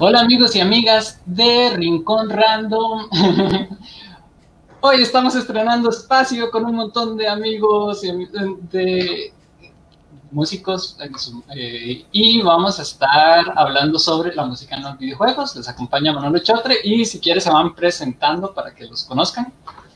Hola 0.00 0.20
amigos 0.20 0.54
y 0.54 0.60
amigas 0.60 1.20
de 1.26 1.70
Rincón 1.74 2.30
Random. 2.30 3.08
Hoy 4.80 5.02
estamos 5.02 5.34
estrenando 5.34 5.90
espacio 5.90 6.52
con 6.52 6.66
un 6.66 6.76
montón 6.76 7.16
de 7.16 7.26
amigos 7.26 8.04
y 8.04 8.12
de 8.70 9.32
músicos 10.30 10.96
eh, 11.52 12.06
y 12.12 12.42
vamos 12.42 12.78
a 12.78 12.82
estar 12.82 13.52
hablando 13.56 13.98
sobre 13.98 14.32
la 14.36 14.44
música 14.44 14.76
en 14.76 14.84
los 14.84 14.96
videojuegos. 14.98 15.56
Les 15.56 15.68
acompaña 15.68 16.12
Manolo 16.12 16.38
Chotre 16.38 16.76
y 16.84 17.04
si 17.04 17.18
quieres 17.18 17.42
se 17.42 17.50
van 17.50 17.74
presentando 17.74 18.54
para 18.54 18.72
que 18.72 18.84
los 18.86 19.02
conozcan. 19.02 19.52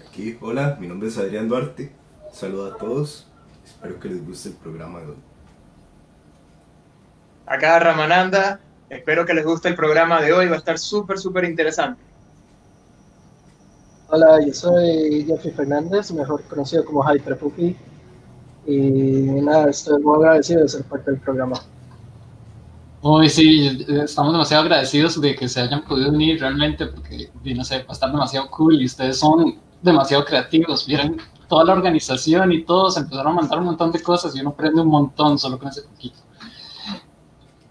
Aquí, 0.08 0.36
hola, 0.40 0.76
mi 0.80 0.88
nombre 0.88 1.10
es 1.10 1.18
Adrián 1.18 1.48
Duarte. 1.48 1.94
Saludo 2.32 2.74
a 2.74 2.76
todos. 2.76 3.28
Espero 3.64 4.00
que 4.00 4.08
les 4.08 4.26
guste 4.26 4.48
el 4.48 4.56
programa 4.56 4.98
de 4.98 5.06
hoy. 5.06 5.16
Acá 7.46 7.78
Ramananda, 7.78 8.58
Espero 8.92 9.24
que 9.24 9.32
les 9.32 9.46
guste 9.46 9.70
el 9.70 9.74
programa 9.74 10.20
de 10.20 10.34
hoy, 10.34 10.48
va 10.48 10.56
a 10.56 10.58
estar 10.58 10.78
súper, 10.78 11.18
súper 11.18 11.44
interesante. 11.44 11.98
Hola, 14.10 14.38
yo 14.46 14.52
soy 14.52 15.24
Jeffrey 15.26 15.54
Fernández, 15.54 16.12
mejor 16.12 16.42
conocido 16.42 16.84
como 16.84 17.02
Hyper 17.02 17.38
Puppy. 17.38 17.74
Y 18.66 18.80
nada, 19.40 19.70
estoy 19.70 19.98
muy 20.02 20.16
agradecido 20.16 20.60
de 20.60 20.68
ser 20.68 20.84
parte 20.84 21.10
del 21.10 21.20
programa. 21.20 21.58
Uy, 23.00 23.30
sí, 23.30 23.82
estamos 23.88 24.34
demasiado 24.34 24.64
agradecidos 24.64 25.18
de 25.18 25.36
que 25.36 25.48
se 25.48 25.62
hayan 25.62 25.86
podido 25.86 26.10
unir 26.10 26.38
realmente, 26.38 26.84
porque, 26.84 27.30
no 27.54 27.64
sé, 27.64 27.78
va 27.78 27.86
a 27.88 27.92
estar 27.92 28.12
demasiado 28.12 28.50
cool 28.50 28.78
y 28.78 28.84
ustedes 28.84 29.18
son 29.18 29.58
demasiado 29.80 30.22
creativos. 30.26 30.86
Vieron 30.86 31.16
toda 31.48 31.64
la 31.64 31.72
organización 31.72 32.52
y 32.52 32.62
todos 32.64 32.98
empezaron 32.98 33.32
a 33.32 33.36
mandar 33.36 33.58
un 33.58 33.64
montón 33.64 33.90
de 33.90 34.02
cosas 34.02 34.36
y 34.36 34.40
uno 34.42 34.50
aprende 34.50 34.82
un 34.82 34.88
montón 34.88 35.38
solo 35.38 35.58
con 35.58 35.68
ese 35.68 35.80
poquito. 35.80 36.18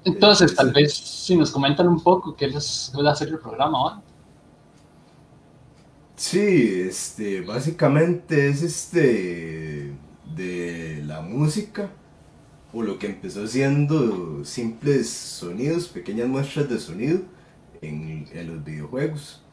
Entonces, 0.04 0.56
tal 0.56 0.72
vez 0.74 0.94
si 0.94 1.36
nos 1.36 1.52
comentan 1.52 1.88
un 1.88 2.02
poco 2.04 2.36
qué 2.36 2.48
les 2.48 2.92
a 2.96 3.12
hacer 3.12 3.30
el 3.30 3.40
programa 3.40 3.78
ahora. 3.80 4.04
Sí, 6.16 6.82
este, 6.88 7.42
básicamente 7.42 8.48
es 8.50 8.62
este 8.62 10.00
de 10.24 11.02
la 11.06 11.22
música 11.22 11.90
o 12.74 12.84
lo 12.84 13.00
que 13.00 13.08
empezó 13.08 13.48
siendo 13.48 14.46
simples 14.46 15.10
sonidos, 15.12 15.90
pequeñas 15.90 16.28
muestras 16.30 16.70
de 16.70 16.80
sonido 16.80 17.22
en, 17.82 18.28
en 18.34 18.48
los 18.48 18.64
videojuegos. 18.64 19.44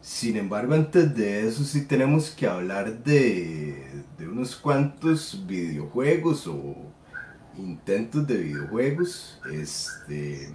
Sin 0.00 0.36
embargo, 0.36 0.74
antes 0.74 1.14
de 1.16 1.46
eso 1.48 1.64
sí 1.64 1.86
tenemos 1.86 2.30
que 2.30 2.46
hablar 2.46 3.02
de, 3.04 4.04
de 4.18 4.28
unos 4.28 4.56
cuantos 4.56 5.46
videojuegos 5.46 6.46
o 6.46 6.94
intentos 7.58 8.26
de 8.26 8.36
videojuegos, 8.36 9.40
este, 9.52 10.50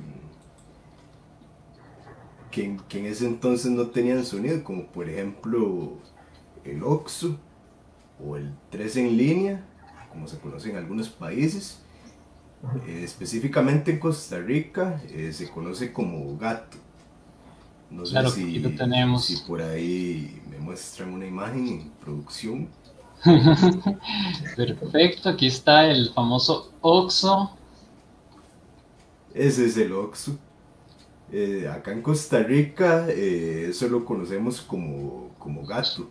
que, 2.51 2.63
en 2.65 3.05
ese 3.05 3.25
entonces 3.25 3.71
no 3.71 3.87
tenían 3.87 4.23
sonido, 4.25 4.63
como 4.63 4.87
por 4.87 5.09
ejemplo 5.09 5.97
el 6.63 6.83
OXU 6.83 7.37
o 8.23 8.35
el 8.35 8.53
3 8.69 8.97
en 8.97 9.17
línea, 9.17 9.65
como 10.11 10.27
se 10.27 10.37
conoce 10.37 10.69
en 10.69 10.77
algunos 10.77 11.09
países. 11.09 11.79
Eh, 12.85 13.01
específicamente 13.03 13.91
en 13.91 13.99
Costa 13.99 14.37
Rica 14.37 15.01
eh, 15.09 15.31
se 15.33 15.49
conoce 15.49 15.91
como 15.91 16.37
gato. 16.37 16.77
No 17.89 18.05
sé 18.05 18.29
si, 18.29 18.59
tenemos. 18.77 19.25
si 19.25 19.37
por 19.47 19.61
ahí 19.61 20.41
me 20.49 20.59
muestran 20.59 21.11
una 21.11 21.25
imagen 21.25 21.67
en 21.67 21.89
producción. 21.99 22.69
Perfecto, 24.55 25.29
aquí 25.29 25.47
está 25.47 25.85
el 25.89 26.11
famoso 26.13 26.71
Oxo. 26.81 27.51
Ese 29.33 29.65
es 29.65 29.77
el 29.77 29.93
Oxo. 29.93 30.37
Eh, 31.31 31.67
acá 31.69 31.93
en 31.93 32.01
Costa 32.01 32.39
Rica 32.39 33.05
eh, 33.07 33.67
eso 33.69 33.87
lo 33.87 34.03
conocemos 34.03 34.61
como, 34.61 35.29
como 35.37 35.65
gato. 35.65 36.09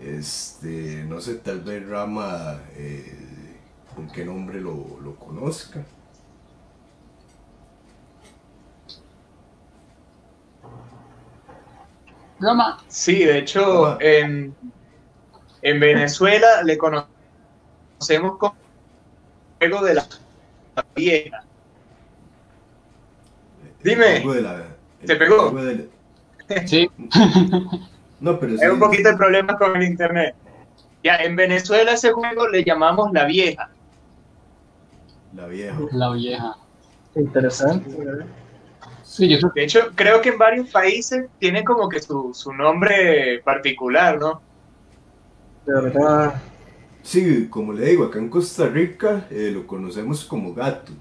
Este, 0.00 1.04
no 1.04 1.20
sé, 1.20 1.36
tal 1.36 1.60
vez 1.60 1.86
Rama 1.86 2.60
eh, 2.74 3.58
con 3.94 4.08
qué 4.08 4.24
nombre 4.24 4.60
lo, 4.60 4.98
lo 5.02 5.14
conozca. 5.16 5.84
Rama. 12.40 12.78
Sí, 12.88 13.18
de 13.24 13.38
hecho, 13.38 14.00
en, 14.00 14.54
en 15.62 15.80
Venezuela 15.80 16.62
le 16.62 16.78
conocemos 16.78 18.38
como 18.38 18.56
juego 19.58 19.84
de 19.84 19.94
la 19.94 20.06
vieja. 20.94 21.44
Dime, 23.82 24.22
¿se 25.04 25.16
pegó? 25.16 25.54
Sí. 26.66 26.90
no, 28.20 28.38
pero 28.38 28.56
sí. 28.56 28.64
Hay 28.64 28.70
un 28.70 28.78
poquito 28.78 29.10
de 29.10 29.16
problema 29.16 29.56
con 29.56 29.76
el 29.76 29.82
internet. 29.84 30.34
Ya, 31.02 31.16
en 31.16 31.36
Venezuela 31.36 31.92
ese 31.92 32.12
juego 32.12 32.48
le 32.48 32.62
llamamos 32.62 33.10
La 33.12 33.24
Vieja. 33.24 33.70
La 35.34 35.46
Vieja. 35.46 35.78
La 35.92 36.10
Vieja. 36.12 36.56
Interesante. 37.14 37.90
Sí, 39.02 39.28
yo... 39.28 39.48
De 39.54 39.64
hecho, 39.64 39.92
creo 39.94 40.20
que 40.20 40.28
en 40.30 40.38
varios 40.38 40.70
países 40.70 41.26
tiene 41.38 41.64
como 41.64 41.88
que 41.88 42.00
su, 42.00 42.32
su 42.34 42.52
nombre 42.52 43.40
particular, 43.44 44.18
¿no? 44.18 44.42
De 45.66 45.72
verdad. 45.72 46.42
Sí, 47.02 47.46
como 47.48 47.72
le 47.72 47.86
digo, 47.86 48.04
acá 48.04 48.18
en 48.18 48.28
Costa 48.28 48.68
Rica 48.68 49.26
eh, 49.30 49.50
lo 49.52 49.66
conocemos 49.66 50.24
como 50.24 50.54
gato. 50.54 50.92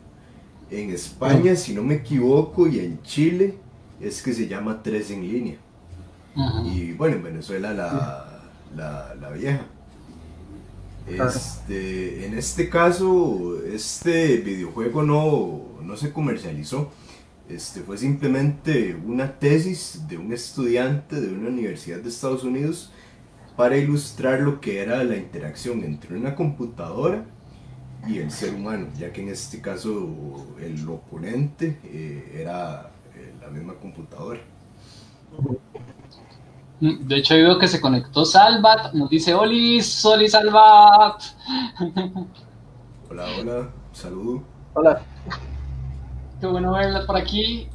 En 0.72 0.92
España, 0.92 1.56
si 1.56 1.74
no 1.74 1.84
me 1.84 1.96
equivoco, 1.96 2.68
y 2.68 2.80
en 2.80 3.02
Chile 3.02 3.58
es 4.00 4.22
que 4.22 4.34
se 4.34 4.47
llama 4.47 4.81
tres 4.81 5.12
en 5.12 5.22
línea. 5.22 5.58
Y 6.64 6.94
bueno, 6.94 7.18
en 7.18 7.24
Venezuela 7.24 7.74
la, 7.74 9.16
la, 9.20 9.30
vieja. 9.31 9.66
Este, 11.08 12.26
en 12.26 12.38
este 12.38 12.70
caso, 12.70 13.59
este 13.66 14.38
videojuego 14.38 15.03
no, 15.03 15.81
no 15.81 15.97
se 15.97 16.14
comercializó. 16.14 16.91
Este, 17.50 17.81
fue 17.81 17.97
simplemente 17.97 18.96
una 19.06 19.40
tesis 19.40 20.03
de 20.08 20.18
un 20.18 20.31
estudiante 20.31 21.20
de 21.20 21.34
una 21.34 21.50
universidad 21.50 21.97
de 21.97 22.09
Estados 22.09 22.44
Unidos 22.44 22.91
para 23.59 23.75
ilustrar 23.75 24.40
lo 24.40 24.62
que 24.62 24.81
era 24.81 25.03
la 25.03 25.18
interacción 25.18 25.84
entre 25.84 26.16
una 26.16 26.34
computadora 26.34 27.25
y 28.08 28.20
el 28.20 28.31
ser 28.31 28.53
humano, 28.56 28.88
ya 28.97 29.12
que 29.12 29.22
en 29.22 29.28
este 29.28 29.62
caso 29.62 30.56
el 30.62 30.88
oponente 30.88 31.78
eh, 31.84 32.40
era 32.42 32.90
eh, 33.14 33.34
la 33.42 33.50
misma 33.50 33.74
computadora. 33.74 34.40
De 36.80 37.18
hecho, 37.18 37.34
veo 37.34 37.59
que 37.59 37.68
se 37.68 37.81
conectó 37.81 38.24
Salvat, 38.24 38.94
nos 38.94 39.09
dice 39.09 39.34
Oli, 39.34 39.81
Soli 39.81 40.30
Salvat. 40.30 41.22
Hola, 43.09 43.26
hola, 43.41 43.70
saludo. 43.91 44.41
Hola. 44.74 45.02
Qué 46.40 46.47
bueno 46.47 46.72
verla 46.72 47.06
por 47.06 47.18
aquí. 47.18 47.68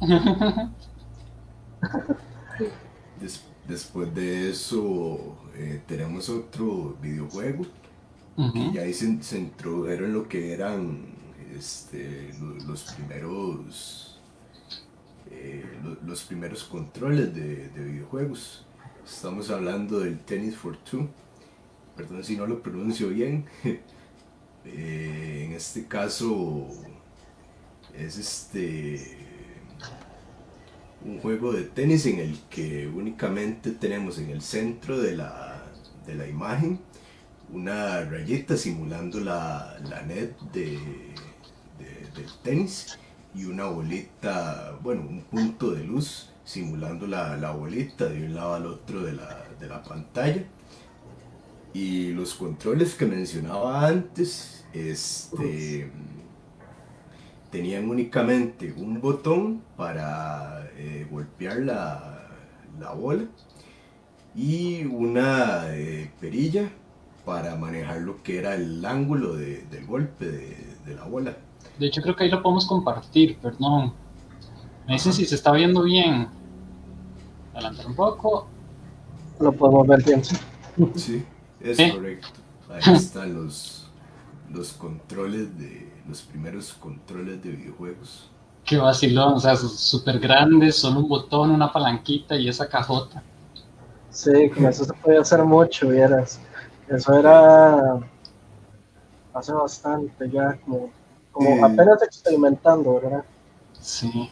después 3.67 4.15
de 4.15 4.49
eso, 4.49 5.37
eh, 5.57 5.81
tenemos 5.87 6.29
otro 6.29 6.97
videojuego 7.01 7.65
que 8.35 8.73
ya 8.73 8.81
ahí 8.81 8.93
se, 8.93 9.39
introdujeron 9.39 10.11
lo 10.11 10.27
que 10.27 10.51
eran 10.51 11.05
este, 11.57 12.33
los, 12.67 12.83
primeros 12.93 14.19
eh, 15.31 15.63
los, 16.05 16.23
primeros 16.25 16.65
controles 16.65 17.33
de, 17.33 17.69
videojuegos. 17.73 18.65
Estamos 19.05 19.49
hablando 19.49 19.99
del 19.99 20.19
Tennis 20.19 20.57
for 20.57 20.75
Two. 20.77 21.07
Perdón 21.95 22.23
si 22.25 22.35
no 22.35 22.45
lo 22.45 22.61
pronuncio 22.61 23.09
bien. 23.09 23.45
Eh, 24.67 25.43
en 25.45 25.53
este 25.53 25.85
caso 25.85 26.67
es 27.93 28.17
este 28.17 29.14
un 31.05 31.19
juego 31.19 31.53
de 31.53 31.63
tenis 31.63 32.05
en 32.07 32.19
el 32.19 32.39
que 32.49 32.87
únicamente 32.87 33.71
tenemos 33.71 34.17
en 34.17 34.31
el 34.31 34.41
centro 34.41 34.99
de 34.99 35.15
la, 35.15 35.63
de 36.05 36.15
la 36.15 36.27
imagen 36.27 36.79
una 37.51 38.01
rayita 38.03 38.57
simulando 38.57 39.19
la, 39.19 39.77
la 39.87 40.01
net 40.01 40.35
de, 40.51 40.79
del 42.15 42.31
tenis 42.41 42.97
y 43.35 43.45
una 43.45 43.65
bolita, 43.65 44.77
bueno, 44.81 45.01
un 45.01 45.21
punto 45.21 45.71
de 45.71 45.83
luz 45.83 46.31
simulando 46.43 47.05
la, 47.05 47.37
la 47.37 47.51
bolita 47.51 48.05
de 48.07 48.25
un 48.25 48.33
lado 48.33 48.55
al 48.55 48.65
otro 48.65 49.01
de 49.01 49.13
la, 49.13 49.45
de 49.59 49.67
la 49.67 49.83
pantalla. 49.83 50.43
Y 51.73 52.13
los 52.13 52.33
controles 52.33 52.95
que 52.95 53.05
mencionaba 53.05 53.85
antes, 53.85 54.65
este 54.73 55.91
tenían 57.55 57.89
únicamente 57.89 58.73
un 58.75 58.99
botón 58.99 59.61
para 59.77 60.67
eh, 60.75 61.07
golpear 61.09 61.59
la, 61.59 62.27
la, 62.77 62.91
bola 62.91 63.23
y 64.35 64.83
una 64.83 65.73
eh, 65.73 66.11
perilla 66.19 66.69
para 67.23 67.55
manejar 67.55 68.01
lo 68.01 68.21
que 68.21 68.39
era 68.39 68.55
el 68.55 68.83
ángulo 68.83 69.37
de, 69.37 69.61
del 69.71 69.85
golpe 69.85 70.25
de, 70.25 70.57
de, 70.85 70.95
la 70.95 71.05
bola. 71.05 71.37
De 71.79 71.87
hecho 71.87 72.01
creo 72.01 72.13
que 72.13 72.25
ahí 72.25 72.29
lo 72.29 72.43
podemos 72.43 72.65
compartir, 72.65 73.37
perdón. 73.37 73.93
Me 74.85 74.95
dicen 74.95 75.13
si 75.13 75.25
se 75.25 75.35
está 75.35 75.53
viendo 75.53 75.83
bien. 75.83 76.27
Adelantar 77.53 77.87
un 77.87 77.95
poco. 77.95 78.49
Lo 79.39 79.53
podemos 79.53 79.87
ver 79.87 80.03
bien, 80.03 80.25
sí. 80.25 80.35
Sí, 80.95 81.23
es 81.61 81.93
correcto. 81.93 82.27
Ahí 82.69 82.95
están 82.95 83.33
los, 83.33 83.87
los 84.51 84.73
controles 84.73 85.57
de. 85.57 85.94
Los 86.07 86.21
primeros 86.21 86.73
controles 86.73 87.41
de 87.43 87.51
videojuegos. 87.51 88.29
Qué 88.63 88.77
vacilón, 88.77 89.33
o 89.33 89.39
sea, 89.39 89.55
súper 89.55 90.19
grandes, 90.19 90.75
solo 90.75 91.01
un 91.01 91.09
botón, 91.09 91.51
una 91.51 91.71
palanquita 91.71 92.35
y 92.35 92.49
esa 92.49 92.67
cajota. 92.67 93.21
Sí, 94.09 94.49
con 94.49 94.65
eso 94.65 94.85
se 94.85 94.93
podía 94.93 95.21
hacer 95.21 95.43
mucho, 95.43 95.89
vieras. 95.89 96.39
Eso 96.87 97.13
era 97.19 97.99
hace 99.33 99.51
bastante 99.51 100.29
ya, 100.31 100.57
como, 100.63 100.89
como 101.31 101.65
apenas 101.65 102.01
experimentando, 102.01 102.95
¿verdad? 102.95 103.23
Sí. 103.79 104.31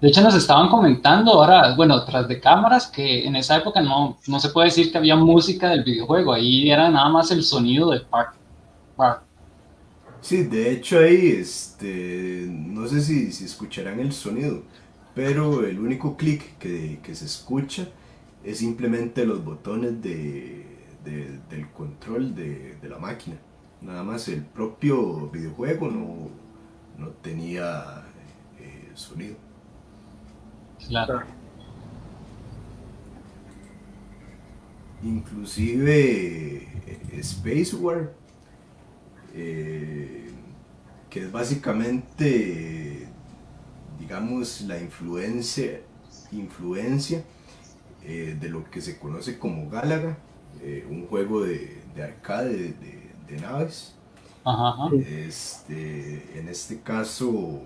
De 0.00 0.08
hecho, 0.08 0.20
nos 0.20 0.34
estaban 0.34 0.68
comentando 0.68 1.32
ahora, 1.32 1.74
bueno, 1.74 2.04
tras 2.04 2.28
de 2.28 2.38
cámaras, 2.38 2.88
que 2.88 3.26
en 3.26 3.36
esa 3.36 3.56
época 3.56 3.80
no, 3.80 4.18
no 4.26 4.38
se 4.38 4.50
puede 4.50 4.66
decir 4.66 4.92
que 4.92 4.98
había 4.98 5.16
música 5.16 5.70
del 5.70 5.82
videojuego, 5.82 6.34
ahí 6.34 6.70
era 6.70 6.90
nada 6.90 7.08
más 7.08 7.30
el 7.30 7.42
sonido 7.42 7.90
del 7.90 8.02
park. 8.02 8.34
Sí, 10.24 10.44
de 10.44 10.70
hecho 10.70 11.00
ahí, 11.00 11.32
este, 11.32 12.46
no 12.48 12.88
sé 12.88 13.02
si, 13.02 13.30
si 13.30 13.44
escucharán 13.44 14.00
el 14.00 14.10
sonido, 14.10 14.62
pero 15.14 15.66
el 15.66 15.78
único 15.78 16.16
clic 16.16 16.56
que, 16.56 16.98
que 17.02 17.14
se 17.14 17.26
escucha 17.26 17.88
es 18.42 18.56
simplemente 18.56 19.26
los 19.26 19.44
botones 19.44 20.00
de, 20.00 20.64
del 21.04 21.68
control 21.72 22.34
de, 22.34 22.78
la 22.88 22.98
máquina. 22.98 23.36
Nada 23.82 24.02
más 24.02 24.26
el 24.28 24.42
propio 24.42 25.28
videojuego 25.28 25.90
no, 25.90 27.08
tenía 27.20 28.06
eh, 28.58 28.92
sonido. 28.94 29.36
Claro. 30.88 31.20
Inclusive 35.02 36.62
eh, 36.86 37.18
Space 37.18 37.76
War, 37.76 38.14
eh, 39.34 40.30
que 41.10 41.20
es 41.20 41.32
básicamente, 41.32 43.08
digamos, 43.98 44.62
la 44.62 44.80
influencia, 44.80 45.80
influencia 46.32 47.24
de 48.02 48.48
lo 48.50 48.70
que 48.70 48.82
se 48.82 48.98
conoce 48.98 49.38
como 49.38 49.70
Galaga, 49.70 50.18
un 50.90 51.06
juego 51.06 51.42
de, 51.42 51.82
arcade 52.02 52.74
de, 53.28 53.36
naves. 53.40 53.94
Este, 55.06 56.38
en 56.38 56.48
este 56.48 56.80
caso, 56.80 57.62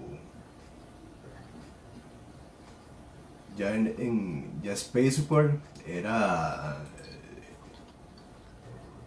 ya 3.59 3.75
en, 3.75 4.61
ya 4.63 4.73
Space 4.73 5.23
War 5.29 5.59
era 5.87 6.79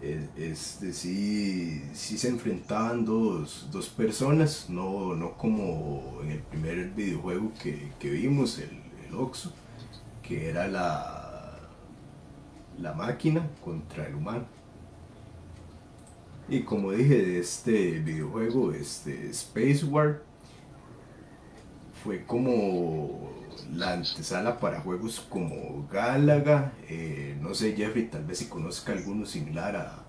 este, 0.01 0.93
sí, 0.93 1.83
sí, 1.93 2.17
se 2.17 2.29
enfrentaban 2.29 3.05
dos, 3.05 3.69
personas, 3.95 4.67
no, 4.69 5.15
no, 5.15 5.37
como 5.37 6.19
en 6.23 6.31
el 6.31 6.39
primer 6.39 6.89
videojuego 6.91 7.51
que, 7.61 8.09
vimos, 8.09 8.57
el, 8.57 8.81
el, 9.07 9.15
Oxo, 9.15 9.53
que 10.23 10.49
era 10.49 10.67
la, 10.67 11.59
la 12.79 12.93
máquina 12.93 13.47
contra 13.63 14.07
el 14.07 14.15
humano. 14.15 14.45
Y 16.49 16.63
como 16.63 16.91
dije 16.91 17.15
de 17.15 17.39
este 17.39 17.99
videojuego, 17.99 18.71
este 18.73 19.29
Space 19.29 19.85
War, 19.85 20.23
fue 22.03 22.25
como 22.25 23.40
la 23.75 23.93
antesala 23.93 24.59
para 24.59 24.81
juegos 24.81 25.19
como 25.29 25.87
Galaga. 25.91 26.73
Eh, 26.89 27.37
no 27.41 27.53
sé, 27.53 27.73
Jeffrey, 27.75 28.07
tal 28.07 28.23
vez 28.25 28.39
si 28.39 28.47
conozca 28.47 28.91
alguno 28.93 29.25
similar 29.25 29.75
a, 29.75 30.03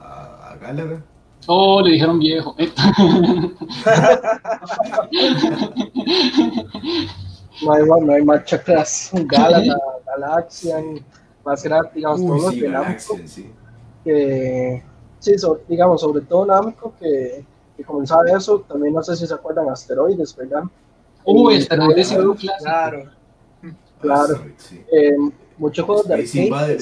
a, 0.00 0.56
Galaga. 0.56 1.02
Oh, 1.46 1.80
le 1.80 1.92
dijeron 1.92 2.18
viejo. 2.18 2.54
no 7.62 7.72
hay, 7.72 7.82
no 7.84 8.12
hay 8.12 8.24
marcha 8.24 8.56
atrás. 8.56 9.10
Galaga, 9.12 9.76
Galaxian, 10.06 11.04
más 11.44 11.62
grande, 11.62 11.90
digamos, 11.94 12.20
todos 12.26 12.54
sí, 12.54 12.60
Galaxian, 12.60 13.28
sí. 13.28 13.50
Que, 14.04 14.82
sí, 15.18 15.32
digamos, 15.68 16.00
sobre 16.00 16.22
todo 16.22 16.46
Namco, 16.46 16.94
que, 17.00 17.44
que 17.76 17.84
comenzaba 17.84 18.22
eso. 18.30 18.60
También 18.68 18.94
no 18.94 19.02
sé 19.02 19.16
si 19.16 19.26
se 19.26 19.34
acuerdan, 19.34 19.68
asteroides, 19.68 20.36
¿verdad? 20.36 20.62
Uy, 21.24 21.56
Asteroides 21.56 22.08
sí 22.08 22.16
un 22.16 22.34
clásico. 22.34 22.64
Claro. 22.64 23.10
Claro. 24.00 24.34
Eh, 24.92 25.16
muchos 25.56 25.86
juegos 25.86 26.08
de 26.08 26.14
arcade. 26.14 26.78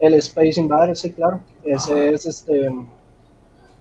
El 0.00 0.14
Space 0.14 0.60
Invaders, 0.60 1.00
sí, 1.00 1.12
claro. 1.12 1.40
Ese 1.62 2.14
es 2.14 2.26
este. 2.26 2.70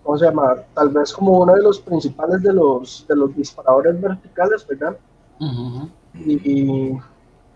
¿Cómo 0.04 0.18
se 0.18 0.26
llama? 0.26 0.56
Tal 0.74 0.90
vez 0.90 1.14
como 1.14 1.40
uno 1.40 1.56
de 1.56 1.62
los 1.62 1.80
principales 1.80 2.42
de 2.42 2.54
los, 2.54 3.06
de 3.08 3.16
los 3.16 3.36
disparadores 3.36 4.00
verticales, 4.00 4.66
¿verdad? 4.68 4.98
y, 6.14 6.94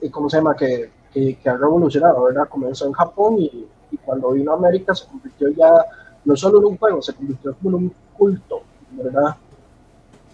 y, 0.02 0.10
¿cómo 0.10 0.30
se 0.30 0.38
llama? 0.38 0.56
Que, 0.56 0.92
que, 1.12 1.38
ha 1.50 1.58
revolucionado, 1.58 2.24
¿verdad? 2.24 2.48
Comenzó 2.50 2.86
en 2.86 2.94
Japón 2.94 3.36
y, 3.40 3.68
y, 3.92 3.98
cuando 3.98 4.32
vino 4.32 4.52
a 4.52 4.56
América 4.56 4.94
se 4.94 5.08
convirtió 5.08 5.50
ya 5.50 5.86
no 6.24 6.36
solo 6.36 6.60
en 6.60 6.66
un 6.66 6.78
juego, 6.78 7.02
se 7.02 7.14
convirtió 7.14 7.56
como 7.56 7.70
en 7.70 7.84
un 7.86 7.94
culto, 8.18 8.62
¿verdad? 8.92 9.36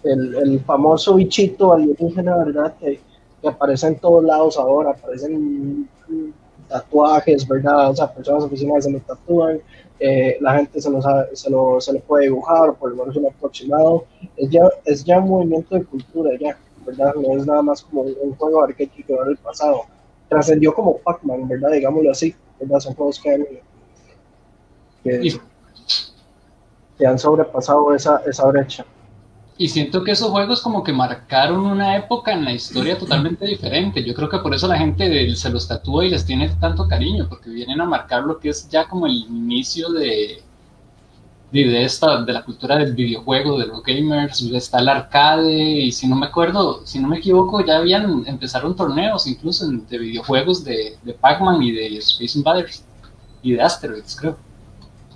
El, 0.04 0.34
el 0.34 0.60
famoso 0.60 1.14
bichito 1.14 1.72
alienígena, 1.72 2.36
¿verdad? 2.36 2.74
Que, 2.78 3.00
que, 3.40 3.48
aparece 3.48 3.88
en 3.88 3.98
todos 3.98 4.24
lados 4.24 4.58
ahora, 4.58 4.90
aparecen 4.90 5.88
tatuajes, 6.68 7.46
¿verdad? 7.46 7.90
O 7.90 7.96
sea, 7.96 8.12
personas 8.12 8.44
oficiales 8.44 8.84
se 8.84 8.90
lo 8.90 9.00
tatúan, 9.00 9.60
eh, 9.98 10.38
la 10.40 10.54
gente 10.54 10.80
se 10.80 10.90
lo, 10.90 11.00
se, 11.32 11.50
lo, 11.50 11.80
se 11.80 11.92
lo 11.92 12.00
puede 12.00 12.24
dibujar, 12.24 12.74
por 12.74 12.90
lo 12.90 12.96
menos 12.96 13.16
un 13.16 13.26
aproximado. 13.26 14.04
Es 14.36 14.50
ya, 14.50 14.68
es 14.84 15.04
ya 15.04 15.18
un 15.18 15.28
movimiento 15.28 15.74
de 15.74 15.84
cultura, 15.84 16.30
ya, 16.40 16.56
¿verdad? 16.86 17.14
No 17.14 17.36
es 17.36 17.46
nada 17.46 17.62
más 17.62 17.82
como 17.82 18.02
un 18.02 18.34
juego 18.36 18.58
de 18.58 18.72
arcade 18.72 18.90
que 18.90 19.04
quedó 19.04 19.24
en 19.24 19.30
el 19.30 19.36
pasado. 19.36 19.82
Trascendió 20.28 20.74
como 20.74 20.96
Pac-Man, 20.98 21.46
¿verdad? 21.46 21.70
Digámoslo 21.72 22.10
así, 22.10 22.34
¿verdad? 22.58 22.80
Son 22.80 22.94
juegos 22.94 23.20
que 23.20 23.62
que, 25.04 25.40
que 26.98 27.06
han 27.06 27.18
sobrepasado 27.18 27.94
esa, 27.94 28.22
esa 28.26 28.46
brecha. 28.46 28.84
Y 29.62 29.68
siento 29.68 30.02
que 30.02 30.10
esos 30.10 30.28
juegos 30.30 30.60
como 30.60 30.82
que 30.82 30.92
marcaron 30.92 31.60
una 31.60 31.96
época 31.96 32.32
en 32.32 32.44
la 32.44 32.52
historia 32.52 32.98
totalmente 32.98 33.46
diferente. 33.46 34.02
Yo 34.02 34.12
creo 34.12 34.28
que 34.28 34.40
por 34.40 34.52
eso 34.52 34.66
la 34.66 34.76
gente 34.76 35.36
se 35.36 35.50
los 35.50 35.68
tatúa 35.68 36.04
y 36.04 36.10
les 36.10 36.26
tiene 36.26 36.48
tanto 36.60 36.88
cariño, 36.88 37.28
porque 37.28 37.48
vienen 37.48 37.80
a 37.80 37.84
marcar 37.84 38.24
lo 38.24 38.40
que 38.40 38.48
es 38.48 38.68
ya 38.68 38.88
como 38.88 39.06
el 39.06 39.12
inicio 39.12 39.90
de, 39.90 40.42
de, 41.52 41.84
esta, 41.84 42.24
de 42.24 42.32
la 42.32 42.42
cultura 42.42 42.76
del 42.76 42.92
videojuego, 42.92 43.56
de 43.56 43.68
los 43.68 43.84
gamers, 43.84 44.42
está 44.42 44.80
el 44.80 44.88
arcade, 44.88 45.52
y 45.52 45.92
si 45.92 46.08
no 46.08 46.16
me 46.16 46.26
acuerdo, 46.26 46.84
si 46.84 46.98
no 46.98 47.06
me 47.06 47.18
equivoco, 47.18 47.64
ya 47.64 47.76
habían, 47.76 48.24
empezaron 48.26 48.74
torneos 48.74 49.28
incluso 49.28 49.68
de 49.70 49.96
videojuegos 49.96 50.64
de, 50.64 50.98
de 51.04 51.14
Pac-Man 51.14 51.62
y 51.62 51.70
de 51.70 51.98
Space 51.98 52.36
Invaders, 52.36 52.84
y 53.44 53.52
de 53.52 53.62
Asteroids, 53.62 54.16
creo. 54.16 54.36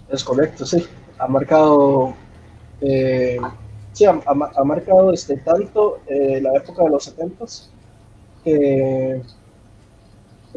Es 0.08 0.22
correcto, 0.22 0.64
sí. 0.64 0.86
Ha 1.18 1.26
marcado... 1.26 2.14
Eh 2.80 3.40
sí, 3.96 4.04
ha, 4.04 4.12
marcado 4.64 5.10
este, 5.10 5.38
tanto 5.38 6.00
eh, 6.06 6.38
la 6.42 6.54
época 6.54 6.82
de 6.82 6.90
los 6.90 7.04
70 7.04 7.46
que, 8.44 9.22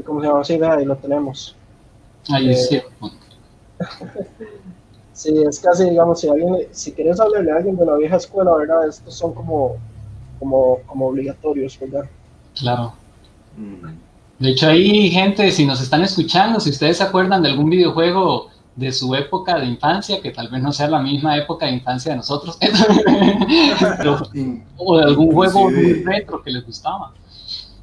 ¿cómo 0.05 0.19
se 0.19 0.27
llama? 0.27 0.43
Sí, 0.43 0.60
ahí 0.62 0.84
lo 0.84 0.98
tenemos. 0.98 1.55
Ahí 2.27 2.53
sí. 2.53 2.81
sí, 5.13 5.34
es 5.48 5.60
casi, 5.62 5.89
digamos, 5.89 6.19
si 6.19 6.27
alguien, 6.27 6.67
si 6.72 6.91
quieres 6.91 7.17
hablarle 7.17 7.51
a 7.53 7.55
alguien 7.55 7.77
de 7.77 7.86
la 7.86 7.96
vieja 7.96 8.17
escuela, 8.17 8.53
¿verdad? 8.55 8.89
Estos 8.89 9.15
son 9.15 9.34
como, 9.34 9.77
como, 10.38 10.79
como 10.86 11.08
obligatorios, 11.08 11.79
¿verdad? 11.79 12.10
Claro. 12.55 12.93
De 14.38 14.50
hecho, 14.50 14.67
hay 14.67 15.10
gente, 15.12 15.50
si 15.51 15.65
nos 15.65 15.81
están 15.81 16.01
escuchando, 16.01 16.60
si 16.60 16.72
ustedes 16.72 16.98
se 16.98 17.03
acuerdan 17.03 17.41
de 17.41 17.51
algún 17.51 17.69
videojuego 17.69 18.49
de 18.79 18.93
su 18.93 19.13
época 19.13 19.59
de 19.59 19.65
infancia, 19.65 20.21
que 20.21 20.31
tal 20.31 20.48
vez 20.48 20.62
no 20.62 20.71
sea 20.71 20.88
la 20.88 21.01
misma 21.01 21.38
época 21.38 21.65
de 21.65 21.74
infancia 21.74 22.12
de 22.12 22.17
nosotros, 22.17 22.57
o 24.77 24.98
de 24.98 25.03
algún 25.03 25.33
juego 25.33 25.69
muy 25.69 26.03
retro 26.03 26.41
que 26.41 26.51
les 26.51 26.65
gustaba. 26.65 27.13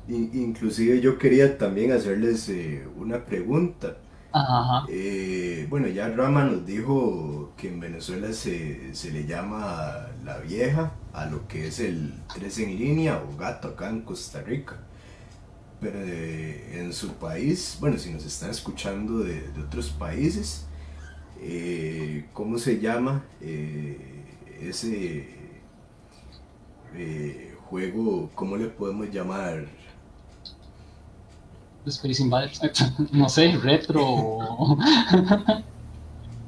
Inclusive 0.08 1.02
yo 1.02 1.18
quería 1.18 1.58
también 1.58 1.92
hacerles 1.92 2.48
eh, 2.48 2.88
una 2.96 3.26
pregunta. 3.26 3.98
Eh, 4.88 5.66
bueno, 5.68 5.88
ya 5.88 6.08
Rama 6.08 6.44
nos 6.44 6.64
dijo 6.66 7.52
que 7.56 7.68
en 7.68 7.80
Venezuela 7.80 8.32
se, 8.32 8.94
se, 8.94 9.10
le 9.10 9.26
llama 9.26 10.06
la 10.24 10.38
vieja 10.38 10.92
a 11.12 11.26
lo 11.26 11.46
que 11.48 11.66
es 11.68 11.80
el 11.80 12.14
3 12.34 12.58
en 12.58 12.78
línea 12.78 13.22
o 13.22 13.36
gato 13.36 13.68
acá 13.68 13.90
en 13.90 14.02
Costa 14.02 14.42
Rica. 14.42 14.76
Pero 15.80 15.98
eh, 16.02 16.80
en 16.80 16.92
su 16.92 17.14
país, 17.14 17.76
bueno, 17.80 17.98
si 17.98 18.10
nos 18.10 18.24
están 18.24 18.50
escuchando 18.50 19.20
de, 19.20 19.50
de 19.52 19.62
otros 19.62 19.90
países, 19.90 20.65
eh, 21.40 22.26
¿cómo 22.32 22.58
se 22.58 22.80
llama? 22.80 23.24
Eh, 23.40 23.98
ese 24.60 25.28
eh, 26.94 27.54
juego, 27.68 28.30
¿cómo 28.34 28.56
le 28.56 28.66
podemos 28.66 29.10
llamar? 29.10 29.66
Space 31.86 32.22
Invaders, 32.22 32.60
no 33.12 33.28
sé, 33.28 33.56
retro. 33.62 34.38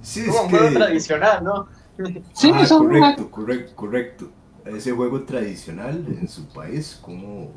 sí, 0.03 0.21
es 0.21 0.29
un 0.29 0.51
juego 0.51 0.71
tradicional, 0.71 1.45
¿no? 1.45 1.69
sí, 2.33 2.51
ah, 2.55 2.65
correcto, 2.69 3.31
correcto, 3.31 3.77
correcto. 3.77 4.31
Ese 4.65 4.93
juego 4.93 5.23
tradicional 5.23 6.05
en 6.09 6.29
su 6.29 6.47
país, 6.49 6.99
¿cómo, 7.01 7.51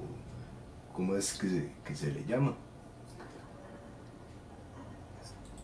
cómo 0.93 1.15
es 1.15 1.33
que, 1.33 1.71
que 1.83 1.95
se 1.95 2.11
le 2.11 2.23
llama? 2.25 2.53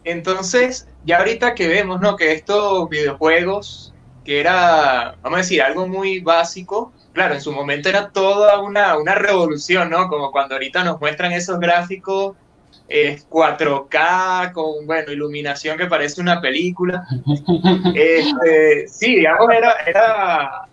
Entonces, 0.08 0.88
ya 1.06 1.18
ahorita 1.18 1.54
que 1.54 1.68
vemos, 1.68 2.00
¿no? 2.00 2.16
Que 2.16 2.32
estos 2.32 2.90
videojuegos, 2.90 3.94
que 4.24 4.40
era, 4.40 5.16
vamos 5.22 5.40
a 5.40 5.42
decir, 5.42 5.62
algo 5.62 5.86
muy 5.86 6.22
básico, 6.22 6.94
claro, 7.12 7.36
en 7.36 7.42
su 7.42 7.52
momento 7.52 7.90
era 7.90 8.10
toda 8.10 8.62
una, 8.62 8.98
una 8.98 9.16
revolución, 9.16 9.90
¿no? 9.90 10.08
Como 10.08 10.32
cuando 10.32 10.56
ahorita 10.56 10.84
nos 10.86 11.00
muestran 11.02 11.34
esos 11.34 11.60
gráficos 11.60 12.38
4K 12.90 14.54
con, 14.54 14.88
bueno, 14.88 15.12
iluminación 15.12 15.78
que 15.78 15.88
parece 15.88 16.22
una 16.22 16.40
película. 16.40 17.06
Este, 17.94 18.88
sí, 18.88 19.16
digamos, 19.16 19.50
era, 19.52 19.74
era 19.86 20.68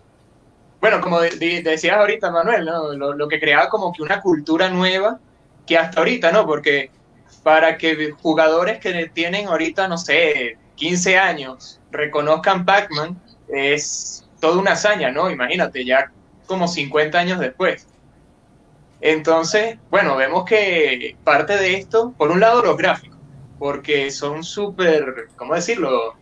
bueno, 0.79 1.01
como 1.01 1.19
decías 1.19 1.97
ahorita, 1.97 2.31
Manuel, 2.31 2.63
¿no? 2.63 2.93
Lo, 2.93 3.13
lo, 3.13 3.27
que 3.27 3.39
creaba 3.39 3.67
como 3.67 3.91
que 3.91 4.01
una 4.01 4.21
cultura 4.21 4.69
nueva 4.69 5.19
que 5.65 5.77
hasta 5.77 5.99
ahorita, 5.99 6.31
¿no? 6.31 6.45
Porque 6.45 6.89
para 7.45 7.77
que 7.77 8.11
jugadores 8.23 8.79
que 8.79 9.07
tienen 9.13 9.47
ahorita, 9.47 9.87
no 9.87 9.99
sé, 9.99 10.57
15 10.73 11.19
años, 11.19 11.79
reconozcan 11.91 12.65
Pac-Man, 12.65 13.21
es 13.47 14.27
toda 14.39 14.57
una 14.57 14.71
hazaña, 14.71 15.11
¿no? 15.11 15.29
Imagínate, 15.29 15.85
ya 15.85 16.11
como 16.47 16.67
50 16.67 17.19
años 17.19 17.39
después. 17.39 17.85
Entonces, 18.99 19.77
bueno, 19.91 20.15
vemos 20.15 20.43
que 20.45 21.17
parte 21.23 21.55
de 21.55 21.75
esto, 21.75 22.15
por 22.17 22.31
un 22.31 22.39
lado 22.39 22.63
los 22.63 22.77
gráficos, 22.77 23.19
porque 23.59 24.09
son 24.09 24.43
súper, 24.43 25.27
¿cómo 25.35 25.53
decirlo? 25.53 26.15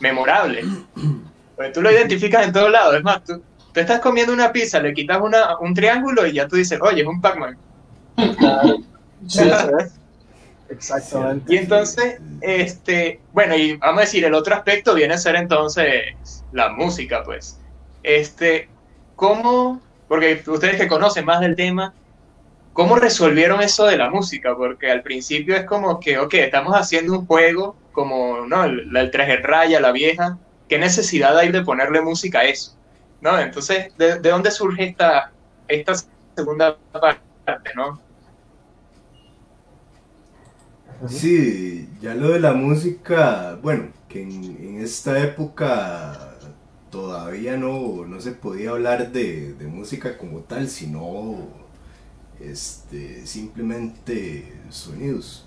Memorables. 0.00 0.64
Pues 1.56 1.72
tú 1.74 1.82
lo 1.82 1.92
identificas 1.92 2.46
en 2.46 2.54
todos 2.54 2.70
lados. 2.70 2.94
Es 2.94 3.04
más, 3.04 3.22
tú, 3.22 3.42
tú 3.74 3.80
estás 3.80 4.00
comiendo 4.00 4.32
una 4.32 4.50
pizza, 4.50 4.80
le 4.80 4.94
quitas 4.94 5.20
una, 5.20 5.58
un 5.58 5.74
triángulo 5.74 6.26
y 6.26 6.32
ya 6.32 6.48
tú 6.48 6.56
dices, 6.56 6.80
oye, 6.80 7.02
es 7.02 7.06
un 7.06 7.20
Pac-Man. 7.20 7.58
Exactamente. 10.70 11.54
Y 11.54 11.58
entonces, 11.58 12.20
este, 12.40 13.20
bueno, 13.32 13.56
y 13.56 13.76
vamos 13.76 13.98
a 13.98 14.00
decir, 14.02 14.24
el 14.24 14.34
otro 14.34 14.54
aspecto 14.54 14.94
viene 14.94 15.14
a 15.14 15.18
ser 15.18 15.36
entonces 15.36 16.14
la 16.52 16.70
música, 16.70 17.22
pues. 17.24 17.58
Este, 18.02 18.68
¿cómo, 19.16 19.80
porque 20.08 20.42
ustedes 20.46 20.76
que 20.76 20.88
conocen 20.88 21.24
más 21.24 21.40
del 21.40 21.56
tema, 21.56 21.94
cómo 22.72 22.96
resolvieron 22.96 23.60
eso 23.62 23.86
de 23.86 23.96
la 23.96 24.10
música? 24.10 24.54
Porque 24.56 24.90
al 24.90 25.02
principio 25.02 25.56
es 25.56 25.64
como 25.64 26.00
que, 26.00 26.18
ok, 26.18 26.34
estamos 26.34 26.74
haciendo 26.74 27.18
un 27.18 27.26
juego 27.26 27.76
como, 27.92 28.46
¿no? 28.46 28.64
El, 28.64 28.94
el 28.96 29.10
3 29.10 29.42
raya, 29.42 29.80
la 29.80 29.92
vieja, 29.92 30.38
¿qué 30.68 30.78
necesidad 30.78 31.36
hay 31.36 31.50
de 31.50 31.62
ponerle 31.62 32.00
música 32.00 32.40
a 32.40 32.44
eso? 32.44 32.76
¿No? 33.20 33.38
Entonces, 33.38 33.96
¿de, 33.96 34.20
de 34.20 34.30
dónde 34.30 34.50
surge 34.50 34.84
esta, 34.84 35.32
esta 35.66 35.94
segunda 36.36 36.76
parte, 36.92 37.70
¿no? 37.74 38.00
Sí, 41.06 41.88
ya 42.02 42.14
lo 42.14 42.30
de 42.30 42.40
la 42.40 42.54
música, 42.54 43.56
bueno, 43.62 43.84
que 44.08 44.22
en, 44.22 44.80
esta 44.80 45.22
época 45.22 46.36
todavía 46.90 47.56
no, 47.56 48.04
no, 48.04 48.20
se 48.20 48.32
podía 48.32 48.70
hablar 48.70 49.12
de, 49.12 49.54
música 49.70 50.18
como 50.18 50.40
tal, 50.40 50.68
sino 50.68 51.46
este, 52.40 53.26
simplemente 53.26 54.52
sonidos. 54.70 55.46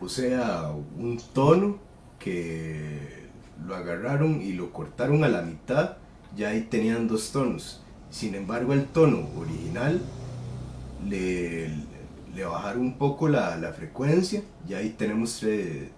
O 0.00 0.08
sea, 0.08 0.72
un 0.96 1.20
tono 1.34 1.78
que 2.18 3.28
lo 3.66 3.74
agarraron 3.74 4.40
y 4.40 4.52
lo 4.52 4.72
cortaron 4.72 5.24
a 5.24 5.28
la 5.28 5.42
mitad, 5.42 5.98
ya 6.36 6.50
ahí 6.50 6.62
tenían 6.62 7.06
dos 7.06 7.32
tonos. 7.32 7.82
Sin 8.10 8.34
embargo, 8.34 8.72
el 8.72 8.86
tono 8.86 9.28
original 9.36 10.00
le, 11.06 11.70
le 12.38 12.44
bajar 12.44 12.78
un 12.78 12.96
poco 12.96 13.28
la, 13.28 13.56
la 13.56 13.72
frecuencia 13.72 14.42
y 14.68 14.74
ahí 14.74 14.90
tenemos 14.90 15.44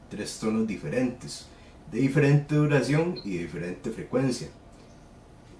tres 0.08 0.38
tonos 0.38 0.66
diferentes, 0.66 1.46
de 1.92 2.00
diferente 2.00 2.54
duración 2.54 3.16
y 3.24 3.36
de 3.36 3.38
diferente 3.42 3.90
frecuencia. 3.90 4.48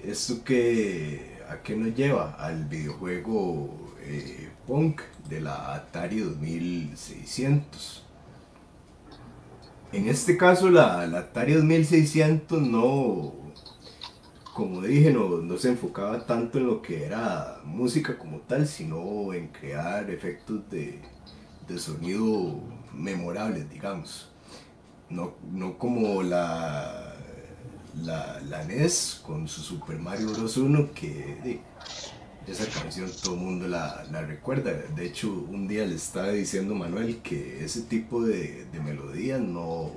¿Esto 0.02 0.42
que, 0.42 1.38
a 1.50 1.62
qué 1.62 1.76
nos 1.76 1.94
lleva? 1.94 2.32
Al 2.38 2.64
videojuego 2.64 3.94
eh, 4.00 4.48
Punk 4.66 5.02
de 5.28 5.42
la 5.42 5.74
Atari 5.74 6.20
2600. 6.20 8.06
En 9.92 10.08
este 10.08 10.38
caso 10.38 10.70
la, 10.70 11.06
la 11.06 11.18
Atari 11.18 11.52
2600 11.52 12.62
no, 12.62 13.34
como 14.54 14.82
dije, 14.82 15.12
no, 15.12 15.56
se 15.58 15.68
enfocaba 15.70 16.26
tanto 16.26 16.58
en 16.58 16.66
lo 16.66 16.82
que 16.82 17.04
era 17.04 17.60
música 17.64 18.18
como 18.18 18.38
tal, 18.40 18.66
sino 18.66 19.32
en 19.32 19.48
crear 19.48 20.10
efectos 20.10 20.60
de, 20.70 21.00
sonido 21.78 22.60
memorables, 22.92 23.70
digamos. 23.70 24.28
No, 25.08 25.34
como 25.78 26.22
la, 26.22 27.16
la, 28.02 28.64
NES 28.66 29.22
con 29.24 29.48
su 29.48 29.60
Super 29.60 29.98
Mario 29.98 30.32
Bros. 30.32 30.56
1, 30.56 30.92
que 30.92 31.60
esa 32.46 32.66
canción 32.66 33.10
todo 33.22 33.34
el 33.34 33.40
mundo 33.40 33.68
la, 33.68 34.04
recuerda. 34.26 34.72
De 34.72 35.06
hecho, 35.06 35.32
un 35.32 35.68
día 35.68 35.84
le 35.86 35.94
estaba 35.94 36.30
diciendo 36.30 36.74
Manuel 36.74 37.18
que 37.22 37.64
ese 37.64 37.82
tipo 37.82 38.22
de, 38.22 38.66
de 38.66 38.80
melodías 38.80 39.40
no, 39.40 39.92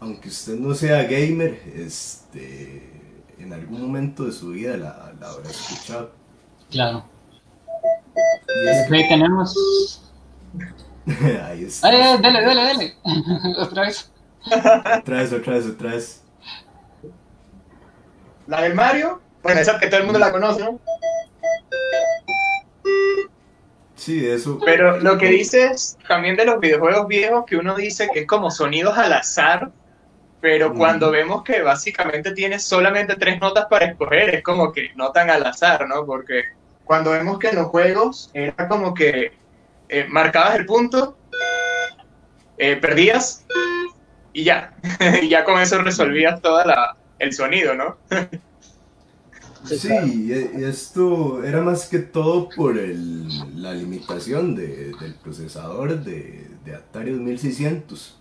aunque 0.00 0.28
usted 0.28 0.58
no 0.58 0.74
sea 0.74 1.04
gamer, 1.04 1.60
este, 1.76 2.91
en 3.42 3.52
algún 3.52 3.82
momento 3.82 4.24
de 4.24 4.32
su 4.32 4.50
vida 4.50 4.76
la, 4.76 5.12
la 5.20 5.28
habrá 5.28 5.50
escuchado. 5.50 6.12
Claro. 6.70 7.04
Y 8.64 8.68
es 8.68 8.88
que 8.88 9.08
tenemos. 9.08 10.02
Ahí 11.44 11.64
está. 11.64 11.88
Ay, 11.88 12.18
dale, 12.22 12.42
dale, 12.42 12.62
dale. 12.62 12.94
otra 13.58 13.82
vez. 13.82 14.10
otra 14.46 15.18
vez, 15.18 15.32
otra 15.32 15.54
vez, 15.54 15.66
otra 15.66 15.90
vez. 15.90 16.22
La 18.46 18.62
del 18.62 18.74
Mario, 18.74 19.20
bueno, 19.42 19.60
esa 19.60 19.78
que 19.78 19.88
todo 19.88 20.00
el 20.00 20.04
mundo 20.04 20.18
la 20.18 20.30
conoce, 20.30 20.62
¿no? 20.62 20.78
Sí, 23.96 24.26
eso. 24.26 24.58
Pero 24.64 25.00
lo 25.00 25.16
que 25.18 25.28
dices 25.28 25.96
también 26.08 26.36
de 26.36 26.44
los 26.44 26.60
videojuegos 26.60 27.06
viejos, 27.08 27.44
que 27.46 27.56
uno 27.56 27.74
dice 27.74 28.08
que 28.12 28.20
es 28.20 28.26
como 28.26 28.50
sonidos 28.50 28.98
al 28.98 29.12
azar, 29.12 29.70
pero 30.42 30.74
cuando 30.74 31.12
vemos 31.12 31.44
que 31.44 31.62
básicamente 31.62 32.32
tienes 32.32 32.64
solamente 32.64 33.14
tres 33.14 33.40
notas 33.40 33.66
para 33.70 33.86
escoger, 33.86 34.34
es 34.34 34.42
como 34.42 34.72
que 34.72 34.90
no 34.96 35.12
tan 35.12 35.30
al 35.30 35.46
azar, 35.46 35.86
¿no? 35.86 36.04
Porque 36.04 36.42
cuando 36.84 37.12
vemos 37.12 37.38
que 37.38 37.50
en 37.50 37.56
los 37.56 37.68
juegos 37.68 38.28
era 38.34 38.66
como 38.66 38.92
que 38.92 39.30
eh, 39.88 40.06
marcabas 40.08 40.56
el 40.56 40.66
punto, 40.66 41.16
eh, 42.58 42.74
perdías 42.74 43.46
y 44.32 44.42
ya, 44.42 44.74
y 45.22 45.28
ya 45.28 45.44
con 45.44 45.60
eso 45.60 45.80
resolvías 45.80 46.42
todo 46.42 46.60
el 47.20 47.32
sonido, 47.32 47.76
¿no? 47.76 47.96
Sí, 49.64 50.26
y 50.26 50.64
esto 50.64 51.44
era 51.44 51.60
más 51.60 51.86
que 51.86 52.00
todo 52.00 52.48
por 52.48 52.78
el, 52.78 53.62
la 53.62 53.72
limitación 53.72 54.56
de, 54.56 54.90
del 55.00 55.14
procesador 55.22 56.02
de, 56.02 56.48
de 56.64 56.74
Atari 56.74 57.12
2600 57.12 58.18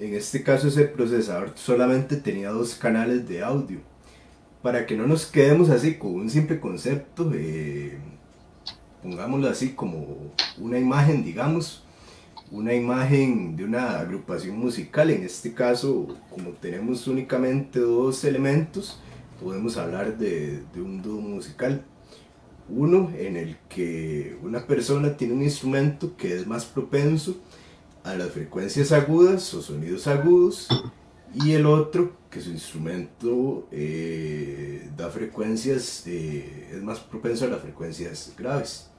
en 0.00 0.14
este 0.14 0.42
caso 0.42 0.68
ese 0.68 0.84
procesador 0.84 1.52
solamente 1.54 2.16
tenía 2.16 2.50
dos 2.50 2.74
canales 2.74 3.28
de 3.28 3.42
audio. 3.42 3.80
Para 4.62 4.86
que 4.86 4.96
no 4.96 5.06
nos 5.06 5.26
quedemos 5.26 5.70
así 5.70 5.96
con 5.96 6.14
un 6.14 6.30
simple 6.30 6.58
concepto, 6.58 7.30
eh, 7.34 7.98
pongámoslo 9.02 9.48
así 9.48 9.70
como 9.74 10.32
una 10.58 10.78
imagen, 10.78 11.22
digamos, 11.22 11.84
una 12.50 12.72
imagen 12.72 13.56
de 13.56 13.64
una 13.64 13.98
agrupación 13.98 14.58
musical. 14.58 15.10
En 15.10 15.22
este 15.22 15.52
caso, 15.52 16.16
como 16.30 16.50
tenemos 16.50 17.06
únicamente 17.06 17.78
dos 17.78 18.24
elementos, 18.24 19.00
podemos 19.42 19.76
hablar 19.76 20.16
de, 20.16 20.62
de 20.74 20.82
un 20.82 21.02
dúo 21.02 21.20
musical. 21.20 21.84
Uno 22.68 23.12
en 23.18 23.36
el 23.36 23.58
que 23.68 24.38
una 24.42 24.66
persona 24.66 25.16
tiene 25.18 25.34
un 25.34 25.42
instrumento 25.42 26.16
que 26.16 26.34
es 26.34 26.46
más 26.46 26.64
propenso 26.64 27.36
a 28.04 28.14
las 28.14 28.30
frecuencias 28.30 28.92
agudas 28.92 29.52
o 29.54 29.62
sonidos 29.62 30.06
agudos 30.06 30.68
y 31.34 31.52
el 31.52 31.66
otro 31.66 32.12
que 32.30 32.40
su 32.40 32.50
instrumento 32.50 33.66
eh, 33.72 34.88
da 34.96 35.08
frecuencias, 35.08 36.06
eh, 36.06 36.70
es 36.72 36.82
más 36.82 37.00
propenso 37.00 37.46
a 37.46 37.48
las 37.48 37.62
frecuencias 37.62 38.32
graves. 38.36 38.90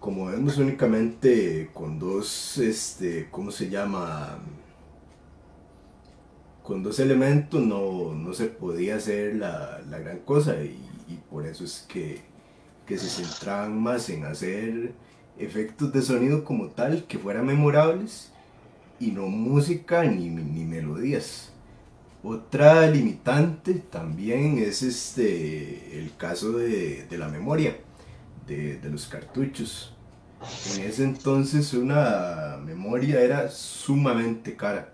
Como 0.00 0.26
vemos 0.26 0.58
únicamente 0.58 1.70
con 1.72 1.98
dos, 1.98 2.58
este, 2.58 3.28
¿cómo 3.30 3.50
se 3.50 3.70
llama? 3.70 4.38
Con 6.62 6.82
dos 6.82 6.98
elementos 6.98 7.60
no, 7.60 8.14
no 8.14 8.32
se 8.32 8.46
podía 8.46 8.96
hacer 8.96 9.36
la, 9.36 9.82
la 9.88 9.98
gran 9.98 10.20
cosa 10.20 10.56
y, 10.62 10.80
por 11.30 11.46
eso 11.46 11.64
es 11.64 11.84
que, 11.88 12.22
que 12.86 12.96
se 12.96 13.08
centraban 13.08 13.78
más 13.80 14.08
en 14.08 14.24
hacer 14.24 14.94
efectos 15.38 15.92
de 15.92 16.02
sonido 16.02 16.44
como 16.44 16.68
tal 16.68 17.04
que 17.04 17.18
fueran 17.18 17.46
memorables 17.46 18.32
y 19.00 19.10
no 19.10 19.26
música 19.26 20.04
ni, 20.04 20.28
ni 20.28 20.64
melodías. 20.64 21.50
Otra 22.22 22.86
limitante 22.86 23.74
también 23.74 24.58
es 24.58 24.82
este, 24.82 25.98
el 25.98 26.16
caso 26.16 26.52
de, 26.52 27.06
de 27.06 27.18
la 27.18 27.28
memoria 27.28 27.76
de, 28.46 28.78
de, 28.78 28.88
los 28.88 29.06
cartuchos. 29.06 29.94
En 30.74 30.84
ese 30.84 31.04
entonces 31.04 31.74
una 31.74 32.58
memoria 32.64 33.20
era 33.20 33.50
sumamente 33.50 34.56
cara. 34.56 34.90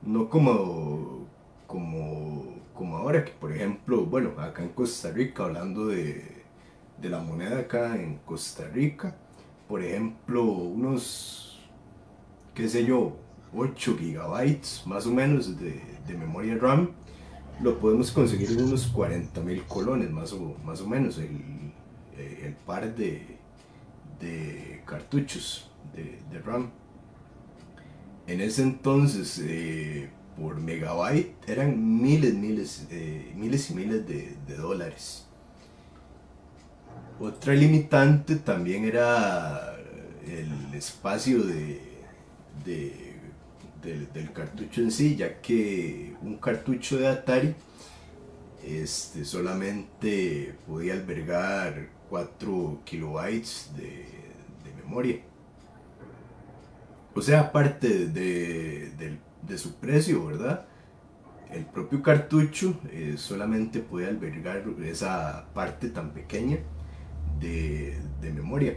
No 0.00 0.30
como, 0.30 1.26
como, 1.66 2.56
como 2.74 2.96
ahora, 2.96 3.24
que 3.24 3.32
por 3.32 3.52
ejemplo, 3.52 4.06
bueno, 4.06 4.30
acá 4.40 4.62
en 4.62 4.70
Costa 4.70 5.10
Rica, 5.10 5.44
hablando 5.44 5.88
de, 5.88 6.24
de 7.00 7.08
la 7.10 7.20
moneda 7.20 7.58
acá 7.60 7.96
en 7.96 8.16
Costa 8.24 8.66
Rica, 8.68 9.14
por 9.72 9.82
ejemplo, 9.82 10.44
unos, 10.44 11.58
qué 12.52 12.68
sé 12.68 12.84
yo, 12.84 13.16
8 13.56 13.96
gigabytes 13.98 14.82
más 14.84 15.06
o 15.06 15.10
menos 15.10 15.58
de, 15.58 15.80
de 16.06 16.14
memoria 16.14 16.58
RAM, 16.58 16.90
lo 17.62 17.78
podemos 17.78 18.12
conseguir 18.12 18.50
en 18.50 18.64
unos 18.64 18.86
40 18.88 19.40
mil 19.40 19.62
colones 19.62 20.10
más 20.10 20.34
o, 20.34 20.58
más 20.62 20.82
o 20.82 20.86
menos 20.86 21.16
el, 21.16 21.40
eh, 22.18 22.42
el 22.44 22.52
par 22.52 22.94
de, 22.94 23.38
de 24.20 24.82
cartuchos 24.84 25.70
de, 25.96 26.18
de, 26.30 26.38
RAM. 26.42 26.68
En 28.26 28.42
ese 28.42 28.64
entonces, 28.64 29.40
eh, 29.42 30.10
por 30.38 30.60
megabyte 30.60 31.48
eran 31.48 31.98
miles, 31.98 32.34
miles, 32.34 32.88
eh, 32.90 33.32
miles 33.34 33.70
y 33.70 33.74
miles 33.74 34.06
de, 34.06 34.36
de, 34.46 34.54
dólares. 34.54 35.26
Otra 37.22 37.54
limitante 37.54 38.34
también 38.34 38.84
era 38.84 39.76
el 40.26 40.74
espacio 40.74 41.44
de, 41.44 41.80
de 42.64 43.14
del, 43.80 44.32
cartucho 44.32 44.80
en 44.80 44.90
sí, 44.90 45.14
ya 45.14 45.40
que 45.40 46.16
un 46.20 46.38
cartucho 46.38 46.98
de 46.98 47.06
Atari 47.06 47.54
este, 48.64 49.24
solamente 49.24 50.56
podía 50.66 50.94
albergar 50.94 51.90
4 52.10 52.80
kilobytes 52.84 53.70
de, 53.76 54.04
memoria. 54.84 55.20
O 57.14 57.22
sea, 57.22 57.38
aparte 57.42 58.08
de, 58.08 59.18
su 59.56 59.76
precio, 59.76 60.26
¿verdad? 60.26 60.66
El 61.52 61.66
propio 61.66 62.02
cartucho 62.02 62.80
eh, 62.90 63.14
solamente 63.16 63.78
puede 63.78 64.08
albergar 64.08 64.64
esa 64.84 65.46
parte 65.54 65.88
tan 65.88 66.10
pequeña 66.10 66.58
de 67.40 68.32
memoria 68.34 68.76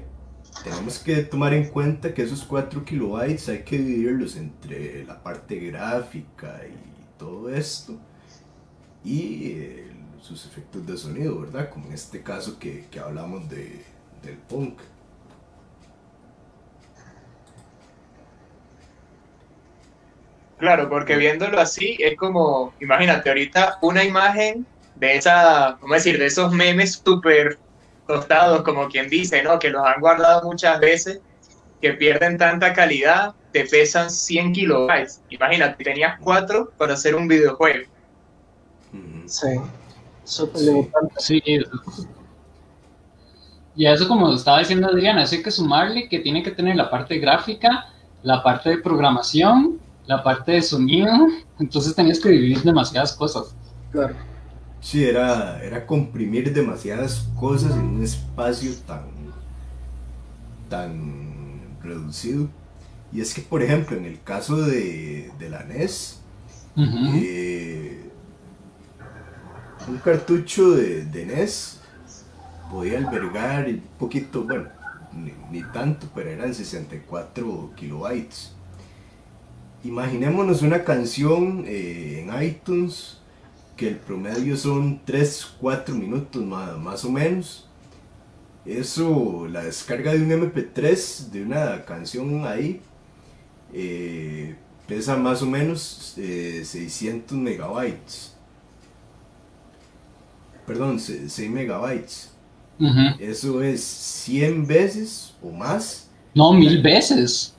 tenemos 0.64 1.00
que 1.00 1.18
tomar 1.18 1.54
en 1.54 1.70
cuenta 1.70 2.14
que 2.14 2.24
esos 2.24 2.44
4 2.44 2.84
kilobytes 2.86 3.50
hay 3.50 3.64
que 3.64 3.78
dividirlos 3.78 4.36
entre 4.36 5.04
la 5.06 5.22
parte 5.22 5.58
gráfica 5.58 6.62
y 6.68 7.18
todo 7.20 7.54
esto 7.54 7.98
y 9.04 9.52
eh, 9.52 9.92
sus 10.22 10.46
efectos 10.46 10.86
de 10.88 10.98
sonido, 10.98 11.42
¿verdad? 11.42 11.70
Como 11.70 11.88
en 11.88 11.94
este 11.94 12.24
caso 12.24 12.58
que, 12.58 12.88
que 12.90 13.00
hablamos 13.00 13.48
de, 13.50 13.84
del 14.24 14.38
punk. 14.38 14.80
Claro, 20.58 20.90
porque 20.90 21.18
viéndolo 21.18 21.60
así 21.60 21.98
es 22.00 22.18
como, 22.18 22.74
imagínate 22.80 23.30
ahorita 23.30 23.78
una 23.82 24.04
imagen 24.04 24.66
de 24.96 25.18
esa, 25.18 25.78
¿cómo 25.82 25.94
decir? 25.94 26.18
De 26.18 26.26
esos 26.26 26.54
memes 26.54 27.04
súper 27.06 27.60
tostados, 28.08 28.62
como 28.64 28.88
quien 28.88 29.10
dice, 29.10 29.44
¿no? 29.44 29.60
Que 29.60 29.70
los 29.70 29.86
han 29.86 30.00
guardado 30.00 30.44
muchas 30.44 30.80
veces, 30.80 31.22
que 31.82 31.94
pierden 31.94 32.38
tanta 32.38 32.74
calidad, 32.74 33.34
te 33.52 33.66
pesan 33.66 34.10
100 34.10 34.54
kilobytes. 34.54 35.22
Imagínate, 35.30 35.84
tenías 35.84 36.20
cuatro 36.20 36.72
para 36.78 36.94
hacer 36.94 37.16
un 37.16 37.28
videojuego. 37.28 37.86
Sí, 39.26 39.48
súper 40.24 40.62
sí. 41.18 41.42
Y 43.76 43.86
eso 43.88 44.08
como 44.08 44.34
estaba 44.34 44.60
diciendo 44.60 44.88
Adriana, 44.88 45.24
así 45.24 45.44
que 45.44 45.52
sumarle 45.52 46.08
que 46.08 46.20
tiene 46.20 46.44
que 46.44 46.52
tener 46.52 46.78
la 46.78 46.90
parte 46.90 47.18
gráfica, 47.18 47.88
la 48.24 48.42
parte 48.42 48.70
de 48.70 48.78
programación, 48.78 49.80
la 50.06 50.24
parte 50.24 50.54
de 50.54 50.62
sonido, 50.62 51.12
entonces 51.60 51.94
tenías 51.94 52.20
que 52.20 52.30
dividir 52.30 52.62
demasiadas 52.62 53.14
cosas. 53.14 53.56
Claro. 53.92 54.16
Sí, 54.86 55.04
era, 55.04 55.64
era 55.64 55.88
comprimir 55.88 56.54
demasiadas 56.54 57.28
cosas 57.40 57.74
en 57.74 57.86
un 57.86 58.04
espacio 58.04 58.72
tan, 58.86 59.02
tan 60.70 61.80
reducido. 61.82 62.48
Y 63.12 63.20
es 63.20 63.34
que, 63.34 63.42
por 63.42 63.64
ejemplo, 63.64 63.98
en 63.98 64.06
el 64.06 64.22
caso 64.22 64.58
de, 64.58 65.32
la 65.50 65.64
NES, 65.64 66.22
eh, 66.78 68.12
un 69.88 69.98
cartucho 69.98 70.76
de, 70.76 71.26
NES 71.26 71.82
podía 72.70 73.00
albergar 73.00 73.66
un 73.66 73.82
poquito, 73.98 74.44
bueno, 74.44 74.66
ni, 75.50 75.64
tanto, 75.74 76.08
pero 76.14 76.30
eran 76.30 76.54
64 76.54 77.72
kilobytes. 77.76 78.54
Imaginémonos 79.84 80.62
una 80.62 80.84
canción 80.84 81.64
eh, 81.66 82.24
en 82.24 82.44
iTunes 82.44 83.25
que 83.76 83.90
el 83.90 83.98
promedio 83.98 84.56
son 84.56 85.02
3, 85.06 85.56
4 85.60 85.96
minutos 85.96 86.44
más, 86.44 86.78
más 86.78 87.06
o 87.06 87.12
menos. 87.12 87.68
Eso, 88.66 89.48
la 89.48 89.64
descarga 89.64 90.14
de 90.14 90.24
un 90.24 90.32
MP3 90.32 91.30
de 91.30 91.44
una 91.44 91.86
canción 91.86 92.46
ahí, 92.48 92.82
eh, 93.74 94.56
pesa 94.88 95.16
más 95.18 95.42
o 95.42 95.46
menos 95.46 96.14
600 96.16 97.38
eh, 97.38 97.42
megabytes. 97.42 98.34
Perdón, 100.66 101.00
6 101.00 101.50
megabytes. 101.52 102.32
Eso 103.20 103.62
es 103.62 103.84
100 103.84 104.66
veces 104.66 105.34
o 105.42 105.52
más. 105.52 106.10
No, 106.34 106.54
mil 106.54 106.82
veces. 106.82 107.54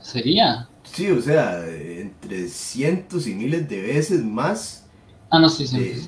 Sería. 0.00 0.68
Sí, 0.82 1.10
o 1.10 1.20
sea, 1.22 1.64
entre 1.66 2.48
cientos 2.48 3.26
y 3.26 3.34
miles 3.34 3.68
de 3.68 3.80
veces 3.80 4.22
más 4.22 4.83
Ah, 5.36 5.40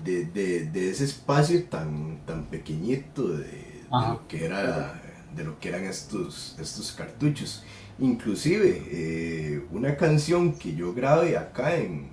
de, 0.04 0.70
de, 0.72 0.90
ese 0.90 1.04
espacio 1.04 1.64
tan, 1.64 2.20
tan 2.24 2.44
pequeñito 2.44 3.26
de, 3.26 3.82
lo 3.90 4.28
que 4.28 4.44
era 4.44 5.02
de 5.34 5.42
lo 5.42 5.58
que 5.58 5.68
eran 5.68 5.84
estos, 5.84 6.56
estos 6.60 6.92
cartuchos. 6.92 7.64
Inclusive 7.98 8.82
eh, 8.86 9.66
una 9.72 9.96
canción 9.96 10.52
que 10.52 10.76
yo 10.76 10.94
grabé 10.94 11.36
acá 11.36 11.76
en, 11.76 12.08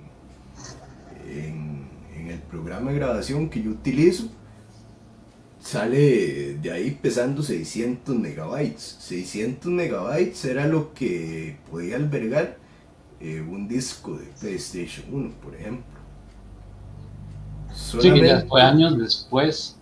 en, 1.30 1.88
en, 2.15 2.32
el 2.32 2.39
programa 2.39 2.91
de 2.91 2.97
grabación 2.97 3.49
que 3.49 3.62
yo 3.62 3.69
utilizo 3.69 4.30
sale 5.60 6.56
de 6.56 6.71
ahí 6.71 6.97
pesando 6.99 7.43
600 7.43 8.15
megabytes. 8.15 8.97
600 9.02 9.71
megabytes 9.71 10.45
era 10.45 10.67
lo 10.67 10.93
que 10.95 11.58
podía 11.69 11.95
albergar 11.95 12.58
eh, 13.19 13.39
un 13.39 13.67
disco 13.67 14.17
de 14.17 14.26
PlayStation 14.39 15.06
1, 15.12 15.30
por 15.41 15.56
ejemplo. 15.56 15.93
Sí, 17.74 18.12
fue 18.48 18.62
años 18.62 18.98
después. 18.98 19.78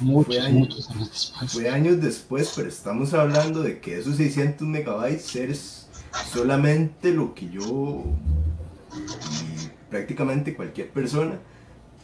Muchos, 0.00 0.50
muchos 0.50 0.90
años 0.90 1.10
después. 1.10 1.52
Fue 1.52 1.68
años 1.68 2.00
después, 2.00 2.52
pero 2.56 2.68
estamos 2.68 3.14
hablando 3.14 3.62
de 3.62 3.80
que 3.80 3.98
esos 3.98 4.16
600 4.16 4.66
megabytes 4.66 5.36
es 5.36 5.88
solamente 6.32 7.12
lo 7.12 7.34
que 7.34 7.48
yo 7.50 8.04
y 9.02 9.68
prácticamente 9.90 10.54
cualquier 10.54 10.90
persona 10.90 11.38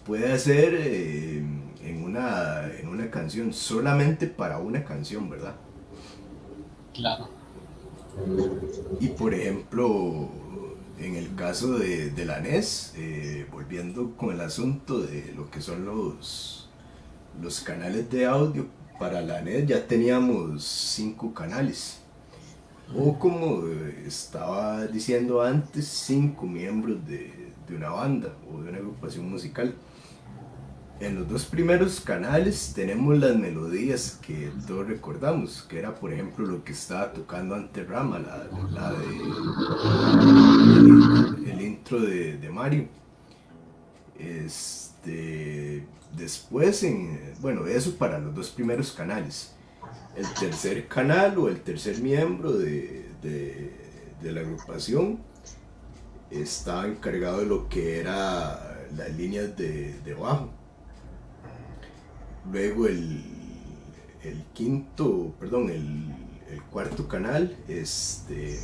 puede 0.07 0.33
hacer 0.33 0.75
eh, 0.75 1.45
en, 1.83 2.03
una, 2.03 2.67
en 2.79 2.89
una 2.89 3.11
canción, 3.11 3.53
solamente 3.53 4.27
para 4.27 4.59
una 4.59 4.85
canción, 4.85 5.29
¿verdad? 5.29 5.57
Claro. 6.95 7.29
Y 9.01 9.09
por 9.09 9.35
ejemplo, 9.35 10.29
en 11.01 11.17
el 11.17 11.35
caso 11.35 11.79
de, 11.79 12.25
la 12.25 12.41
NES, 12.41 12.95
eh, 12.97 13.47
volviendo 13.51 14.17
con 14.17 14.35
el 14.35 14.41
asunto 14.41 15.01
de 15.01 15.33
lo 15.37 15.51
que 15.51 15.61
son 15.61 15.85
los, 15.85 16.69
los 17.41 17.61
canales 17.61 18.11
de 18.11 18.27
audio, 18.27 18.67
para 18.99 19.21
la 19.21 19.41
NES 19.41 19.67
ya 19.67 19.87
teníamos 19.87 20.65
cinco 20.65 21.33
canales. 21.33 22.01
O 22.97 23.19
como 23.19 23.67
estaba 24.07 24.87
diciendo 24.87 25.43
antes, 25.43 25.87
cinco 25.87 26.47
miembros 26.47 27.07
de, 27.07 27.53
de 27.69 27.77
una 27.77 27.91
banda 27.91 28.33
o 28.51 28.63
de 28.63 28.71
una 28.71 28.79
agrupación 28.79 29.31
musical. 29.31 29.75
En 31.01 31.15
los 31.15 31.29
dos 31.29 31.45
primeros 31.45 32.01
canales 32.01 32.73
tenemos 32.75 33.17
las 33.19 33.37
melodías 33.37 34.19
que 34.21 34.51
todos 34.67 34.89
recordamos, 34.89 35.63
que 35.63 35.79
era 35.79 35.95
por 35.95 36.13
ejemplo 36.13 36.45
lo 36.45 36.65
que 36.65 36.73
estaba 36.73 37.13
tocando 37.13 37.55
ante 37.55 37.85
Rama, 37.85 38.19
la, 38.19 38.93
de 38.93 39.07
el, 41.53 41.61
intro 41.61 42.01
de, 42.01 42.39
de, 42.39 42.51
Mario. 42.51 42.89
Este, 44.19 45.87
después, 46.17 46.83
en, 46.83 47.33
bueno, 47.41 47.65
eso 47.69 47.95
para 47.97 48.19
los 48.19 48.35
dos 48.35 48.51
primeros 48.51 48.91
canales. 48.91 49.55
El 50.17 50.27
tercer 50.35 50.89
canal 50.89 51.39
o 51.39 51.49
el 51.49 51.61
tercer 51.61 52.01
miembro 52.01 52.55
de, 52.55 53.07
la 54.21 54.41
agrupación 54.41 55.21
estaba 56.29 56.89
encargado 56.89 57.39
de 57.39 57.47
lo 57.47 57.69
que 57.69 58.01
era 58.01 58.89
las 58.97 59.17
líneas 59.17 59.57
de, 59.57 60.01
de 60.01 60.15
bajo. 60.15 60.58
Luego 62.51 62.87
el, 62.87 63.23
el 64.23 64.45
quinto, 64.53 65.35
perdón, 65.39 65.71
el, 65.71 66.15
cuarto 66.71 67.09
canal 67.09 67.57
este, 67.69 68.59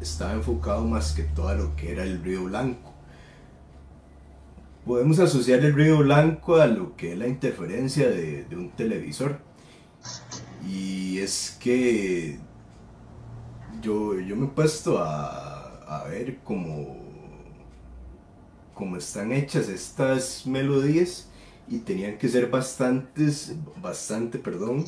estaba 0.00 0.32
enfocado 0.32 0.84
más 0.84 1.12
que 1.12 1.22
todo 1.22 1.48
a 1.48 1.54
lo 1.54 1.76
que 1.76 1.92
era 1.92 2.02
el 2.02 2.22
río 2.22 2.44
blanco. 2.44 2.92
Podemos 4.84 5.18
asociar 5.18 5.60
el 5.60 5.74
río 5.74 5.98
blanco 5.98 6.56
a 6.56 6.66
lo 6.66 6.96
que 6.96 7.12
es 7.12 7.18
la 7.18 7.28
interferencia 7.28 8.08
de, 8.08 8.46
un 8.52 8.70
televisor. 8.70 9.38
Y 10.66 11.18
es 11.18 11.56
que 11.60 12.38
yo, 13.80 14.18
yo 14.18 14.36
me 14.36 14.46
he 14.46 14.50
puesto 14.50 14.98
a, 14.98 15.78
a 15.86 16.04
ver 16.04 16.38
cómo, 16.44 16.96
cómo 18.74 18.96
están 18.96 19.32
hechas 19.32 19.68
estas 19.68 20.46
melodías 20.46 21.28
y 21.68 21.78
tenían 21.78 22.18
que 22.18 22.28
ser 22.28 22.48
bastantes, 22.48 23.54
bastante, 23.80 24.38
perdón, 24.38 24.84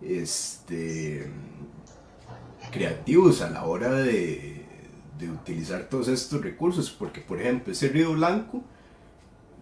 este, 0.00 1.30
creativos 2.70 3.40
a 3.40 3.50
la 3.50 3.64
hora 3.64 3.92
de, 3.92 4.66
de 5.18 5.30
utilizar 5.30 5.88
todos 5.88 6.08
estos 6.08 6.42
recursos, 6.42 6.90
porque 6.90 7.20
por 7.20 7.40
ejemplo 7.40 7.72
ese 7.72 7.88
río 7.88 8.12
blanco 8.12 8.62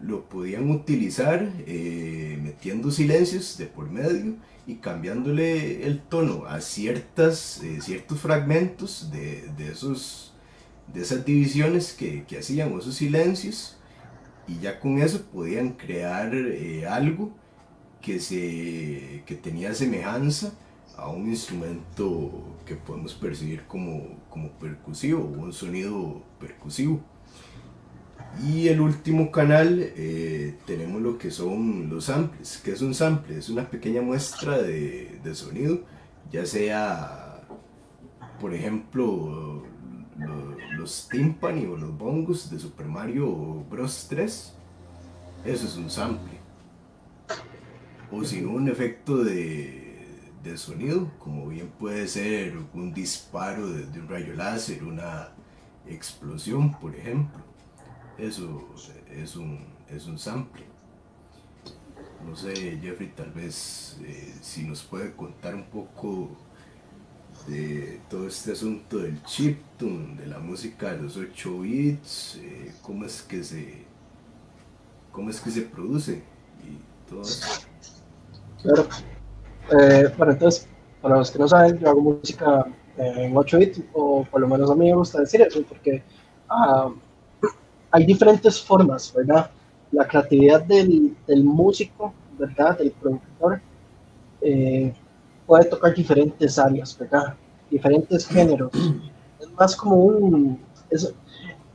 lo 0.01 0.29
podían 0.29 0.71
utilizar 0.71 1.53
eh, 1.67 2.39
metiendo 2.43 2.91
silencios 2.91 3.59
de 3.59 3.67
por 3.67 3.91
medio 3.91 4.37
y 4.67 4.77
cambiándole 4.77 5.87
el 5.87 6.01
tono 6.01 6.47
a 6.47 6.61
ciertas, 6.61 7.63
eh, 7.63 7.81
ciertos 7.83 8.21
fragmentos 8.21 9.11
de, 9.11 9.49
de, 9.59 9.73
esos, 9.73 10.33
de 10.93 11.03
esas 11.03 11.25
divisiones 11.25 11.93
que, 11.93 12.25
que 12.25 12.39
hacían, 12.39 12.73
o 12.73 12.79
esos 12.79 12.95
silencios, 12.95 13.77
y 14.51 14.59
ya 14.59 14.81
con 14.81 14.99
eso 14.99 15.23
podían 15.27 15.71
crear 15.71 16.35
eh, 16.35 16.85
algo 16.87 17.31
que, 18.01 18.19
se, 18.19 19.23
que 19.25 19.37
tenía 19.37 19.73
semejanza 19.75 20.53
a 20.97 21.09
un 21.09 21.29
instrumento 21.29 22.57
que 22.67 22.75
podemos 22.75 23.15
percibir 23.15 23.63
como, 23.67 24.19
como 24.29 24.51
percusivo, 24.59 25.23
un 25.23 25.53
sonido 25.53 26.23
percusivo. 26.41 27.01
Y 28.45 28.69
el 28.69 28.81
último 28.81 29.31
canal 29.31 29.79
eh, 29.81 30.57
tenemos 30.67 31.01
lo 31.01 31.17
que 31.17 31.31
son 31.31 31.89
los 31.89 32.07
samples. 32.07 32.59
que 32.59 32.73
es 32.73 32.83
un 32.83 32.95
sample? 32.95 33.39
Es 33.39 33.49
una 33.51 33.71
pequeña 33.71 34.03
muestra 34.03 34.61
de, 34.61 35.21
de 35.23 35.35
sonido, 35.35 35.85
ya 36.33 36.45
sea, 36.45 37.43
por 38.41 38.53
ejemplo, 38.53 39.65
los 40.73 41.09
timpani 41.09 41.67
o 41.67 41.77
los 41.77 41.97
bongos 41.97 42.51
de 42.51 42.59
Super 42.59 42.87
Mario 42.87 43.65
Bros. 43.71 44.07
3, 44.09 44.55
eso 45.45 45.67
es 45.67 45.77
un 45.77 45.91
sample. 45.91 46.39
O 48.13 48.25
si 48.25 48.41
no, 48.41 48.53
un 48.53 48.69
efecto 48.69 49.23
de, 49.23 50.31
de, 50.43 50.57
sonido, 50.59 51.11
como 51.19 51.49
bien 51.49 51.69
puede 51.79 52.09
ser 52.09 52.57
un 52.75 52.93
disparo 52.93 53.69
de, 53.71 54.01
un 54.01 54.09
rayo 54.09 54.35
láser, 54.35 54.83
una 54.85 55.29
explosión, 55.87 56.73
por 56.73 56.95
ejemplo. 56.95 57.41
Eso 58.19 58.69
es 59.11 59.37
un, 59.37 59.65
es 59.89 60.07
un 60.07 60.19
sample. 60.19 60.65
No 62.27 62.37
sé, 62.37 62.79
Jeffrey, 62.83 63.13
tal 63.17 63.31
vez 63.31 63.99
eh, 64.05 64.35
si 64.43 64.65
nos 64.65 64.83
puede 64.83 65.15
contar 65.15 65.55
un 65.55 65.65
poco 65.65 66.37
de 67.51 68.01
todo 68.09 68.29
este 68.29 68.53
asunto 68.53 68.99
del 68.99 69.23
chiptune, 69.25 70.17
de 70.21 70.27
la 70.27 70.39
música 70.39 70.93
de 70.93 71.03
los 71.03 71.17
8 71.17 71.61
bits, 71.61 72.39
eh, 72.43 72.73
cómo 72.83 73.05
es 73.05 73.23
que 73.23 73.43
se 73.43 73.85
cómo 75.11 75.31
es 75.31 75.41
que 75.41 75.51
se 75.51 75.63
produce 75.63 76.23
y 76.63 77.11
todo 77.11 77.23
eso. 77.23 77.63
Claro. 78.63 78.89
Eh, 79.73 80.13
entonces, 80.19 80.69
para 81.03 81.17
los 81.17 81.31
que 81.31 81.39
no 81.41 81.49
saben, 81.49 81.79
yo 81.79 81.91
hago 81.91 82.01
música 82.01 82.67
en 82.97 83.37
8 83.37 83.59
bits, 83.59 83.83
o 83.95 84.25
por 84.25 84.41
lo 84.41 84.49
menos 84.49 84.71
a 84.71 84.75
mí 84.75 84.87
me 84.87 84.95
gusta 84.95 85.21
decir 85.21 85.43
eso, 85.43 85.63
porque 85.69 86.03
ah, 86.49 86.91
hay 87.91 88.07
diferentes 88.07 88.63
formas, 88.63 89.13
¿verdad? 89.13 89.51
La 89.91 90.07
creatividad 90.07 90.63
del, 90.63 91.17
del 91.27 91.43
músico, 91.43 92.15
¿verdad? 92.39 92.79
Del 92.79 92.93
productor. 92.93 93.61
Eh, 94.41 94.95
puede 95.51 95.65
tocar 95.65 95.93
diferentes 95.93 96.61
áreas, 96.61 96.97
¿verdad? 96.97 97.35
Diferentes 97.69 98.25
géneros. 98.25 98.71
Es 99.41 99.51
más 99.59 99.75
como 99.75 99.97
un, 99.97 100.61
es, 100.91 101.13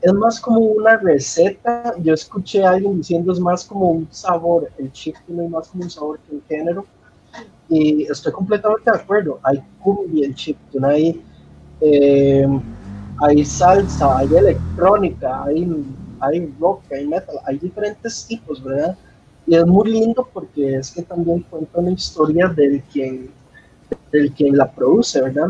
es, 0.01 0.13
más 0.13 0.39
como 0.39 0.59
una 0.59 0.95
receta. 0.95 1.93
Yo 2.01 2.13
escuché 2.13 2.63
a 2.63 2.69
alguien 2.69 2.95
diciendo 2.95 3.33
es 3.33 3.39
más 3.41 3.65
como 3.65 3.89
un 3.89 4.07
sabor. 4.11 4.71
El 4.77 4.93
chip 4.93 5.17
tiene 5.25 5.49
más 5.49 5.67
como 5.67 5.83
un 5.83 5.89
sabor 5.89 6.19
que 6.19 6.35
un 6.35 6.41
género. 6.47 6.85
Y 7.67 8.03
estoy 8.03 8.31
completamente 8.31 8.89
de 8.89 8.97
acuerdo. 8.97 9.41
Hay 9.43 9.61
cumbia 9.83 10.25
en 10.25 10.35
chip, 10.35 10.57
hay, 10.81 11.21
eh, 11.81 12.47
hay 13.17 13.43
salsa, 13.43 14.19
hay 14.19 14.33
electrónica, 14.33 15.43
hay, 15.43 15.85
hay 16.21 16.53
rock, 16.61 16.81
hay 16.93 17.05
metal, 17.07 17.35
hay 17.45 17.57
diferentes 17.57 18.25
tipos, 18.25 18.63
¿verdad? 18.63 18.97
Y 19.45 19.55
es 19.55 19.65
muy 19.65 19.91
lindo 19.91 20.25
porque 20.31 20.77
es 20.77 20.91
que 20.91 21.01
también 21.01 21.41
cuenta 21.49 21.77
una 21.77 21.91
historia 21.91 22.47
del 22.47 22.81
quien 22.83 23.29
del 24.11 24.31
quien 24.31 24.57
la 24.57 24.71
produce, 24.71 25.21
¿verdad? 25.21 25.49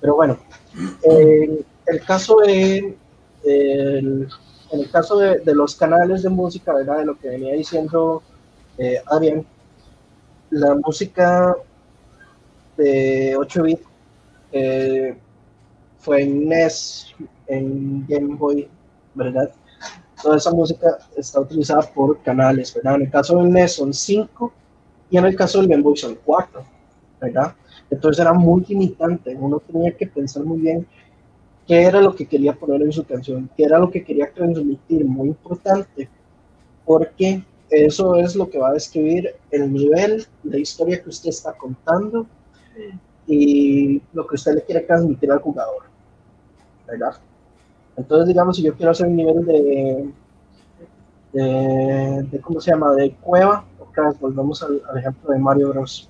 Pero 0.00 0.16
bueno, 0.16 0.38
en 1.02 1.64
el 1.86 2.00
caso 2.04 2.36
de, 2.36 2.96
en 3.44 4.28
el 4.70 4.90
caso 4.90 5.18
de, 5.18 5.54
los 5.54 5.74
canales 5.74 6.22
de 6.22 6.28
música, 6.28 6.72
¿verdad? 6.74 6.98
De 6.98 7.04
lo 7.04 7.18
que 7.18 7.28
venía 7.28 7.54
diciendo 7.54 8.22
eh, 8.78 9.02
la 10.50 10.74
música 10.74 11.56
de 12.76 13.36
8 13.36 13.62
bit 13.62 13.80
eh, 14.52 15.16
fue 15.98 16.22
en 16.22 16.48
NES, 16.48 17.14
en 17.46 18.06
Game 18.06 18.36
Boy, 18.36 18.68
¿verdad? 19.14 19.50
Toda 20.22 20.36
esa 20.36 20.50
música 20.50 20.98
está 21.16 21.40
utilizada 21.40 21.82
por 21.82 22.22
canales, 22.22 22.74
¿verdad? 22.74 22.96
En 22.96 23.02
el 23.02 23.10
caso 23.10 23.36
del 23.38 23.50
NES 23.50 23.72
son 23.74 23.92
5 23.92 24.52
y 25.10 25.18
en 25.18 25.26
el 25.26 25.36
caso 25.36 25.58
del 25.58 25.68
Game 25.68 25.82
Boy 25.82 25.96
son 25.96 26.18
4, 26.24 26.64
Entonces 27.90 28.20
era 28.20 28.32
muy 28.32 28.64
limitante, 28.64 29.36
uno 29.38 29.60
tenía 29.60 29.96
que 29.96 30.06
pensar 30.06 30.44
muy 30.44 30.60
bien 30.60 30.86
qué 31.66 31.82
era 31.82 32.00
lo 32.00 32.14
que 32.14 32.26
quería 32.26 32.54
poner 32.54 32.82
en 32.82 32.92
su 32.92 33.04
canción, 33.04 33.50
qué 33.56 33.64
era 33.64 33.78
lo 33.78 33.90
que 33.90 34.02
quería 34.02 34.32
transmitir, 34.32 35.04
muy 35.04 35.28
importante, 35.28 36.08
porque 36.84 37.44
eso 37.68 38.16
es 38.16 38.34
lo 38.34 38.48
que 38.48 38.58
va 38.58 38.70
a 38.70 38.72
describir 38.72 39.34
el 39.50 39.72
nivel, 39.72 40.26
la 40.44 40.58
historia 40.58 41.02
que 41.02 41.08
usted 41.08 41.30
está 41.30 41.52
contando 41.52 42.26
y 43.26 44.02
lo 44.12 44.26
que 44.26 44.34
usted 44.34 44.54
le 44.54 44.62
quiere 44.62 44.80
transmitir 44.80 45.30
al 45.30 45.38
jugador. 45.40 45.84
Entonces, 47.96 48.28
digamos, 48.28 48.56
si 48.56 48.62
yo 48.62 48.74
quiero 48.74 48.90
hacer 48.90 49.06
un 49.06 49.16
nivel 49.16 49.44
de, 49.44 50.10
de, 51.32 52.40
¿cómo 52.40 52.60
se 52.60 52.72
llama?, 52.72 52.94
de 52.94 53.12
cueva, 53.16 53.64
volvemos 54.20 54.62
al, 54.62 54.80
ejemplo 54.98 55.32
de 55.32 55.38
Mario 55.38 55.68
Bros. 55.70 56.08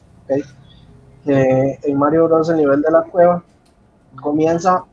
Que 1.25 1.79
en 1.83 1.99
Mario 1.99 2.29
Bros. 2.29 2.49
el 2.51 2.57
nivel 2.57 2.83
de 2.83 2.91
la 2.91 3.03
cueva 3.03 3.43
comienza, 4.21 4.85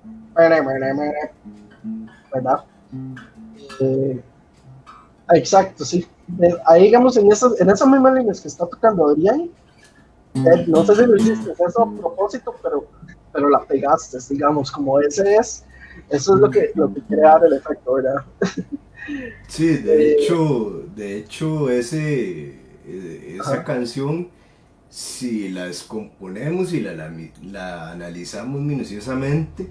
¿verdad? 2.34 2.64
Eh, 3.80 4.22
exacto, 5.34 5.86
sí. 5.86 6.08
Ahí, 6.66 6.84
digamos, 6.84 7.18
en 7.18 7.32
esas, 7.32 7.60
en 7.60 7.70
esas 7.70 7.88
mismas 7.88 8.14
líneas 8.14 8.42
que 8.42 8.48
está 8.48 8.66
tocando 8.66 9.08
Adrián, 9.08 9.50
eh, 10.34 10.66
no 10.68 10.86
sé 10.86 10.96
si 10.96 11.06
lo 11.06 11.16
hiciste 11.16 11.52
eso 11.52 11.82
a 11.82 11.92
propósito, 12.00 12.54
pero, 12.62 12.86
pero 13.32 13.50
la 13.50 13.60
pegaste, 13.60 14.18
digamos, 14.30 14.72
como 14.72 15.00
ese 15.00 15.36
es, 15.36 15.66
eso 16.10 16.36
es 16.36 16.42
lo 16.42 16.50
que, 16.50 16.72
lo 16.76 16.94
que 16.94 17.02
crea 17.02 17.40
el 17.46 17.54
efecto, 17.54 17.94
¿verdad? 17.94 18.24
Sí, 19.48 19.78
de 19.78 20.12
eh, 20.12 20.12
hecho, 20.12 20.84
de 20.96 21.18
hecho, 21.18 21.70
ese, 21.70 22.60
esa 22.86 23.64
canción 23.64 24.30
si 24.90 25.50
la 25.50 25.66
descomponemos 25.66 26.74
y 26.74 26.82
la, 26.82 26.94
la, 27.44 27.92
analizamos 27.92 28.62
minuciosamente, 28.62 29.70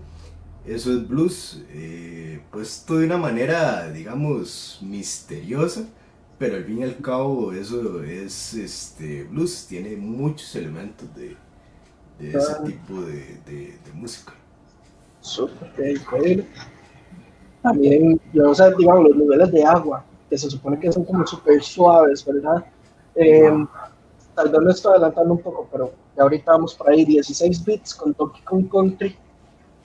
eso 0.66 0.92
es 0.92 1.09
blues, 1.09 1.62
eh, 1.70 2.40
puesto 2.50 2.98
de 2.98 3.07
una 3.07 3.16
manera, 3.16 3.90
digamos, 3.90 4.79
misteriosa, 4.83 5.85
pero 6.38 6.57
al 6.57 6.64
fin 6.64 6.81
y 6.81 6.83
al 6.83 6.96
cabo 6.96 7.52
eso 7.52 8.02
es 8.02 8.55
este, 8.55 9.24
blues, 9.24 9.66
tiene 9.68 9.96
muchos 9.96 10.55
elementos 10.57 11.09
de, 11.14 11.37
de 12.18 12.37
ese 12.38 12.55
tipo 12.64 13.00
de, 13.02 13.38
de, 13.46 13.92
música. 13.94 14.35
Súper. 15.20 16.44
También, 17.62 18.20
yo 18.33 18.55
sé, 18.55 18.64
digamos, 18.76 19.09
los 19.09 19.16
niveles 19.16 19.50
de 19.50 19.64
agua, 19.64 20.05
que 20.29 20.37
se 20.37 20.50
supone 20.50 20.79
que 20.79 20.92
son 20.92 21.05
como 21.05 21.26
súper 21.26 21.62
suaves, 21.62 22.24
¿verdad? 22.24 22.64
Eh, 23.14 23.50
tal 24.37 24.51
vez 24.51 24.61
lo 24.61 24.70
estoy 24.70 24.92
adelantando 24.92 25.33
un 25.33 25.40
poco, 25.40 25.66
pero 25.72 25.92
ahorita 26.18 26.53
vamos 26.53 26.75
por 26.75 26.90
ahí, 26.90 27.05
16 27.05 27.64
bits 27.64 27.94
con 27.94 28.14
Donkey 28.16 28.42
Kong 28.42 28.68
Country, 28.70 29.16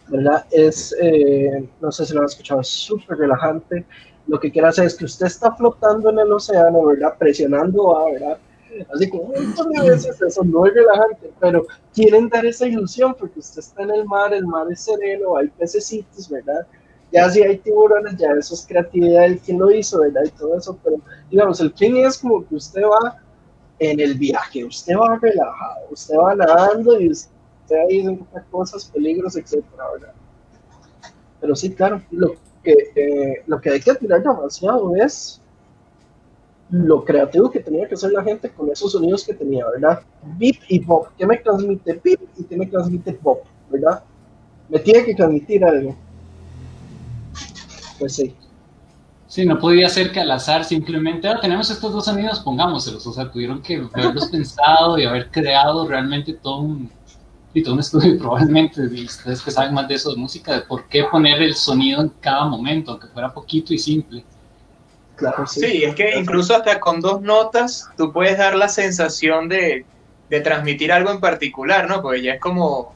¿verdad? 0.09 0.45
Es, 0.51 0.93
eh, 1.01 1.67
no 1.79 1.91
sé 1.91 2.05
si 2.05 2.13
lo 2.13 2.19
han 2.19 2.25
escuchado, 2.25 2.59
es 2.61 2.67
súper 2.67 3.17
relajante. 3.17 3.85
Lo 4.27 4.39
que 4.39 4.51
quiere 4.51 4.67
hacer 4.67 4.85
es 4.85 4.95
que 4.95 5.05
usted 5.05 5.27
está 5.27 5.55
flotando 5.55 6.09
en 6.09 6.19
el 6.19 6.31
océano, 6.31 6.85
¿verdad? 6.85 7.15
Presionando 7.17 8.05
¿verdad? 8.11 8.37
Así 8.93 9.09
montón 9.11 9.69
de 9.71 9.89
veces 9.89 10.21
eso 10.21 10.43
no 10.43 10.65
es 10.65 10.73
relajante, 10.73 11.31
pero 11.39 11.65
quieren 11.93 12.29
dar 12.29 12.45
esa 12.45 12.67
ilusión 12.67 13.15
porque 13.17 13.39
usted 13.39 13.59
está 13.59 13.83
en 13.83 13.91
el 13.91 14.05
mar, 14.05 14.33
el 14.33 14.45
mar 14.45 14.67
es 14.71 14.81
sereno, 14.81 15.37
hay 15.37 15.47
pececitos, 15.47 16.29
¿verdad? 16.29 16.65
Ya 17.11 17.29
si 17.29 17.43
hay 17.43 17.57
tiburones, 17.57 18.15
ya 18.17 18.31
eso 18.31 18.53
es 18.53 18.65
creatividad 18.65 19.23
del 19.23 19.39
quien 19.39 19.59
lo 19.59 19.71
hizo, 19.71 19.99
¿verdad? 19.99 20.23
Y 20.25 20.29
todo 20.29 20.57
eso, 20.57 20.77
pero 20.81 20.97
digamos, 21.29 21.59
el 21.59 21.73
fin 21.73 21.97
es 21.97 22.17
como 22.17 22.47
que 22.47 22.55
usted 22.55 22.83
va 22.83 23.17
en 23.81 23.99
el 23.99 24.13
viaje, 24.13 24.63
usted 24.63 24.95
va 24.95 25.17
relajado, 25.19 25.87
usted 25.89 26.15
va 26.15 26.35
nadando 26.35 27.01
y 27.01 27.09
usted 27.09 27.31
ahí 27.89 28.01
encuentra 28.01 28.45
cosas, 28.51 28.85
peligros, 28.85 29.35
etcétera, 29.35 29.85
¿verdad? 29.93 30.13
Pero 31.39 31.55
sí, 31.55 31.73
claro, 31.73 31.99
lo 32.11 32.35
que, 32.63 32.75
eh, 32.95 33.43
lo 33.47 33.59
que 33.59 33.71
hay 33.71 33.79
que 33.79 33.89
admirar 33.89 34.21
demasiado 34.21 34.95
es 34.95 35.41
lo 36.69 37.03
creativo 37.03 37.49
que 37.49 37.59
tenía 37.59 37.87
que 37.87 37.95
hacer 37.95 38.11
la 38.11 38.23
gente 38.23 38.51
con 38.51 38.69
esos 38.69 38.91
sonidos 38.91 39.25
que 39.25 39.33
tenía, 39.33 39.65
¿verdad? 39.67 40.03
Beep 40.37 40.57
y 40.67 40.79
pop. 40.81 41.07
¿Qué 41.17 41.25
me 41.25 41.37
transmite 41.37 41.99
beep 42.03 42.19
y 42.37 42.43
qué 42.43 42.55
me 42.55 42.67
transmite 42.67 43.13
pop? 43.13 43.45
¿Verdad? 43.71 44.03
Me 44.69 44.77
tiene 44.77 45.03
que 45.03 45.15
transmitir 45.15 45.65
algo. 45.65 45.95
Pues 47.97 48.13
sí. 48.13 48.35
Sí, 49.31 49.45
no 49.45 49.57
podía 49.57 49.87
ser 49.87 50.11
que 50.11 50.19
al 50.19 50.29
azar 50.29 50.65
simplemente, 50.65 51.27
ah, 51.27 51.39
tenemos 51.39 51.69
estos 51.69 51.93
dos 51.93 52.03
sonidos, 52.03 52.41
pongámoselos. 52.41 53.07
O 53.07 53.13
sea, 53.13 53.31
tuvieron 53.31 53.61
que 53.61 53.81
haberlos 53.93 54.25
pensado 54.31 54.97
y 54.97 55.05
haber 55.05 55.31
creado 55.31 55.87
realmente 55.87 56.33
todo 56.33 56.59
un, 56.59 56.91
y 57.53 57.63
todo 57.63 57.75
un 57.75 57.79
estudio, 57.79 58.17
probablemente, 58.19 58.81
ustedes 58.81 59.41
que 59.41 59.51
saben 59.51 59.73
más 59.73 59.87
de 59.87 59.95
eso 59.95 60.11
de 60.11 60.17
música, 60.17 60.53
de 60.53 60.61
por 60.61 60.87
qué 60.89 61.05
poner 61.05 61.41
el 61.41 61.55
sonido 61.55 62.01
en 62.01 62.09
cada 62.19 62.45
momento, 62.45 62.91
aunque 62.91 63.07
fuera 63.07 63.33
poquito 63.33 63.73
y 63.73 63.79
simple 63.79 64.25
sí. 65.47 65.83
es 65.83 65.95
que 65.95 66.17
incluso 66.17 66.55
hasta 66.55 66.79
con 66.79 66.99
dos 66.99 67.21
notas 67.21 67.89
tú 67.97 68.11
puedes 68.11 68.37
dar 68.37 68.55
la 68.55 68.69
sensación 68.69 69.49
de, 69.49 69.85
transmitir 70.43 70.91
algo 70.93 71.11
en 71.11 71.19
particular, 71.19 71.89
¿no? 71.89 72.01
Porque 72.01 72.21
ya 72.21 72.35
es 72.35 72.39
como 72.39 72.95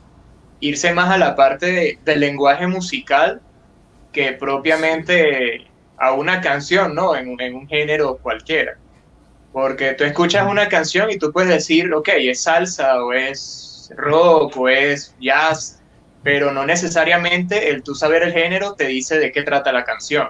irse 0.62 0.94
más 0.94 1.10
a 1.10 1.18
la 1.18 1.36
parte 1.36 2.00
del 2.06 2.20
lenguaje 2.22 2.66
musical 2.66 3.42
que 4.14 4.32
propiamente 4.32 5.68
a 5.98 6.14
una 6.14 6.42
canción, 6.42 6.96
¿no? 6.96 7.16
En, 7.16 7.40
en, 7.40 7.56
un 7.56 7.68
género 7.68 8.18
cualquiera. 8.18 8.78
Porque 9.52 9.94
tú 9.94 10.04
escuchas 10.04 10.50
una 10.50 10.68
canción 10.68 11.10
y 11.10 11.18
tú 11.18 11.32
puedes 11.32 11.50
decir, 11.50 11.94
ok, 11.94 12.10
es 12.18 12.44
salsa 12.44 13.04
o 13.04 13.14
es 13.14 13.92
rock 13.96 14.58
o 14.58 14.68
es 14.70 15.16
jazz, 15.20 15.82
pero 16.24 16.52
no 16.52 16.66
necesariamente 16.66 17.70
el 17.70 17.84
tú 17.84 17.96
saber 17.96 18.24
el 18.24 18.34
género 18.34 18.74
te 18.74 18.88
dice 18.88 19.20
de 19.20 19.32
qué 19.32 19.44
trata 19.44 19.72
la 19.72 19.86
canción. 19.86 20.28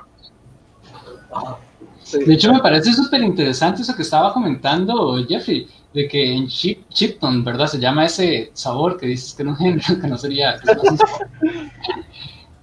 De 2.12 2.34
hecho, 2.34 2.54
me 2.54 2.60
parece 2.60 2.94
súper 2.94 3.22
interesante 3.22 3.82
eso 3.82 3.96
que 3.96 4.04
estaba 4.04 4.32
comentando 4.32 5.18
Jeffrey, 5.28 5.68
de 5.94 6.08
que 6.08 6.34
en 6.34 6.48
Chip, 6.48 6.88
Chipton, 6.90 7.44
¿verdad? 7.44 7.68
Se 7.68 7.80
llama 7.80 8.06
ese 8.06 8.52
sabor 8.54 8.98
que 8.98 9.08
dices 9.08 9.34
que 9.34 9.44
no, 9.44 9.58
que 10.02 10.08
no 10.08 10.18
sería... 10.18 10.60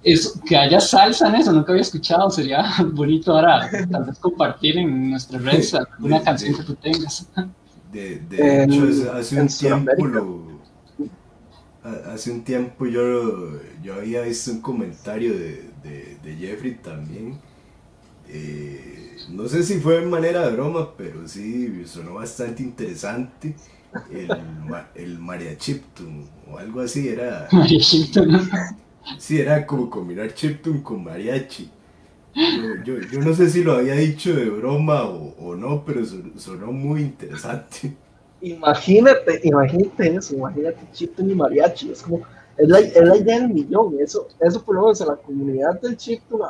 es, 0.03 0.39
que 0.45 0.55
haya 0.55 0.79
salsa 0.79 1.29
en 1.29 1.35
eso, 1.35 1.51
nunca 1.51 1.71
había 1.71 1.81
escuchado, 1.81 2.29
sería 2.29 2.65
bonito 2.93 3.33
ahora 3.33 3.69
tal 3.89 4.05
vez 4.05 4.19
compartir 4.19 4.77
en 4.77 5.11
nuestras 5.11 5.41
redes 5.43 5.75
una 5.99 6.21
canción 6.21 6.55
que 6.55 6.63
tú 6.63 6.75
tengas. 6.75 7.27
De, 7.91 8.19
de 8.19 8.63
hecho, 8.63 9.13
hace 9.13 9.39
un 9.39 9.47
tiempo 9.47 10.53
hace 11.83 12.31
un 12.31 12.43
tiempo 12.43 12.85
yo, 12.85 13.59
yo 13.81 13.95
había 13.95 14.21
visto 14.21 14.51
un 14.51 14.61
comentario 14.61 15.33
de, 15.33 15.69
de, 15.83 16.17
de 16.23 16.35
Jeffrey 16.35 16.75
también. 16.75 17.39
Eh, 18.29 19.17
no 19.29 19.47
sé 19.47 19.63
si 19.63 19.79
fue 19.79 20.01
en 20.01 20.09
manera 20.09 20.47
de 20.47 20.53
broma, 20.53 20.95
pero 20.97 21.27
sí 21.27 21.83
sonó 21.85 22.15
bastante 22.15 22.63
interesante 22.63 23.55
el, 24.11 24.29
el 24.95 25.19
Maria 25.19 25.57
Chiptune 25.57 26.25
o 26.49 26.57
algo 26.57 26.81
así, 26.81 27.09
era... 27.09 27.47
Maria 27.51 27.79
Chiptune. 27.79 28.39
Sí, 29.17 29.39
era 29.39 29.65
como 29.65 29.89
combinar 29.89 30.33
Chiptune 30.33 30.81
con 30.81 31.03
mariachi. 31.03 31.69
Yo, 32.85 32.99
yo, 33.11 33.19
no 33.19 33.33
sé 33.33 33.49
si 33.49 33.63
lo 33.63 33.73
había 33.73 33.93
dicho 33.93 34.33
de 34.33 34.49
broma 34.49 35.03
o, 35.03 35.55
no, 35.55 35.83
pero 35.85 36.01
sonó 36.37 36.71
muy 36.71 37.01
interesante. 37.01 37.95
Imagínate, 38.41 39.39
imagínate 39.43 40.15
eso, 40.15 40.35
imagínate 40.35 40.79
Chiptune 40.91 41.33
y 41.33 41.35
mariachi, 41.35 41.91
es 41.91 42.01
como, 42.01 42.21
es 42.57 42.67
la, 42.67 42.79
es 42.79 42.95
la 43.01 43.17
idea 43.17 43.39
del 43.39 43.49
millón, 43.49 43.95
eso, 43.99 44.27
eso 44.39 44.63
por 44.63 44.75
lo 44.75 44.81
menos 44.81 44.99
en 45.01 45.07
la 45.07 45.15
comunidad 45.15 45.79
del 45.79 45.95
Chiptune 45.95 46.43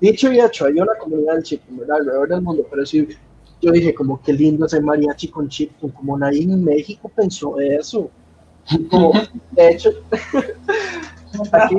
Dicho 0.00 0.32
y 0.32 0.40
hecho, 0.40 0.64
hay 0.64 0.80
una 0.80 0.94
comunidad 0.98 1.34
del 1.34 1.42
chip, 1.42 1.60
¿verdad? 1.68 1.98
Alrededor 1.98 2.28
del 2.30 2.40
mundo, 2.40 2.66
pero 2.70 2.86
sí, 2.86 3.06
yo 3.60 3.70
dije, 3.70 3.94
como 3.94 4.20
qué 4.22 4.32
lindo 4.32 4.64
ese 4.64 4.80
mariachi 4.80 5.28
con 5.28 5.48
chip, 5.48 5.72
como 5.94 6.18
nadie 6.18 6.42
en 6.42 6.64
México 6.64 7.10
pensó 7.14 7.60
eso. 7.60 8.10
De 9.52 9.68
hecho, 9.68 9.90
aquí, 11.52 11.76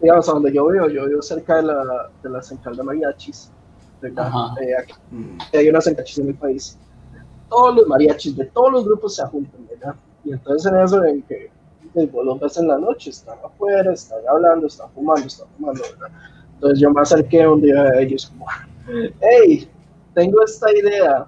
digamos, 0.00 0.28
a 0.28 0.32
donde 0.32 0.52
yo 0.52 0.66
vivo, 0.68 0.88
yo 0.88 1.06
vivo 1.06 1.22
cerca 1.22 1.56
de 1.56 1.62
la, 1.64 2.10
de 2.22 2.30
la 2.30 2.42
central 2.42 2.76
de 2.76 2.82
mariachis, 2.82 3.50
¿verdad? 4.00 4.30
Eh, 4.60 4.76
aquí, 4.78 4.94
mm. 5.10 5.38
hay 5.52 5.68
unas 5.68 5.84
centrachis 5.84 6.18
en 6.18 6.28
el 6.28 6.34
país. 6.34 6.78
Todos 7.48 7.76
los 7.76 7.86
mariachis 7.86 8.36
de 8.36 8.46
todos 8.46 8.72
los 8.72 8.84
grupos 8.84 9.16
se 9.16 9.24
juntan, 9.26 9.66
¿verdad? 9.68 9.94
Y 10.24 10.32
entonces 10.32 10.70
en 10.70 10.78
eso, 10.80 11.04
en 11.04 11.22
que 11.22 11.50
pues, 11.92 12.08
los 12.12 12.40
ves 12.40 12.56
en 12.58 12.68
la 12.68 12.78
noche, 12.78 13.10
están 13.10 13.38
afuera, 13.44 13.92
están 13.92 14.20
hablando, 14.28 14.66
están 14.66 14.90
fumando, 14.90 15.26
están 15.26 15.48
fumando, 15.56 15.82
¿verdad? 15.82 16.16
Entonces 16.54 16.78
yo 16.78 16.90
me 16.90 17.00
acerqué 17.00 17.46
un 17.46 17.60
día 17.60 17.82
a 17.82 18.00
ellos 18.00 18.26
como, 18.26 18.46
hey, 19.20 19.68
tengo 20.14 20.42
esta 20.44 20.70
idea, 20.76 21.26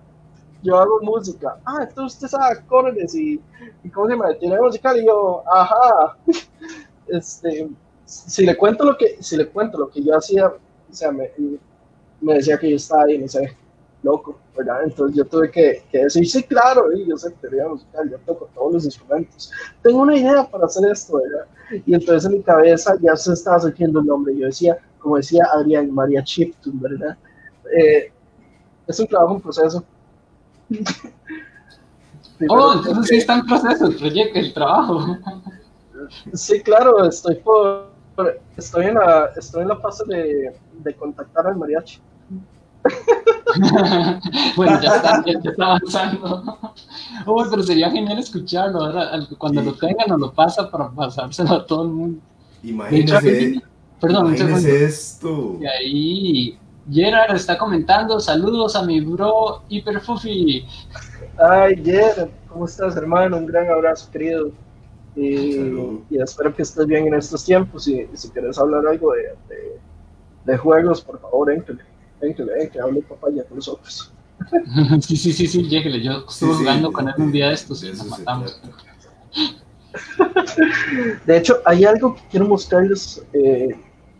yo 0.62 0.78
hago 0.78 1.00
música. 1.02 1.56
Ah, 1.64 1.86
entonces 1.88 2.16
usted 2.16 2.28
sabe 2.28 2.58
acordes 2.58 3.14
y, 3.14 3.40
y 3.82 3.90
cómo 3.90 4.06
se 4.06 4.12
llama, 4.12 4.34
tiene 4.38 4.60
musical 4.60 4.98
y 4.98 5.06
yo, 5.06 5.42
ajá. 5.52 6.16
Este, 7.12 7.68
si 8.04 8.44
le 8.44 8.56
cuento 8.56 8.84
lo 8.84 8.96
que, 8.96 9.18
si 9.20 9.36
le 9.36 9.48
cuento 9.48 9.78
lo 9.78 9.90
que 9.90 10.02
yo 10.02 10.16
hacía, 10.16 10.48
o 10.48 10.58
sea, 10.90 11.12
me, 11.12 11.30
me 12.20 12.34
decía 12.34 12.58
que 12.58 12.70
yo 12.70 12.76
estaba 12.76 13.04
ahí, 13.04 13.18
no 13.18 13.28
sé, 13.28 13.56
loco, 14.02 14.38
¿verdad? 14.56 14.84
Entonces 14.84 15.16
yo 15.16 15.24
tuve 15.24 15.50
que, 15.50 15.84
que 15.90 16.04
decir, 16.04 16.28
sí, 16.28 16.42
claro, 16.42 16.92
y 16.92 17.06
yo 17.06 17.16
sé 17.16 17.30
teoría 17.32 17.68
musical, 17.68 18.10
yo 18.10 18.18
toco 18.20 18.48
todos 18.54 18.72
los 18.72 18.84
instrumentos. 18.84 19.52
Tengo 19.82 20.00
una 20.00 20.16
idea 20.16 20.44
para 20.44 20.66
hacer 20.66 20.90
esto, 20.90 21.18
¿verdad? 21.18 21.46
Y 21.86 21.94
entonces 21.94 22.30
en 22.30 22.38
mi 22.38 22.42
cabeza 22.42 22.96
ya 23.00 23.16
se 23.16 23.32
estaba 23.32 23.60
surgiendo 23.60 24.00
el 24.00 24.06
nombre. 24.06 24.36
Yo 24.36 24.46
decía, 24.46 24.78
como 24.98 25.16
decía 25.16 25.44
Adrián 25.52 25.90
María 25.90 26.22
Chiptun, 26.22 26.80
¿verdad? 26.80 27.16
Eh, 27.76 28.12
es 28.86 29.00
un 29.00 29.06
trabajo, 29.06 29.34
un 29.34 29.40
proceso. 29.40 29.84
oh, 32.48 32.72
entonces 32.76 33.06
sí 33.06 33.16
está 33.16 33.34
en 33.34 33.46
proceso 33.46 33.86
el 33.86 33.96
proyecto, 33.96 34.38
el 34.38 34.52
trabajo. 34.52 35.18
Sí, 36.32 36.60
claro, 36.62 37.04
estoy 37.04 37.36
por, 37.36 37.90
estoy 38.56 38.86
en 38.86 38.94
la, 38.94 39.30
estoy 39.36 39.62
en 39.62 39.68
la 39.68 39.76
fase 39.76 40.04
de, 40.06 40.54
de 40.82 40.94
contactar 40.96 41.46
al 41.46 41.56
mariachi. 41.56 42.00
bueno, 44.56 44.80
ya 44.80 44.96
está, 44.96 45.24
ya, 45.24 45.50
está 45.50 45.66
avanzando. 45.66 46.58
Oh, 47.26 47.44
pero 47.48 47.62
sería 47.62 47.88
genial 47.90 48.18
escucharlo. 48.18 48.84
Ahora, 48.84 49.10
cuando 49.38 49.62
lo 49.62 49.74
tengan, 49.74 50.08
nos 50.08 50.18
lo 50.18 50.32
pasa 50.32 50.68
para 50.68 50.90
pasárselo 50.90 51.54
a 51.54 51.66
todo 51.66 51.84
el 51.84 51.90
mundo. 51.90 52.20
Imagínese, 52.64 53.62
Perdón, 54.00 54.34
esto. 54.34 55.58
Y 55.60 55.66
ahí 55.66 56.58
Gerard 56.90 57.36
está 57.36 57.56
comentando, 57.56 58.18
saludos 58.18 58.74
a 58.74 58.82
mi 58.82 59.00
bro 59.00 59.62
Hiperfufi. 59.68 60.66
Ay, 61.38 61.80
Gerard, 61.84 62.30
¿cómo 62.48 62.64
estás, 62.64 62.96
hermano? 62.96 63.36
Un 63.36 63.46
gran 63.46 63.70
abrazo, 63.70 64.10
querido. 64.10 64.50
Y, 65.14 65.58
espero 66.10 66.54
que 66.54 66.62
estés 66.62 66.86
bien 66.86 67.08
en 67.08 67.14
estos 67.14 67.44
tiempos. 67.44 67.86
Y, 67.88 68.08
si 68.14 68.30
quieres 68.30 68.58
hablar 68.58 68.86
algo 68.86 69.12
de, 69.12 69.78
de, 70.44 70.56
juegos, 70.56 71.02
por 71.02 71.20
favor, 71.20 71.50
éntele, 71.50 71.82
éntele, 72.20 72.70
que 72.70 72.80
hable 72.80 73.02
papá 73.02 73.28
ya 73.30 73.44
con 73.44 73.56
nosotros. 73.56 74.12
sí, 75.00 75.16
sí, 75.16 75.32
sí, 75.32 75.46
sí, 75.46 75.68
lléguele. 75.68 76.02
Yo 76.02 76.24
estuve 76.28 76.54
jugando 76.54 76.92
con 76.92 77.08
él 77.08 77.14
un 77.18 77.32
día 77.32 77.48
de 77.48 77.54
estos 77.54 77.82
y 77.84 77.88
nos 77.88 78.06
matamos. 78.06 78.60
De 81.26 81.36
hecho, 81.36 81.60
hay 81.64 81.84
algo 81.84 82.14
que 82.14 82.22
quiero 82.30 82.46
mostrarles. 82.46 83.24
Eh, 83.32 83.76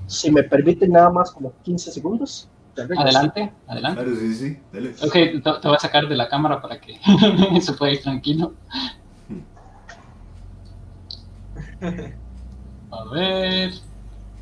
si 0.06 0.30
me 0.30 0.42
permiten 0.42 0.92
nada 0.92 1.10
más 1.10 1.30
como 1.30 1.52
15 1.62 1.90
segundos. 1.90 2.48
Adelante, 2.76 3.52
adelante. 3.66 4.02
Claro, 4.02 4.18
sí, 4.18 4.34
sí, 4.34 4.58
dale. 4.72 4.94
Ok, 5.02 5.12
te, 5.12 5.68
voy 5.68 5.76
a 5.76 5.78
sacar 5.78 6.08
de 6.08 6.16
la 6.16 6.28
cámara 6.28 6.60
para 6.60 6.80
que 6.80 6.98
se 7.60 7.72
pueda 7.74 7.92
ir 7.92 8.02
tranquilo. 8.02 8.54
A 12.90 13.04
ver. 13.12 13.72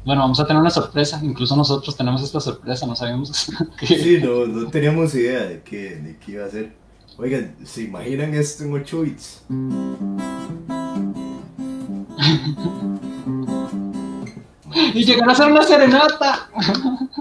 Bueno, 0.05 0.23
vamos 0.23 0.41
a 0.41 0.47
tener 0.47 0.61
una 0.61 0.71
sorpresa, 0.71 1.21
incluso 1.23 1.55
nosotros 1.57 1.97
tenemos 1.97 2.23
esta 2.23 2.41
sorpresa, 2.41 2.87
no 2.87 2.97
sabíamos 2.97 3.51
que... 3.79 3.87
Sí, 3.87 4.19
no, 4.23 4.47
no 4.47 4.71
teníamos 4.71 5.15
idea 5.15 5.45
de 5.45 5.63
qué, 5.63 5.97
de 5.97 6.17
qué 6.19 6.33
iba 6.33 6.47
a 6.47 6.51
ser. 6.51 6.75
Oigan, 7.19 7.55
¿se 7.65 7.83
imaginan 7.83 8.33
esto 8.35 8.65
en 8.65 8.73
8 8.73 9.03
bits? 9.03 9.45
y 14.95 15.05
llegar 15.05 15.31
a 15.31 15.35
ser 15.35 15.53
una 15.53 15.63
serenata. 15.63 16.49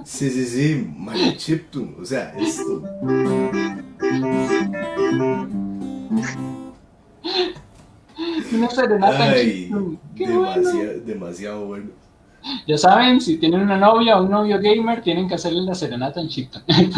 sí, 0.05 0.29
sí, 0.29 0.45
sí, 0.45 0.89
Mario 0.95 1.33
Chiptune, 1.35 1.95
o 2.01 2.05
sea, 2.05 2.33
esto. 2.37 2.81
Una 8.53 8.69
serenata 8.69 9.23
Ay, 9.31 9.71
demasiado, 10.15 10.99
demasiado 11.05 11.65
bueno. 11.65 11.89
Ya 12.67 12.77
saben, 12.77 13.19
si 13.21 13.37
tienen 13.37 13.61
una 13.61 13.77
novia 13.77 14.17
o 14.17 14.23
un 14.23 14.31
novio 14.31 14.59
gamer, 14.61 15.01
tienen 15.01 15.27
que 15.27 15.35
hacerle 15.35 15.61
la 15.61 15.75
serenata 15.75 16.21
en 16.21 16.29
Chiptune. 16.29 16.63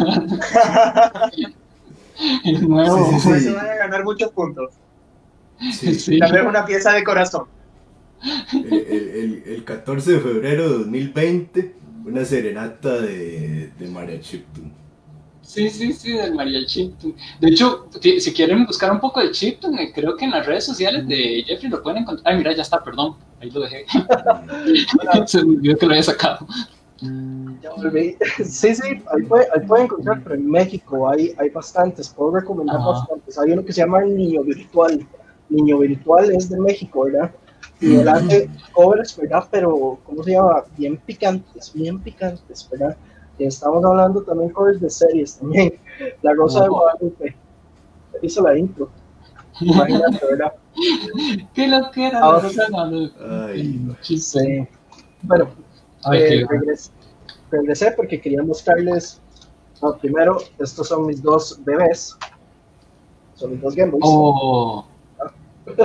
el 2.46 2.68
nuevo. 2.68 3.12
Sí, 3.12 3.20
sí, 3.20 3.40
Se 3.40 3.52
van 3.54 3.70
a 3.70 3.76
ganar 3.76 4.04
muchos 4.04 4.32
puntos. 4.32 4.72
Sí. 5.72 6.18
Tal 6.18 6.32
vez 6.32 6.44
una 6.44 6.66
pieza 6.66 6.92
de 6.92 7.04
corazón. 7.04 7.46
El, 8.52 8.74
el, 8.74 9.44
el, 9.46 9.64
14 9.64 10.14
de 10.14 10.20
febrero 10.20 10.64
de 10.64 10.78
2020, 10.80 11.76
una 12.04 12.26
serenata 12.26 13.00
de, 13.00 13.72
de 13.78 13.88
Maria 13.88 14.20
Chiptune. 14.20 14.81
Sí, 15.52 15.70
sí, 15.70 15.92
sí, 15.92 16.14
del 16.14 16.34
Maria 16.34 16.66
Chiptune. 16.66 17.14
De 17.42 17.50
hecho, 17.50 17.88
si 18.02 18.34
quieren 18.34 18.66
buscar 18.66 18.90
un 18.90 19.02
poco 19.02 19.20
de 19.20 19.32
Chiptune, 19.32 19.84
eh, 19.84 19.92
creo 19.94 20.16
que 20.16 20.24
en 20.24 20.32
las 20.32 20.46
redes 20.46 20.64
sociales 20.64 21.06
de 21.10 21.44
Jeffrey 21.46 21.70
lo 21.70 21.84
pueden 21.84 22.04
encontrar. 22.04 22.34
Ay, 22.34 22.38
mira, 22.38 22.56
ya 22.56 22.62
está, 22.62 22.82
perdón. 22.82 23.18
Ahí 23.42 23.52
lo 23.52 23.60
dejé. 23.60 23.84
Se 25.28 25.44
me 25.44 25.58
olvidó 25.58 25.78
que 25.78 25.86
lo 25.86 25.92
había 25.92 26.04
sacado. 26.04 26.48
Ya 27.62 27.70
volví. 27.76 28.16
Sí, 28.46 28.74
sí, 28.76 28.82
ahí, 28.88 29.24
puede, 29.28 29.46
ahí 29.54 29.68
pueden 29.68 29.86
encontrar, 29.88 30.22
pero 30.24 30.36
en 30.36 30.50
México 30.50 31.10
hay, 31.10 31.34
hay 31.38 31.50
bastantes. 31.50 32.08
Puedo 32.08 32.32
recomendar 32.32 32.80
bastantes. 32.80 33.38
Hay 33.38 33.52
uno 33.52 33.66
que 33.66 33.74
se 33.74 33.82
llama 33.82 34.00
Niño 34.06 34.44
Virtual. 34.44 35.06
Niño 35.50 35.80
Virtual 35.80 36.32
es 36.32 36.50
de 36.50 36.62
México, 36.62 37.04
¿verdad? 37.04 37.30
y 37.82 37.96
él 37.96 38.08
hace 38.08 38.50
covers, 38.72 39.18
¿verdad? 39.18 39.44
Pero, 39.52 40.00
¿cómo 40.06 40.24
se 40.24 40.32
llama? 40.32 40.64
Bien 40.78 40.98
picantes, 40.98 41.74
bien 41.74 42.00
picantes, 42.00 42.70
¿verdad? 42.72 42.96
Estamos 43.46 43.84
hablando 43.84 44.22
también 44.24 44.52
covers 44.52 44.80
de 44.80 44.90
series 44.90 45.38
también. 45.38 45.74
La 46.22 46.34
Rosa 46.34 46.64
de 46.64 46.70
Guadalupe. 46.70 47.36
Hizo 48.22 48.44
la 48.44 48.58
intro. 48.58 48.90
Imagínate, 49.60 50.26
¿verdad? 50.26 50.54
Qué 51.54 51.68
lo 51.68 51.92
que 51.92 52.08
era 52.08 52.20
la 52.20 52.40
Rosa 52.40 52.64
de 52.66 52.72
Guadalupe. 52.72 53.96
Sí. 54.18 54.68
Bueno, 55.24 55.50
eh, 56.12 56.46
regresé, 57.52 57.92
porque 57.92 58.20
quería 58.20 58.44
mostrarles. 58.44 59.22
primero, 60.00 60.38
estos 60.60 60.88
son 60.88 61.06
mis 61.06 61.22
dos 61.22 61.60
bebés. 61.64 62.18
Son 63.36 63.52
mis 63.52 63.62
dos 63.62 63.76
Game 63.76 63.92
Boys. 63.92 64.04
Oh. 64.06 64.86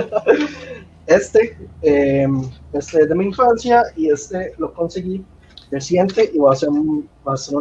Este, 1.07 1.57
em, 1.83 2.41
este 2.73 3.03
es 3.03 3.09
de 3.09 3.15
mi 3.15 3.27
infancia 3.27 3.81
y 3.95 4.09
este 4.09 4.53
lo 4.57 4.73
conseguí 4.73 5.23
reciente 5.71 6.31
y 6.33 6.37
va 6.37 6.53
a 6.53 6.55
ser 6.55 6.69
un, 6.69 7.09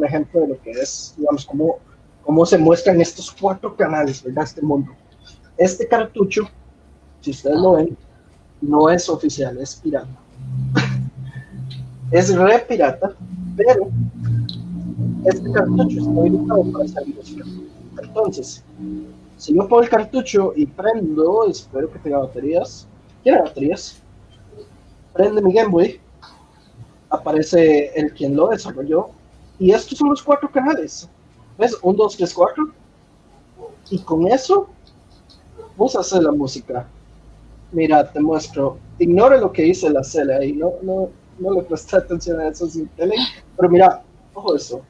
ejemplo 0.05 0.41
de 0.41 0.49
lo 0.49 0.63
que 0.63 0.71
es, 0.71 1.15
digamos, 1.17 1.45
cómo, 1.47 1.79
cómo 2.23 2.47
se 2.47 2.59
muestran 2.59 3.01
estos 3.01 3.33
cuatro 3.33 3.77
canales, 3.77 4.23
¿verdad? 4.23 4.45
Este 4.45 4.63
mundo. 4.63 4.93
Este 5.57 5.87
cartucho, 5.89 6.49
si 7.21 7.31
ustedes 7.31 7.59
lo 7.59 7.73
ven, 7.73 7.97
no 8.61 8.91
es 8.91 9.09
oficial, 9.09 9.59
es 9.59 9.77
pirata. 9.77 10.09
es 12.11 12.35
re 12.35 12.59
pirata, 12.61 13.15
pero 13.57 13.89
este 15.25 15.51
cartucho 15.53 15.99
está 15.99 16.11
habilitado 16.11 16.73
para 16.73 16.85
hacer 16.85 17.05
Entonces, 18.03 18.65
si 19.37 19.55
yo 19.55 19.69
pongo 19.69 19.83
el 19.83 19.89
cartucho 19.89 20.53
y 20.55 20.67
prendo, 20.67 21.47
espero 21.49 21.91
que 21.91 21.99
tenga 21.99 22.19
baterías 22.19 22.87
tiene 23.27 23.43
baterías. 23.43 24.01
Prende 25.13 25.43
mi 25.43 25.53
Game 25.53 25.71
Boy, 25.71 26.01
aparece 27.11 27.93
el 27.95 28.13
quien 28.13 28.37
lo 28.37 28.49
desarrolló, 28.49 29.09
y 29.59 29.73
estos 29.73 29.99
son 29.99 30.11
los 30.11 30.23
cuatro 30.23 30.51
canales. 30.51 31.09
¿Ves? 31.59 31.77
Un, 31.83 31.97
dos, 31.97 32.17
tres, 32.17 32.35
cuatro. 32.35 32.65
Y 33.91 33.99
con 34.01 34.27
eso, 34.27 34.69
vos 35.77 35.97
haces 35.97 36.23
la 36.23 36.33
música. 36.33 36.87
Mira, 37.73 38.11
te 38.11 38.21
muestro. 38.21 38.79
Ignore 38.99 39.41
lo 39.41 39.53
que 39.53 39.63
dice 39.63 39.91
la 39.91 40.05
cela 40.05 40.37
ahí, 40.37 40.53
no, 40.53 40.73
no, 40.83 41.09
no 41.39 41.53
le 41.53 41.63
presté 41.63 41.97
atención 41.97 42.41
a 42.41 42.49
eso 42.49 42.67
sin 42.69 42.89
tele. 42.89 43.17
Pero 43.57 43.69
mira, 43.71 44.03
ojo 44.35 44.55
eso. 44.55 44.83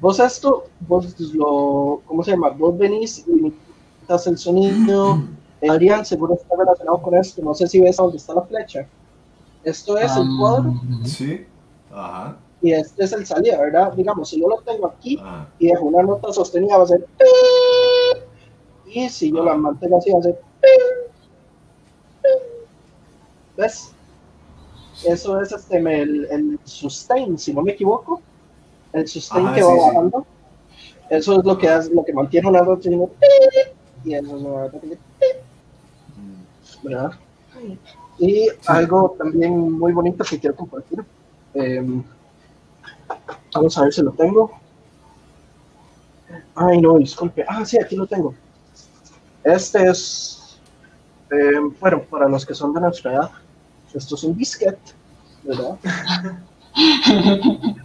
Vos 0.00 0.18
esto, 0.18 0.64
vos 0.80 1.20
lo, 1.34 2.00
¿cómo 2.06 2.24
se 2.24 2.30
llama? 2.30 2.50
Vos 2.50 2.78
venís 2.78 3.24
y 3.26 3.32
limitas 3.32 4.26
el 4.26 4.38
sonido, 4.38 5.22
Adrián 5.68 6.06
seguro 6.06 6.34
está 6.34 6.56
relacionado 6.56 7.02
con 7.02 7.14
esto. 7.14 7.42
No 7.42 7.54
sé 7.54 7.66
si 7.66 7.80
ves 7.80 7.96
dónde 7.96 8.16
está 8.16 8.34
la 8.34 8.42
flecha. 8.42 8.86
Esto 9.64 9.98
es 9.98 10.16
el 10.16 10.26
cuadro. 10.38 10.74
Sí. 11.04 11.46
Ajá. 11.92 12.36
Y 12.62 12.72
este 12.72 13.04
es 13.04 13.12
el 13.12 13.26
salida, 13.26 13.58
¿verdad? 13.58 13.92
Digamos, 13.94 14.28
si 14.28 14.40
yo 14.40 14.48
lo 14.48 14.58
tengo 14.58 14.86
aquí 14.86 15.18
ah. 15.22 15.46
y 15.58 15.68
dejo 15.68 15.86
una 15.86 16.02
nota 16.02 16.32
sostenida, 16.32 16.76
va 16.76 16.84
a 16.84 16.86
ser. 16.86 17.06
Y 18.86 19.08
si 19.08 19.30
yo 19.30 19.44
la 19.44 19.54
mantengo 19.54 19.98
así, 19.98 20.10
va 20.10 20.18
a 20.18 20.22
ser. 20.22 20.40
¿Ves? 23.56 23.92
Eso 25.06 25.40
es 25.40 25.52
este, 25.52 25.78
el, 25.78 26.26
el 26.30 26.58
sustain, 26.64 27.38
si 27.38 27.54
no 27.54 27.62
me 27.62 27.72
equivoco. 27.72 28.20
El 28.92 29.08
sustain 29.08 29.54
que 29.54 29.62
va 29.62 29.74
bajando. 29.74 30.26
Eso 31.08 31.38
es 31.38 31.44
lo 31.44 31.58
que, 31.58 31.68
hace, 31.68 31.92
lo 31.92 32.04
que 32.04 32.12
mantiene 32.12 32.48
una 32.48 32.62
nota 32.62 32.88
y 34.04 34.14
eso 34.14 34.36
es 34.36 34.42
lo 34.42 34.70
que 34.70 34.98
¿verdad? 36.82 37.12
Y 38.20 38.48
algo 38.66 39.16
también 39.18 39.72
muy 39.72 39.92
bonito 39.92 40.22
que 40.24 40.38
quiero 40.38 40.54
compartir. 40.54 41.02
Em, 41.54 42.02
vamos 43.54 43.78
a 43.78 43.82
ver 43.82 43.92
si 43.92 44.02
lo 44.02 44.12
tengo. 44.12 44.50
Ay, 46.54 46.80
no, 46.82 46.98
disculpe. 46.98 47.44
Ah, 47.48 47.64
sí, 47.64 47.78
aquí 47.82 47.96
lo 47.96 48.06
tengo. 48.06 48.34
Este 49.42 49.88
es, 49.88 50.60
em, 51.30 51.74
bueno, 51.80 52.02
para 52.02 52.28
los 52.28 52.44
que 52.44 52.54
son 52.54 52.74
de 52.74 52.80
nuestra 52.80 53.12
edad, 53.14 53.30
esto 53.94 54.14
es 54.16 54.24
un 54.24 54.36
disquete, 54.36 54.92
¿verdad? 55.42 55.78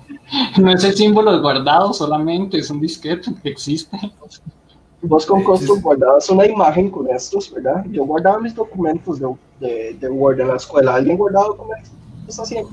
no 0.57 0.71
es 0.71 0.83
el 0.83 0.95
símbolo 0.95 1.41
guardado 1.41 1.93
solamente, 1.93 2.57
es 2.57 2.69
un 2.69 2.81
disquete 2.81 3.33
que 3.41 3.49
existe. 3.49 3.97
Vos 5.01 5.25
con 5.25 5.43
Costum 5.43 5.81
guardabas 5.81 6.29
una 6.29 6.45
imagen 6.45 6.89
con 6.89 7.09
estos, 7.09 7.51
¿verdad? 7.53 7.85
Yo 7.91 8.05
guardaba 8.05 8.39
mis 8.39 8.55
documentos 8.55 9.19
de, 9.19 9.27
de, 9.59 9.93
de 9.93 10.09
Word 10.09 10.39
en 10.39 10.47
la 10.47 10.55
escuela. 10.55 10.95
¿Alguien 10.95 11.17
guardaba 11.17 11.47
documentos? 11.47 11.91
¿Qué 12.23 12.31
está 12.31 12.43
haciendo? 12.43 12.69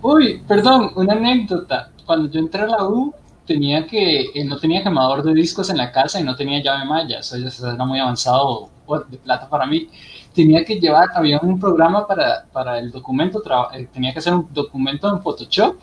Uy, 0.00 0.42
perdón, 0.46 0.90
una 0.96 1.12
anécdota. 1.14 1.90
Cuando 2.06 2.30
yo 2.30 2.40
entré 2.40 2.62
a 2.62 2.66
la 2.66 2.88
U, 2.88 3.12
tenía 3.46 3.86
que, 3.86 4.30
eh, 4.34 4.44
no 4.44 4.58
tenía 4.58 4.82
quemador 4.82 5.22
de 5.22 5.34
discos 5.34 5.68
en 5.70 5.76
la 5.76 5.90
casa 5.90 6.20
y 6.20 6.24
no 6.24 6.36
tenía 6.36 6.62
llave 6.62 6.84
malla. 6.84 7.18
Eso 7.18 7.36
ya 7.36 7.48
era 7.74 7.84
muy 7.84 7.98
avanzado 7.98 8.70
de 9.10 9.18
plata 9.18 9.48
para 9.48 9.66
mí. 9.66 9.88
Tenía 10.34 10.64
que 10.64 10.78
llevar, 10.78 11.08
había 11.14 11.40
un 11.40 11.58
programa 11.58 12.06
para, 12.06 12.46
para 12.52 12.78
el 12.78 12.90
documento, 12.90 13.42
eh, 13.74 13.88
tenía 13.92 14.12
que 14.12 14.20
hacer 14.20 14.34
un 14.34 14.48
documento 14.52 15.08
en 15.08 15.20
Photoshop. 15.20 15.76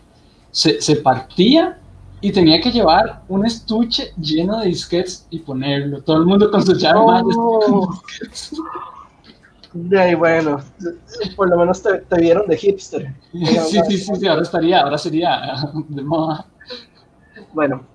Se, 0.50 0.82
se 0.82 0.96
partía 0.96 1.78
y 2.26 2.32
tenía 2.32 2.60
que 2.60 2.72
llevar 2.72 3.22
un 3.28 3.46
estuche 3.46 4.12
lleno 4.18 4.60
de 4.60 4.70
disquets 4.70 5.28
y 5.30 5.38
ponerlo. 5.38 6.02
Todo 6.02 6.18
el 6.18 6.26
mundo 6.26 6.50
con 6.50 6.66
su 6.66 6.74
llave 6.74 7.00
oh. 7.38 8.02
De 9.74 10.16
bueno, 10.16 10.60
por 11.36 11.52
lo 11.52 11.58
menos 11.58 11.84
te, 11.84 12.02
vieron 12.20 12.48
de 12.48 12.58
hipster. 12.58 13.14
Sí, 13.32 13.80
sí, 13.88 13.98
sí, 14.00 14.16
sí, 14.16 14.28
ahora 14.28 14.42
estaría, 14.42 14.82
ahora 14.82 14.98
sería 14.98 15.56
de 15.88 16.02
moda. 16.02 16.48
Bueno, 17.54 17.86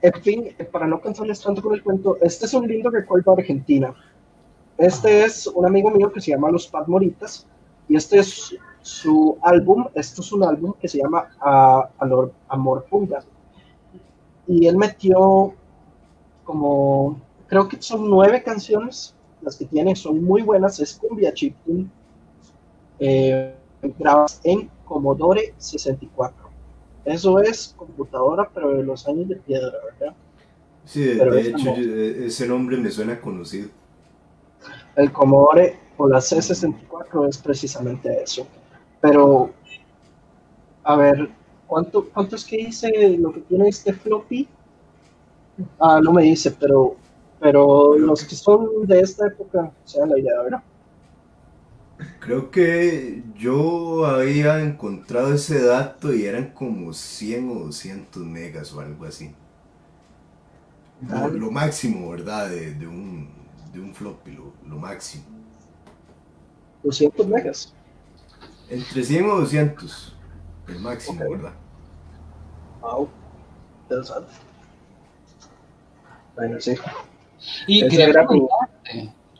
en 0.00 0.22
fin, 0.22 0.56
para 0.72 0.86
no 0.86 0.98
cansarles 0.98 1.42
tanto 1.42 1.60
con 1.60 1.74
el 1.74 1.82
cuento, 1.82 2.16
este 2.22 2.46
es 2.46 2.54
un 2.54 2.66
lindo 2.66 2.88
recuerdo 2.88 3.36
de 3.36 3.42
Argentina. 3.42 3.94
Este 4.78 5.26
es 5.26 5.46
un 5.46 5.66
amigo 5.66 5.90
mío 5.90 6.10
que 6.10 6.22
se 6.22 6.30
llama 6.30 6.50
Los 6.50 6.66
Paz 6.66 6.88
Moritas 6.88 7.46
y 7.86 7.96
este 7.96 8.20
es 8.20 8.56
su 8.82 9.38
álbum, 9.42 9.86
esto 9.94 10.22
es 10.22 10.32
un 10.32 10.44
álbum 10.44 10.74
que 10.80 10.88
se 10.88 10.98
llama 10.98 11.28
uh, 12.00 12.30
Amor 12.48 12.86
Punga. 12.88 13.22
Y 14.46 14.66
él 14.66 14.76
metió 14.76 15.52
como, 16.44 17.20
creo 17.46 17.68
que 17.68 17.80
son 17.80 18.08
nueve 18.08 18.42
canciones, 18.42 19.14
las 19.42 19.56
que 19.56 19.66
tiene 19.66 19.94
son 19.94 20.24
muy 20.24 20.42
buenas, 20.42 20.80
es 20.80 20.94
cumbia 20.94 21.32
chiptune, 21.32 21.88
eh, 22.98 23.54
grabadas 23.98 24.40
en 24.44 24.70
Commodore 24.84 25.54
64. 25.58 26.48
Eso 27.04 27.38
es 27.40 27.74
computadora, 27.76 28.50
pero 28.52 28.76
de 28.76 28.82
los 28.82 29.06
años 29.06 29.28
de 29.28 29.36
piedra, 29.36 29.72
¿verdad? 29.84 30.14
Sí, 30.84 31.04
de, 31.04 31.40
hecho 31.40 31.74
ese 31.74 32.48
nombre 32.48 32.78
me 32.78 32.90
suena 32.90 33.20
conocido. 33.20 33.68
El 34.96 35.12
Commodore 35.12 35.78
o 35.98 36.08
la 36.08 36.18
C64 36.18 37.28
es 37.28 37.38
precisamente 37.38 38.22
eso. 38.22 38.46
Pero, 39.00 39.50
a 40.84 40.96
ver, 40.96 41.30
¿cuánto, 41.66 42.08
¿cuánto 42.08 42.36
es 42.36 42.44
que 42.44 42.56
dice 42.58 43.16
lo 43.18 43.32
que 43.32 43.40
tiene 43.40 43.68
este 43.68 43.92
floppy? 43.92 44.48
Ah, 45.80 46.00
no 46.02 46.12
me 46.12 46.22
dice, 46.22 46.50
pero, 46.52 46.96
pero 47.40 47.96
los 47.96 48.24
que 48.24 48.34
son 48.34 48.86
de 48.86 49.00
esta 49.00 49.26
época, 49.26 49.72
o 49.84 49.88
sea, 49.88 50.06
la 50.06 50.18
idea, 50.18 50.42
¿verdad? 50.42 50.62
Creo 52.20 52.50
que 52.50 53.24
yo 53.36 54.06
había 54.06 54.60
encontrado 54.60 55.34
ese 55.34 55.64
dato 55.64 56.14
y 56.14 56.24
eran 56.24 56.52
como 56.52 56.92
100 56.92 57.50
o 57.50 57.54
200 57.66 58.22
megas 58.24 58.72
o 58.72 58.80
algo 58.80 59.04
así. 59.04 59.34
Lo, 61.32 61.50
máximo, 61.50 62.10
¿verdad? 62.10 62.50
De, 62.50 62.86
un, 62.86 63.28
de 63.72 63.80
un 63.80 63.94
floppy, 63.94 64.36
lo, 64.66 64.76
máximo. 64.76 65.24
200 66.82 67.26
megas. 67.26 67.74
Entre 68.70 69.02
100 69.02 69.30
o 69.30 69.40
200, 69.40 70.16
el 70.68 70.78
máximo, 70.80 71.30
¿verdad? 71.30 71.52
Wow, 72.80 73.08
interesante. 73.82 74.32
Bueno, 76.36 76.60
sí. 76.60 76.74
Y 77.66 77.88
quería 77.88 78.12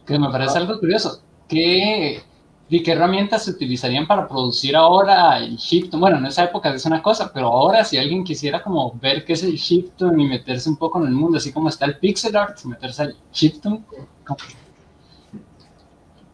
que 0.07 0.19
me 0.19 0.31
parece 0.31 0.59
algo 0.59 0.79
curioso, 0.81 1.23
que 1.47 2.23
¿Y 2.71 2.83
qué 2.83 2.93
herramientas 2.93 3.45
se 3.45 3.53
utilizarían 3.53 4.07
para 4.07 4.29
producir 4.29 4.77
ahora 4.77 5.39
el 5.39 5.57
Shipton? 5.57 5.99
Bueno, 6.01 6.19
en 6.19 6.27
esa 6.27 6.45
época 6.45 6.75
es 6.75 6.85
una 6.85 7.03
cosa, 7.03 7.33
pero 7.33 7.47
ahora 7.47 7.83
si 7.83 7.97
alguien 7.97 8.23
quisiera 8.23 8.63
como 8.63 8.93
ver 9.01 9.25
qué 9.25 9.33
es 9.33 9.43
el 9.43 9.55
Shipton 9.55 10.21
y 10.21 10.29
meterse 10.29 10.69
un 10.69 10.77
poco 10.77 11.01
en 11.01 11.07
el 11.07 11.15
mundo, 11.15 11.39
así 11.39 11.51
como 11.51 11.71
está 11.71 11.87
el 11.87 11.99
pixel 11.99 12.37
art, 12.37 12.63
meterse 12.65 13.05
al 13.05 13.17
Shipton. 13.33 13.87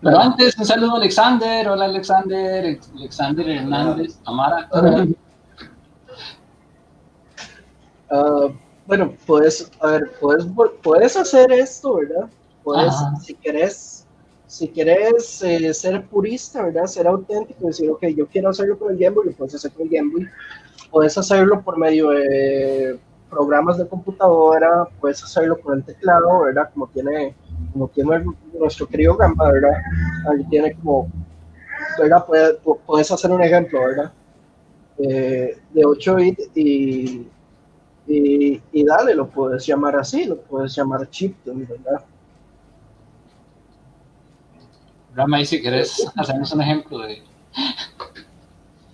Pero 0.04 0.20
antes, 0.20 0.58
un 0.58 0.66
saludo 0.66 0.92
a 0.92 0.96
Alexander. 0.98 1.66
Hola 1.66 1.86
Alexander, 1.86 2.78
Alexander 2.94 3.48
Hernández, 3.48 4.18
Amara. 4.26 4.68
Uh, 8.10 8.52
bueno, 8.86 9.14
puedes, 9.26 9.72
a 9.80 9.86
ver, 9.86 10.12
puedes, 10.20 10.46
puedes 10.82 11.16
hacer 11.16 11.50
esto, 11.50 11.96
¿verdad? 11.96 12.28
Puedes, 12.62 12.94
si 13.22 13.32
querés 13.34 14.06
si 14.46 14.68
quieres 14.68 15.42
eh, 15.42 15.74
ser 15.74 16.06
purista, 16.06 16.62
¿verdad? 16.62 16.86
Ser 16.86 17.08
auténtico, 17.08 17.66
decir, 17.66 17.90
ok, 17.90 18.04
yo 18.16 18.26
quiero 18.28 18.50
hacerlo 18.50 18.78
con 18.78 18.92
el 18.92 18.98
Game 18.98 19.16
Boy, 19.16 19.26
lo 19.26 19.32
puedes 19.32 19.54
hacer 19.54 19.72
con 19.72 19.86
el 19.86 19.88
Game 19.88 20.12
Boy. 20.12 20.28
Puedes 20.92 21.18
hacerlo 21.18 21.60
por 21.62 21.76
medio 21.76 22.10
de 22.10 23.00
programas 23.28 23.78
de 23.78 23.88
computadora, 23.88 24.86
puedes 25.00 25.24
hacerlo 25.24 25.58
con 25.60 25.78
el 25.78 25.84
teclado, 25.84 26.42
¿verdad? 26.42 26.70
Como 26.72 26.86
tiene, 26.88 27.34
como 27.74 27.88
tiene 27.88 28.24
nuestro 28.58 28.86
querido 28.86 29.16
Gamba, 29.16 29.50
¿verdad? 29.50 29.72
Ahí 30.30 30.44
tiene 30.48 30.74
como, 30.74 31.10
¿verdad? 31.98 32.24
Puedes, 32.86 33.10
hacer 33.10 33.30
un 33.32 33.42
ejemplo, 33.42 33.80
¿verdad? 33.80 34.12
Eh, 34.98 35.58
de 35.72 35.84
8 35.84 36.14
bits 36.14 36.50
y, 36.54 37.26
y, 38.06 38.62
y, 38.72 38.84
dale, 38.84 39.14
lo 39.14 39.28
puedes 39.28 39.66
llamar 39.66 39.96
así, 39.96 40.24
lo 40.24 40.40
puedes 40.40 40.74
llamar 40.76 41.10
chiptune, 41.10 41.66
¿verdad? 41.66 42.04
Rama, 45.16 45.44
si 45.44 45.60
querés 45.60 46.06
hacernos 46.16 46.52
un 46.52 46.62
ejemplo 46.62 47.00
de... 47.00 47.22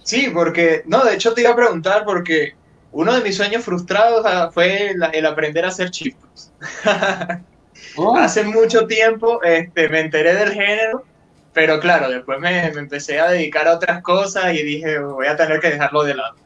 Sí, 0.03 0.31
porque, 0.33 0.83
no, 0.87 1.05
de 1.05 1.15
hecho 1.15 1.35
te 1.35 1.43
iba 1.43 1.51
a 1.51 1.57
preguntar 1.57 2.05
porque 2.05 2.55
uno 2.93 3.13
de 3.13 3.23
mis 3.23 3.37
sueños 3.37 3.63
frustrados 3.63 4.25
ah, 4.25 4.51
fue 4.53 4.91
el, 4.91 5.27
aprender 5.27 5.67
a 5.67 5.69
hacer 5.69 5.91
chiftos. 5.91 6.51
Oh. 7.97 8.17
Hace 8.17 8.45
mucho 8.45 8.87
tiempo 8.87 9.43
este, 9.43 9.89
me 9.89 10.01
enteré 10.01 10.35
del 10.35 10.53
género, 10.53 11.05
pero 11.53 11.81
claro, 11.81 12.11
después 12.11 12.39
me, 12.41 12.67
empecé 12.67 13.21
a 13.21 13.31
dedicar 13.31 13.67
a 13.69 13.75
otras 13.75 14.03
cosas 14.03 14.55
y 14.55 14.63
dije, 14.63 14.99
voy 14.99 15.27
a 15.27 15.37
tener 15.37 15.61
que 15.61 15.71
dejarlo 15.71 16.05
de 16.05 16.15
lado. 16.15 16.37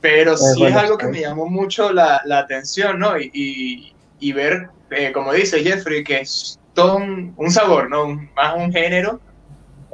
Pero 0.00 0.36
sí 0.36 0.64
es 0.64 0.76
algo 0.76 0.98
que 0.98 1.06
me 1.06 1.20
llamó 1.20 1.46
mucho 1.46 1.92
la, 1.92 2.22
atención, 2.30 2.98
¿no? 2.98 3.14
Y, 3.18 3.92
ver, 4.32 4.68
eh, 4.90 5.12
como 5.12 5.32
dice 5.32 5.62
Jeffrey, 5.62 6.04
que 6.04 6.20
es 6.20 6.58
todo 6.74 6.96
un, 6.96 7.50
sabor, 7.50 7.88
¿no? 7.88 8.08
más 8.34 8.54
un 8.56 8.72
género 8.72 9.20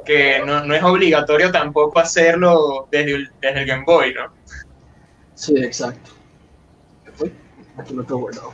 que 0.05 0.41
no, 0.45 0.65
no, 0.65 0.73
es 0.73 0.83
obligatorio 0.83 1.51
tampoco 1.51 1.99
hacerlo 1.99 2.87
desde 2.91 3.15
el, 3.15 3.31
desde 3.39 3.59
el 3.59 3.65
Game 3.67 3.83
Boy, 3.85 4.13
¿no? 4.13 4.33
Sí, 5.35 5.55
exacto. 5.57 6.11
Aquí 7.77 7.93
lo 7.93 8.03
tengo 8.03 8.21
guardado. 8.21 8.53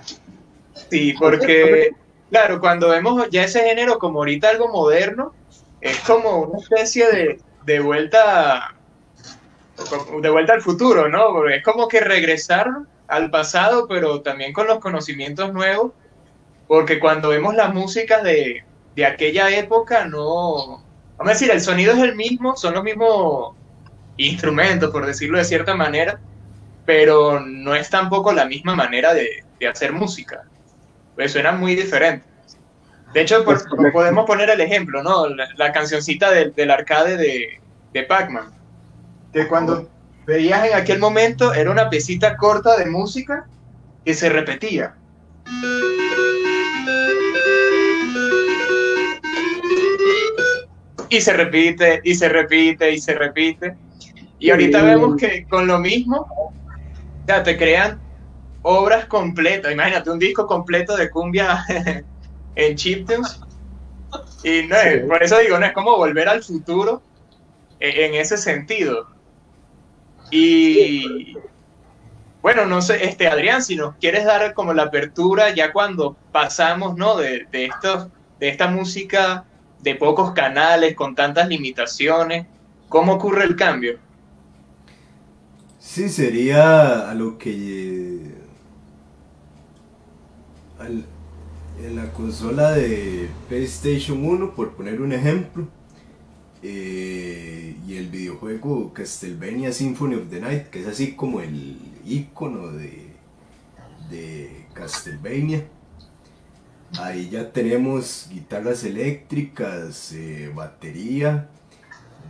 Sí, 0.89 1.13
porque, 1.19 1.91
claro, 2.29 2.59
cuando 2.59 2.89
vemos 2.89 3.29
ya 3.29 3.43
ese 3.43 3.61
género 3.61 3.99
como 3.99 4.19
ahorita 4.19 4.49
algo 4.49 4.69
moderno, 4.69 5.33
es 5.81 5.99
como 6.01 6.39
una 6.39 6.59
especie 6.59 7.07
de, 7.11 7.39
de 7.65 7.79
vuelta 7.79 8.73
de 10.21 10.29
vuelta 10.29 10.53
al 10.53 10.61
futuro, 10.61 11.07
¿no? 11.07 11.47
Es 11.47 11.63
como 11.63 11.87
que 11.87 11.99
regresar 11.99 12.67
al 13.07 13.29
pasado, 13.29 13.87
pero 13.87 14.21
también 14.21 14.51
con 14.51 14.65
los 14.65 14.79
conocimientos 14.79 15.53
nuevos 15.53 15.91
porque 16.67 16.99
cuando 16.99 17.29
vemos 17.29 17.55
las 17.55 17.73
músicas 17.73 18.23
de, 18.23 18.63
de 18.95 19.05
aquella 19.05 19.49
época, 19.49 20.05
no, 20.05 20.83
vamos 21.17 21.31
a 21.31 21.33
decir, 21.33 21.49
el 21.49 21.61
sonido 21.61 21.93
es 21.93 21.99
el 21.99 22.15
mismo, 22.15 22.55
son 22.57 22.73
los 22.73 22.83
mismos 22.83 23.55
instrumentos, 24.17 24.91
por 24.91 25.05
decirlo 25.05 25.37
de 25.37 25.45
cierta 25.45 25.75
manera, 25.75 26.19
pero 26.85 27.39
no 27.39 27.73
es 27.73 27.89
tampoco 27.89 28.33
la 28.33 28.45
misma 28.45 28.75
manera 28.75 29.13
de, 29.13 29.43
de 29.59 29.67
hacer 29.67 29.93
música, 29.93 30.43
pues 31.17 31.33
suena 31.33 31.51
muy 31.51 31.75
diferente. 31.75 32.25
De 33.13 33.21
hecho, 33.21 33.43
podemos 33.91 34.25
poner 34.25 34.49
el 34.49 34.61
ejemplo, 34.61 35.03
¿no? 35.03 35.27
La, 35.27 35.71
cancioncita 35.73 36.31
del, 36.31 36.53
del 36.53 36.71
arcade 36.71 37.17
de, 37.17 37.59
de 37.91 38.03
Pac-Man, 38.03 38.51
que 39.33 39.47
cuando 39.47 39.89
veías 40.25 40.65
en 40.65 40.75
aquel 40.75 40.99
momento 40.99 41.53
era 41.53 41.71
una 41.71 41.89
piecita 41.89 42.37
corta 42.37 42.77
de 42.77 42.85
música 42.85 43.47
que 44.05 44.13
se 44.13 44.29
repetía. 44.29 44.93
y 51.09 51.21
se 51.21 51.33
repite, 51.33 52.01
y 52.03 52.15
se 52.15 52.29
repite, 52.29 52.91
y 52.91 52.99
se 52.99 53.13
repite. 53.13 53.75
Y 54.39 54.49
ahorita 54.51 54.83
vemos 54.83 55.15
que 55.15 55.45
con 55.45 55.67
lo 55.67 55.79
mismo, 55.79 56.53
ya 57.25 57.43
te 57.43 57.57
crean 57.57 57.99
obras 58.61 59.05
completas. 59.05 59.71
Imagínate 59.71 60.09
un 60.09 60.19
disco 60.19 60.47
completo 60.47 60.95
de 60.95 61.09
cumbia 61.09 61.65
en 62.55 62.75
chiptunes. 62.75 63.39
Y 64.43 64.63
no 64.63 64.75
por 65.07 65.23
eso 65.23 65.39
digo, 65.39 65.59
no 65.59 65.65
es 65.65 65.73
como 65.73 65.97
volver 65.97 66.29
al 66.29 66.43
futuro 66.43 67.01
e, 67.79 68.05
en 68.05 68.13
ese 68.15 68.37
sentido. 68.37 69.07
Y 70.31 71.35
bueno, 72.41 72.65
no 72.65 72.81
sé, 72.81 73.05
este 73.05 73.27
Adrián, 73.27 73.63
si 73.63 73.75
nos 73.75 73.95
quieres 73.95 74.25
dar 74.25 74.53
como 74.53 74.73
la 74.73 74.83
apertura 74.83 75.53
ya 75.53 75.73
cuando 75.73 76.15
pasamos, 76.31 76.95
¿no? 76.95 77.17
De, 77.17 77.45
de 77.51 77.65
estos, 77.65 78.07
de 78.39 78.49
esta 78.49 78.67
música 78.67 79.45
de 79.81 79.95
pocos 79.95 80.31
canales, 80.31 80.95
con 80.95 81.15
tantas 81.15 81.47
limitaciones? 81.47 82.47
¿Cómo 82.89 83.13
ocurre 83.13 83.43
el 83.43 83.55
cambio? 83.55 83.99
Sí, 85.79 86.09
sería 86.09 87.09
a 87.09 87.13
lo 87.13 87.37
que... 87.37 88.36
en 90.85 91.95
la 91.95 92.11
consola 92.13 92.71
de 92.71 93.29
PlayStation 93.47 94.25
1, 94.25 94.55
por 94.55 94.75
poner 94.75 95.01
un 95.01 95.13
ejemplo, 95.13 95.67
eh, 96.63 97.75
y 97.87 97.95
el 97.95 98.07
videojuego 98.09 98.91
Castlevania 98.93 99.71
Symphony 99.71 100.15
of 100.15 100.29
the 100.29 100.39
Night, 100.39 100.67
que 100.67 100.81
es 100.81 100.87
así 100.87 101.13
como 101.13 101.41
el 101.41 101.77
icono 102.05 102.71
de, 102.71 103.07
de 104.09 104.65
Castlevania. 104.73 105.67
Ahí 106.99 107.29
ya 107.29 107.51
tenemos 107.51 108.27
guitarras 108.31 108.83
eléctricas, 108.83 110.13
eh, 110.13 110.51
batería, 110.55 111.49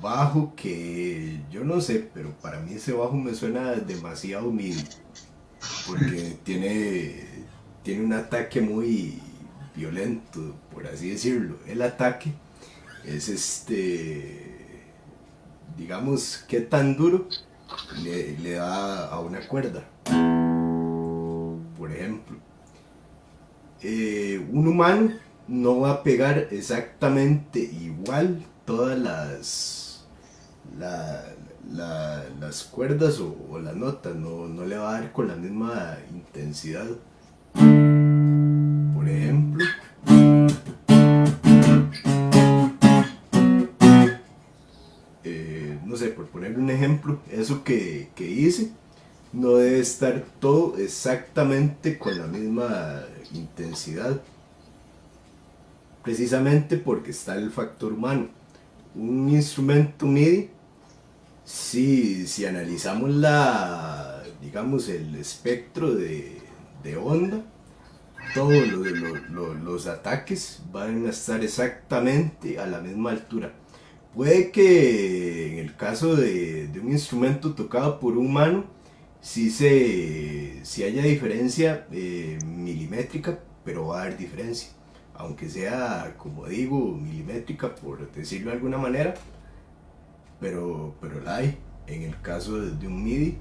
bajo, 0.01 0.53
que 0.55 1.39
yo 1.51 1.63
no 1.63 1.79
sé, 1.79 2.09
pero 2.13 2.31
para 2.41 2.59
mí 2.59 2.73
ese 2.73 2.91
bajo 2.93 3.15
me 3.15 3.33
suena 3.33 3.73
demasiado 3.73 4.49
humilde, 4.49 4.83
porque 5.87 6.37
tiene, 6.43 7.46
tiene 7.87 8.03
un 8.03 8.11
ataque 8.11 8.59
muy 8.59 9.17
violento, 9.73 10.53
por 10.73 10.85
así 10.87 11.11
decirlo. 11.11 11.55
El 11.65 11.81
ataque 11.81 12.33
es 13.05 13.29
este, 13.29 14.83
digamos, 15.77 16.43
qué 16.49 16.59
tan 16.59 16.97
duro 16.97 17.29
le, 18.03 18.51
da 18.55 19.07
a 19.07 19.21
una 19.21 19.39
cuerda, 19.47 19.85
por 21.77 21.89
ejemplo. 21.93 22.35
Eh, 23.81 24.45
un 24.51 24.67
humano 24.67 25.13
no 25.47 25.79
va 25.79 25.91
a 25.91 26.03
pegar 26.03 26.49
exactamente 26.51 27.59
igual 27.59 28.43
todas 28.65 28.99
las, 28.99 30.05
las 30.77 32.63
cuerdas 32.65 33.21
o, 33.21 33.59
las 33.59 33.77
notas, 33.77 34.13
no, 34.13 34.45
no, 34.45 34.65
le 34.65 34.77
va 34.77 34.89
a 34.89 34.99
dar 34.99 35.13
con 35.13 35.29
la 35.29 35.37
misma 35.37 35.95
intensidad. 36.11 36.87
Por 37.57 39.09
ejemplo, 39.09 39.65
eh, 45.23 45.79
no 45.85 45.95
sé, 45.95 46.15
eso 47.31 47.63
que, 47.63 48.09
que 48.15 48.29
hice, 48.29 48.71
no 49.33 49.55
debe 49.55 49.79
estar 49.79 50.23
todo 50.39 50.77
exactamente 50.77 51.97
con 51.97 52.17
la 52.17 52.27
misma 52.27 53.03
intensidad. 53.33 54.21
Precisamente 56.03 56.77
porque 56.77 57.11
está 57.11 57.35
el 57.35 57.51
factor 57.51 57.93
humano. 57.93 58.29
Un 58.95 59.29
instrumento 59.29 60.05
MIDI, 60.05 60.49
si, 61.43 62.27
si 62.27 62.45
analizamos 62.45 63.09
la, 63.09 64.23
digamos, 64.41 64.89
el 64.89 65.15
espectro 65.15 65.93
de, 65.93 66.36
de 66.87 66.95
onda, 66.95 67.43
todos 68.33 68.67
los, 68.67 69.87
ataques 69.87 70.61
van 70.71 71.05
a 71.05 71.09
estar 71.09 71.43
exactamente 71.43 72.59
a 72.59 72.65
la 72.65 72.79
misma 72.79 73.11
altura. 73.11 73.53
Puede 74.13 74.51
que 74.51 75.51
en 75.51 75.59
el 75.59 75.75
caso 75.75 76.15
de, 76.15 76.69
un 76.81 76.91
instrumento 76.91 77.53
tocado 77.53 77.99
por 77.99 78.17
un 78.17 78.27
humano, 78.27 78.65
si, 79.19 79.49
se, 79.49 80.63
si 80.63 80.83
haya 80.83 81.03
diferencia 81.03 81.87
eh, 81.91 82.39
milimétrica, 82.45 83.39
pero 83.65 83.87
va 83.87 83.99
a 83.99 84.01
haber 84.03 84.17
diferencia. 84.17 84.69
Aunque 85.13 85.49
sea, 85.49 86.15
como 86.17 86.47
digo, 86.47 86.95
milimétrica, 86.95 87.75
por 87.75 88.09
decirlo 88.11 88.51
de 88.51 88.57
alguna 88.57 88.77
manera, 88.77 89.15
pero, 90.39 90.95
pero 91.01 91.19
la 91.21 91.37
hay. 91.37 91.57
En 91.87 92.03
el 92.03 92.19
caso 92.21 92.59
de, 92.59 92.71
de 92.71 92.87
un 92.87 93.03
MIDI, 93.03 93.37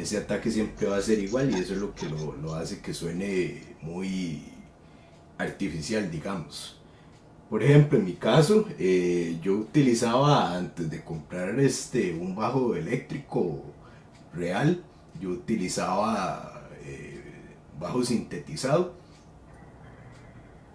ese 0.00 0.18
ataque 0.18 0.50
siempre 0.50 0.86
va 0.86 0.96
a 0.96 1.02
ser 1.02 1.18
igual 1.18 1.50
y 1.50 1.54
eso 1.54 1.74
es 1.74 1.80
lo 1.80 1.94
que 1.94 2.06
lo, 2.08 2.54
hace 2.54 2.80
que 2.80 2.94
suene 2.94 3.62
muy 3.82 4.44
artificial, 5.38 6.10
digamos. 6.10 6.80
Por 7.48 7.62
ejemplo, 7.62 7.98
en 7.98 8.04
mi 8.04 8.14
caso, 8.14 8.66
eh, 8.78 9.38
yo 9.42 9.54
utilizaba 9.54 10.56
antes 10.56 10.90
de 10.90 11.04
comprar 11.04 11.58
este, 11.60 12.12
un 12.14 12.34
bajo 12.34 12.74
eléctrico 12.74 13.62
real, 14.34 14.82
yo 15.20 15.30
utilizaba 15.30 16.68
eh, 16.82 17.20
bajo 17.78 18.04
sintetizado. 18.04 18.94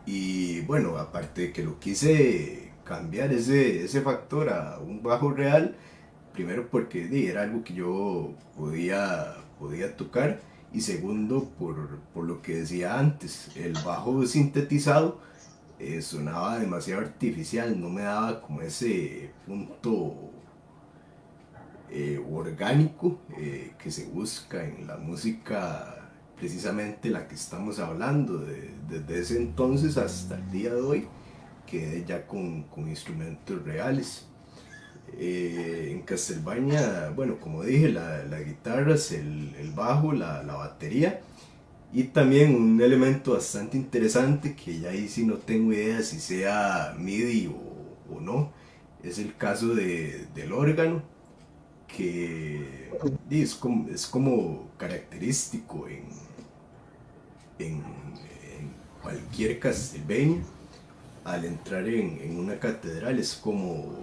Y 0.06 0.62
bueno, 0.62 0.98
aparte 0.98 1.42
de 1.42 1.52
que 1.54 1.64
lo 1.64 1.80
quise 1.80 2.72
cambiar 2.84 3.32
ese, 3.34 3.84
ese 3.86 4.02
factor 4.02 4.50
a 4.50 4.80
un 4.80 5.04
bajo 5.04 5.32
real, 5.32 5.76
primero 6.34 6.70
porque 6.70 7.30
era 7.30 7.44
algo 7.44 7.64
que 7.64 7.74
yo 7.74 8.34
podía, 8.58 9.36
podía 9.60 9.96
tocar 9.96 10.40
y 10.74 10.82
segundo 10.82 11.50
por, 11.60 12.00
lo 12.16 12.42
que 12.42 12.58
decía 12.58 12.98
antes, 12.98 13.56
el 13.56 13.74
bajo 13.74 14.26
sintetizado 14.26 15.20
eh, 15.80 16.02
sonaba 16.02 16.60
demasiado 16.60 17.02
artificial, 17.02 17.80
no 17.80 17.90
me 17.90 18.04
daba 18.04 18.42
como 18.42 18.62
ese 18.62 19.32
punto 19.46 20.32
eh, 21.90 22.24
orgánico 22.32 23.20
eh, 23.38 23.74
que 23.78 23.92
se 23.92 24.06
busca 24.06 24.64
en 24.64 24.88
la 24.88 24.98
música 24.98 25.98
precisamente 26.38 27.10
la 27.10 27.28
que 27.28 27.36
estamos 27.36 27.80
hablando 27.80 28.40
desde 28.40 29.20
ese 29.20 29.38
entonces 29.38 29.98
hasta 29.98 30.38
el 30.38 30.52
día 30.52 30.74
de 30.74 30.82
hoy 30.82 31.08
quedé 31.68 32.04
ya 32.04 32.26
con, 32.26 32.64
con 32.64 32.88
instrumentos 32.88 33.64
reales 33.64 34.31
eh, 35.18 35.90
en 35.92 36.02
Castlevania, 36.04 37.12
bueno, 37.16 37.40
como 37.40 37.64
dije, 37.64 37.90
la, 37.90 38.24
la 38.26 38.40
guitarra, 38.42 38.96
el, 39.12 39.56
el 39.60 39.72
bajo, 39.72 40.14
la, 40.14 40.44
la, 40.44 40.56
batería 40.56 41.22
y 41.94 42.06
también 42.06 42.56
un 42.56 42.82
elemento 42.82 43.34
bastante 43.34 43.78
interesante 43.78 44.56
que 44.56 44.80
ya 44.80 44.90
ahí 44.92 45.08
sí 45.10 45.26
no 45.26 45.36
tengo 45.36 45.74
idea 45.74 46.02
si 46.04 46.20
sea 46.20 46.96
MIDI 46.98 47.48
o, 47.48 48.16
o 48.16 48.22
no, 48.22 48.52
es 49.04 49.20
el 49.20 49.36
caso 49.36 49.76
de, 49.76 50.28
del 50.34 50.54
órgano 50.54 51.04
que 51.88 52.90
es 53.30 53.56
como, 53.56 53.90
es 53.90 54.08
como 54.08 54.70
característico 54.78 55.88
en, 55.88 56.06
en, 57.60 57.84
cualquier 59.02 59.60
Castlevania. 59.60 60.42
Al 61.24 61.46
entrar 61.46 61.88
en, 61.88 62.20
en, 62.22 62.40
una 62.40 62.60
catedral 62.60 63.20
es 63.20 63.36
como 63.36 64.00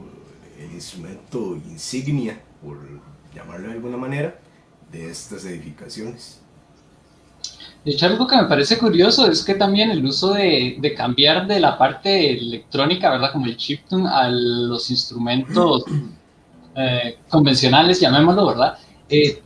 el 0.59 0.73
instrumento 0.73 1.57
insignia, 1.69 2.41
por 2.63 2.79
llamarlo 3.35 3.69
de 3.69 3.75
alguna 3.75 3.97
manera, 3.97 4.39
de 4.91 5.11
estas 5.11 5.45
edificaciones. 5.45 6.41
De 7.85 7.93
hecho, 7.93 8.07
algo 8.07 8.27
que 8.27 8.37
me 8.37 8.45
parece 8.45 8.77
curioso 8.77 9.31
es 9.31 9.45
que 9.45 9.55
también 9.55 9.91
el 9.91 10.05
uso 10.05 10.35
de, 10.35 10.77
de 10.81 10.95
cambiar 10.95 11.47
de 11.47 11.61
la 11.61 11.79
parte 11.79 12.33
electrónica, 12.33 13.11
¿verdad? 13.11 13.33
Como 13.33 13.47
el 13.47 13.57
chiptune, 13.57 14.09
a 14.09 14.29
los 14.29 14.91
instrumentos 14.91 15.85
eh, 16.77 17.19
convencionales, 17.29 18.01
llamémoslo, 18.01 18.47
¿verdad? 18.47 18.79
Eh, 19.09 19.43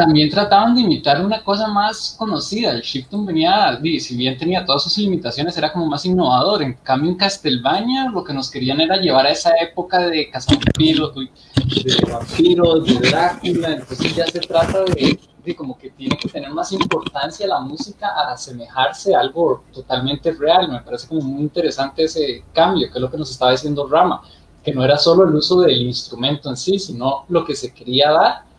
también 0.00 0.30
trataban 0.30 0.74
de 0.74 0.80
imitar 0.80 1.22
una 1.22 1.44
cosa 1.44 1.68
más 1.68 2.14
conocida. 2.18 2.70
El 2.70 2.80
Shifton 2.80 3.26
venía, 3.26 3.78
si 4.00 4.16
bien 4.16 4.38
tenía 4.38 4.64
todas 4.64 4.84
sus 4.84 4.96
limitaciones, 4.96 5.54
era 5.58 5.70
como 5.70 5.84
más 5.84 6.06
innovador. 6.06 6.62
En 6.62 6.72
cambio, 6.82 7.10
en 7.10 7.16
Castlevania 7.16 8.08
lo 8.08 8.24
que 8.24 8.32
nos 8.32 8.50
querían 8.50 8.80
era 8.80 8.96
llevar 8.96 9.26
a 9.26 9.30
esa 9.30 9.50
época 9.60 9.98
de 10.08 10.30
cazavampiros, 10.30 11.14
de 11.14 12.10
vampiros, 12.10 12.86
de 12.86 13.10
Drácula. 13.10 13.72
Entonces 13.72 14.16
ya 14.16 14.26
se 14.26 14.40
trata 14.40 14.84
de, 14.84 15.20
de, 15.44 15.54
como 15.54 15.76
que 15.76 15.90
tiene 15.90 16.16
que 16.16 16.30
tener 16.30 16.50
más 16.50 16.72
importancia 16.72 17.46
la 17.46 17.60
música 17.60 18.08
a 18.08 18.32
asemejarse 18.32 19.14
a 19.14 19.20
algo 19.20 19.64
totalmente 19.70 20.32
real. 20.32 20.72
Me 20.72 20.80
parece 20.80 21.08
como 21.08 21.20
muy 21.20 21.42
interesante 21.42 22.04
ese 22.04 22.42
cambio, 22.54 22.88
que 22.90 22.94
es 22.94 23.02
lo 23.02 23.10
que 23.10 23.18
nos 23.18 23.30
estaba 23.30 23.50
diciendo 23.50 23.86
Rama, 23.86 24.22
que 24.64 24.72
no 24.72 24.82
era 24.82 24.96
solo 24.96 25.28
el 25.28 25.34
uso 25.34 25.60
del 25.60 25.82
instrumento 25.82 26.48
en 26.48 26.56
sí, 26.56 26.78
sino 26.78 27.26
lo 27.28 27.44
que 27.44 27.54
se 27.54 27.74
quería 27.74 28.12
dar 28.12 28.49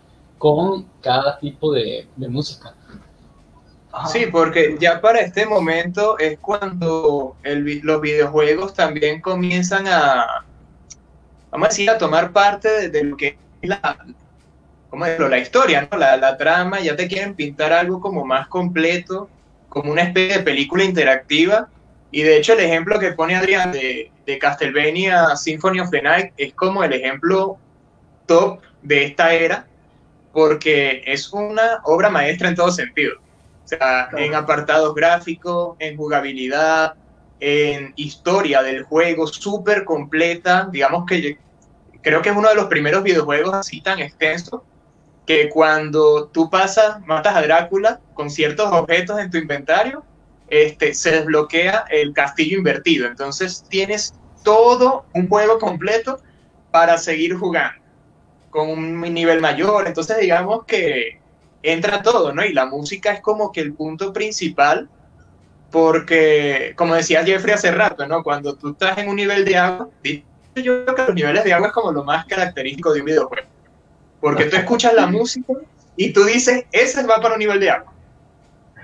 con 0.41 0.87
cada 1.03 1.37
tipo 1.37 1.71
de, 1.71 2.07
música. 2.17 2.73
Sí, 4.11 4.25
porque 4.25 4.75
ya 4.79 4.99
para 4.99 5.19
este 5.19 5.45
momento 5.45 6.17
es 6.17 6.39
cuando 6.39 7.35
los 7.43 8.01
videojuegos 8.01 8.73
también 8.73 9.21
comienzan 9.21 9.85
a, 9.87 10.43
vamos 11.51 11.67
a 11.67 11.69
decir, 11.69 11.91
a 11.91 11.99
tomar 11.99 12.31
parte 12.31 12.89
de, 12.89 13.03
lo 13.03 13.17
que 13.17 13.37
es 13.61 13.69
la, 13.69 14.03
¿cómo 14.89 15.05
decirlo? 15.05 15.29
la 15.29 15.37
historia, 15.37 15.87
¿no? 15.91 15.95
la, 15.99 16.17
la 16.17 16.35
trama, 16.37 16.79
ya 16.79 16.95
te 16.95 17.07
quieren 17.07 17.35
pintar 17.35 17.71
algo 17.71 18.01
como 18.01 18.25
más 18.25 18.47
completo, 18.47 19.29
como 19.69 19.91
una 19.91 20.01
especie 20.01 20.39
de 20.39 20.43
película 20.43 20.83
interactiva. 20.83 21.69
Y 22.09 22.23
de 22.23 22.37
hecho 22.37 22.53
el 22.53 22.61
ejemplo 22.61 22.97
que 22.97 23.11
pone 23.11 23.35
Adrián 23.35 23.71
de, 23.71 24.11
de 24.25 24.39
Castlevania 24.39 25.35
Symphony 25.35 25.81
of 25.81 25.91
the 25.91 26.01
Night 26.01 26.33
es 26.35 26.51
como 26.55 26.83
el 26.83 26.93
ejemplo 26.93 27.59
top 28.25 28.59
de 28.81 29.05
esta 29.05 29.35
era, 29.35 29.67
porque 30.33 31.03
es 31.05 31.31
una 31.33 31.81
obra 31.83 32.09
maestra 32.09 32.49
en 32.49 32.55
todo 32.55 32.71
sentido. 32.71 33.15
O 33.65 33.67
sea, 33.67 34.09
en 34.17 34.35
apartados 34.35 34.93
gráficos, 34.95 35.75
en 35.79 35.97
jugabilidad, 35.97 36.95
en 37.39 37.93
historia 37.95 38.61
del 38.61 38.83
juego, 38.83 39.27
súper 39.27 39.83
completa. 39.83 40.69
Digamos 40.71 41.05
que 41.05 41.37
creo 42.01 42.21
que 42.21 42.29
es 42.29 42.35
uno 42.35 42.49
de 42.49 42.55
los 42.55 42.65
primeros 42.65 43.03
videojuegos 43.03 43.53
así 43.53 43.81
tan 43.81 43.99
extensos 43.99 44.61
que 45.25 45.49
cuando 45.49 46.27
tú 46.27 46.49
pasas, 46.49 47.05
matas 47.05 47.35
a 47.35 47.41
Drácula 47.41 47.99
con 48.13 48.29
ciertos 48.29 48.71
objetos 48.71 49.19
en 49.19 49.29
tu 49.29 49.37
inventario, 49.37 50.03
este, 50.49 50.93
se 50.93 51.11
desbloquea 51.11 51.85
el 51.89 52.13
castillo 52.13 52.57
invertido. 52.57 53.07
Entonces 53.07 53.63
tienes 53.69 54.13
todo 54.43 55.05
un 55.13 55.29
juego 55.29 55.59
completo 55.59 56.19
para 56.71 56.97
seguir 56.97 57.35
jugando 57.35 57.80
con 58.51 58.69
un 58.69 59.01
nivel 59.01 59.41
mayor. 59.41 59.87
Entonces, 59.87 60.19
digamos 60.19 60.65
que 60.65 61.19
entra 61.63 62.01
todo, 62.01 62.33
¿no? 62.33 62.45
Y 62.45 62.53
la 62.53 62.65
música 62.65 63.11
es 63.13 63.21
como 63.21 63.51
que 63.51 63.61
el 63.61 63.73
punto 63.73 64.13
principal, 64.13 64.89
porque, 65.71 66.73
como 66.75 66.95
decía 66.95 67.23
Jeffrey 67.23 67.53
hace 67.53 67.71
rato, 67.71 68.05
¿no? 68.05 68.23
Cuando 68.23 68.55
tú 68.55 68.71
estás 68.71 68.97
en 68.97 69.09
un 69.09 69.15
nivel 69.15 69.45
de 69.45 69.57
agua, 69.57 69.89
yo 70.55 70.83
creo 70.85 70.95
que 70.95 71.05
los 71.05 71.15
niveles 71.15 71.43
de 71.43 71.53
agua 71.53 71.67
es 71.67 71.73
como 71.73 71.91
lo 71.91 72.03
más 72.03 72.25
característico 72.25 72.93
de 72.93 72.99
un 72.99 73.05
videojuego. 73.05 73.47
Porque 74.19 74.45
tú 74.45 74.57
escuchas 74.57 74.93
la 74.93 75.07
música 75.07 75.53
y 75.95 76.13
tú 76.13 76.25
dices, 76.25 76.65
ese 76.71 77.03
va 77.07 77.19
para 77.21 77.33
un 77.35 77.39
nivel 77.39 77.59
de 77.59 77.69
agua. 77.71 77.93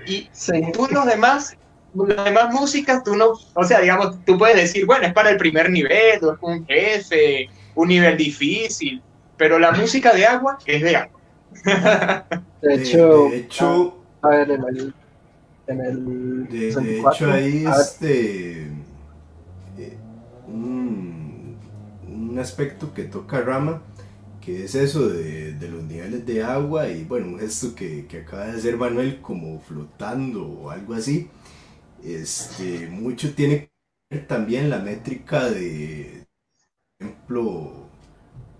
Y 0.06 0.30
tú 0.72 0.88
los 0.90 1.04
demás, 1.04 1.56
las 1.94 2.24
demás 2.24 2.52
músicas, 2.52 3.04
tú 3.04 3.14
no, 3.14 3.32
o 3.54 3.64
sea, 3.64 3.80
digamos, 3.80 4.24
tú 4.24 4.38
puedes 4.38 4.56
decir, 4.56 4.86
bueno, 4.86 5.06
es 5.06 5.12
para 5.12 5.30
el 5.30 5.36
primer 5.36 5.70
nivel, 5.70 6.24
o 6.24 6.32
es 6.32 6.38
un 6.40 6.66
jefe, 6.66 7.48
un 7.74 7.88
nivel 7.88 8.16
difícil, 8.16 9.02
pero 9.38 9.58
la 9.58 9.72
música 9.72 10.12
de 10.12 10.26
agua 10.26 10.58
es 10.66 10.82
de 10.82 10.96
agua. 10.96 11.20
de 12.60 12.74
hecho, 12.74 13.28
de 13.30 13.36
hecho 13.38 13.98
a, 14.20 14.28
ver, 14.28 14.50
en 14.50 14.64
el, 14.64 14.94
en 15.66 15.80
el 15.80 16.48
de, 16.48 16.68
hecho 17.00 17.32
ahí 17.32 17.64
este 17.66 18.64
eh, 19.78 19.98
un, 20.46 21.56
un, 22.06 22.38
aspecto 22.38 22.92
que 22.92 23.04
toca 23.04 23.40
Rama 23.40 23.80
que 24.42 24.64
es 24.64 24.74
eso 24.74 25.08
de, 25.08 25.54
de, 25.54 25.68
los 25.68 25.82
niveles 25.84 26.26
de 26.26 26.44
agua 26.44 26.88
y 26.88 27.04
bueno 27.04 27.28
un 27.28 27.38
gesto 27.38 27.74
que, 27.74 28.06
que 28.06 28.20
acaba 28.20 28.46
de 28.46 28.58
hacer 28.58 28.76
Manuel 28.76 29.22
como 29.22 29.58
flotando 29.60 30.46
o 30.46 30.70
algo 30.70 30.94
así 30.94 31.30
este 32.04 32.88
mucho 32.88 33.34
tiene 33.34 33.60
que 33.60 33.70
ver 34.10 34.26
también 34.26 34.68
la 34.68 34.78
métrica 34.78 35.48
de 35.48 36.26
por 36.98 37.08
ejemplo 37.08 37.87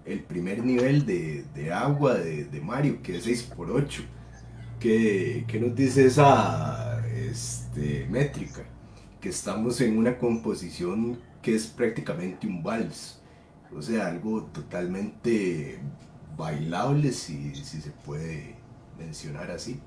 el 0.08 0.20
primer 0.24 0.64
nivel 0.64 1.04
de, 1.04 1.72
agua 1.72 2.14
de, 2.14 2.60
Mario, 2.62 3.02
que 3.02 3.16
es 3.16 3.26
6x8. 3.26 4.02
¿Qué, 4.80 5.44
nos 5.60 5.74
dice 5.74 6.06
esa 6.06 7.04
este, 7.06 8.06
métrica? 8.08 8.62
Que 9.20 9.28
estamos 9.28 9.80
en 9.80 9.98
una 9.98 10.16
composición 10.18 11.18
que 11.42 11.54
es 11.54 11.66
prácticamente 11.66 12.46
un 12.46 12.62
vals. 12.62 13.20
O 13.76 13.82
sea, 13.82 14.06
algo 14.06 14.44
totalmente 14.44 15.78
bailable, 16.36 17.12
si, 17.12 17.54
si 17.54 17.80
se 17.80 17.90
puede 17.90 18.56
mencionar 18.98 19.50
así. 19.50 19.80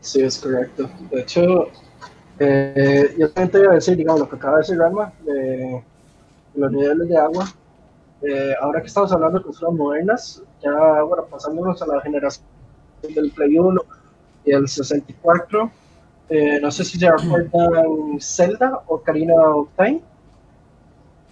Sí, 0.00 0.22
es 0.22 0.38
correcto. 0.38 0.90
De 1.10 1.20
hecho, 1.20 1.68
eh, 2.38 3.14
yo 3.18 3.30
también 3.30 3.50
te 3.50 3.58
iba 3.60 3.72
a 3.72 3.74
decir, 3.76 3.96
digamos, 3.96 4.20
lo 4.20 4.28
que 4.28 4.36
acaba 4.36 4.56
de 4.56 4.62
decir 4.62 4.78
Rama, 4.78 5.12
de 5.24 5.82
los 6.56 6.72
niveles 6.72 7.08
de 7.08 7.16
agua. 7.16 7.46
Eh, 8.22 8.54
ahora 8.60 8.80
que 8.80 8.86
estamos 8.86 9.12
hablando 9.12 9.38
de 9.38 9.44
consolas 9.44 9.74
modernas, 9.74 10.42
ya, 10.62 11.02
bueno, 11.02 11.24
pasándonos 11.26 11.80
a 11.82 11.86
la 11.86 12.00
generación 12.00 12.46
del 13.02 13.30
Play 13.30 13.58
1 13.58 13.80
y 14.44 14.52
el 14.52 14.66
64, 14.66 15.70
eh, 16.28 16.58
no 16.60 16.70
sé 16.70 16.84
si 16.84 16.98
se 16.98 17.10
recuerdan 17.10 18.20
Zelda 18.20 18.82
o 18.86 19.00
Karina 19.00 19.34
of 19.34 19.68
Time. 19.76 20.00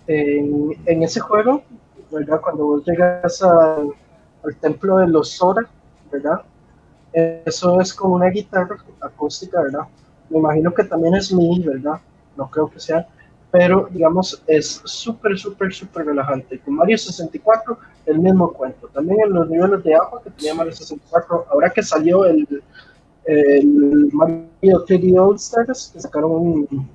En, 0.06 1.02
ese 1.02 1.18
juego, 1.20 1.62
¿verdad? 2.10 2.40
Cuando 2.42 2.66
vos 2.66 2.84
llegas 2.84 3.42
al 3.42 3.94
templo 4.60 4.98
de 4.98 5.08
los 5.08 5.30
Sora, 5.30 5.66
¿verdad? 6.12 6.42
Eso 7.12 7.80
es 7.80 7.94
como 7.94 8.16
una 8.16 8.26
guitarra 8.26 8.76
acústica, 9.00 9.62
¿verdad? 9.62 9.84
Me 10.28 10.38
imagino 10.38 10.74
que 10.74 10.84
también 10.84 11.14
es 11.14 11.32
MIDI, 11.32 11.62
¿verdad? 11.66 12.00
No 12.36 12.50
creo 12.50 12.68
que 12.68 12.80
sea, 12.80 13.08
pero 13.54 13.86
digamos 13.88 14.42
es 14.48 14.82
súper, 14.84 15.38
súper, 15.38 15.72
súper 15.72 16.06
relajante. 16.06 16.58
Con 16.58 16.74
Mario 16.74 16.98
64, 16.98 17.78
el 18.06 18.18
mismo 18.18 18.52
cuento. 18.52 18.88
También 18.88 19.20
en 19.20 19.32
los 19.32 19.48
niveles 19.48 19.84
de 19.84 19.94
agua 19.94 20.20
que 20.24 20.30
tenía 20.30 20.54
Mario 20.54 20.72
64, 20.72 21.46
ahora 21.52 21.70
que 21.70 21.80
salió 21.80 22.24
el, 22.24 22.48
el 23.26 24.10
Mario 24.12 24.84
3D 24.84 25.16
All 25.20 25.36
Stars, 25.36 25.92
que 25.94 26.00
sacaron 26.00 26.32
un, 26.32 26.88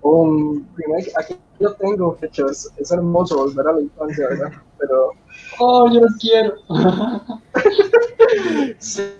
un 0.00 0.66
remake, 0.76 1.12
aquí 1.14 1.36
lo 1.58 1.74
tengo, 1.74 2.16
de 2.22 2.28
hecho, 2.28 2.48
es, 2.48 2.72
es 2.78 2.90
hermoso 2.90 3.36
volver 3.36 3.68
a 3.68 3.72
la 3.74 3.82
infancia, 3.82 4.28
¿verdad? 4.30 4.52
Pero 4.78 5.10
Oh, 5.58 5.92
yo 5.92 6.00
quiero. 6.18 6.54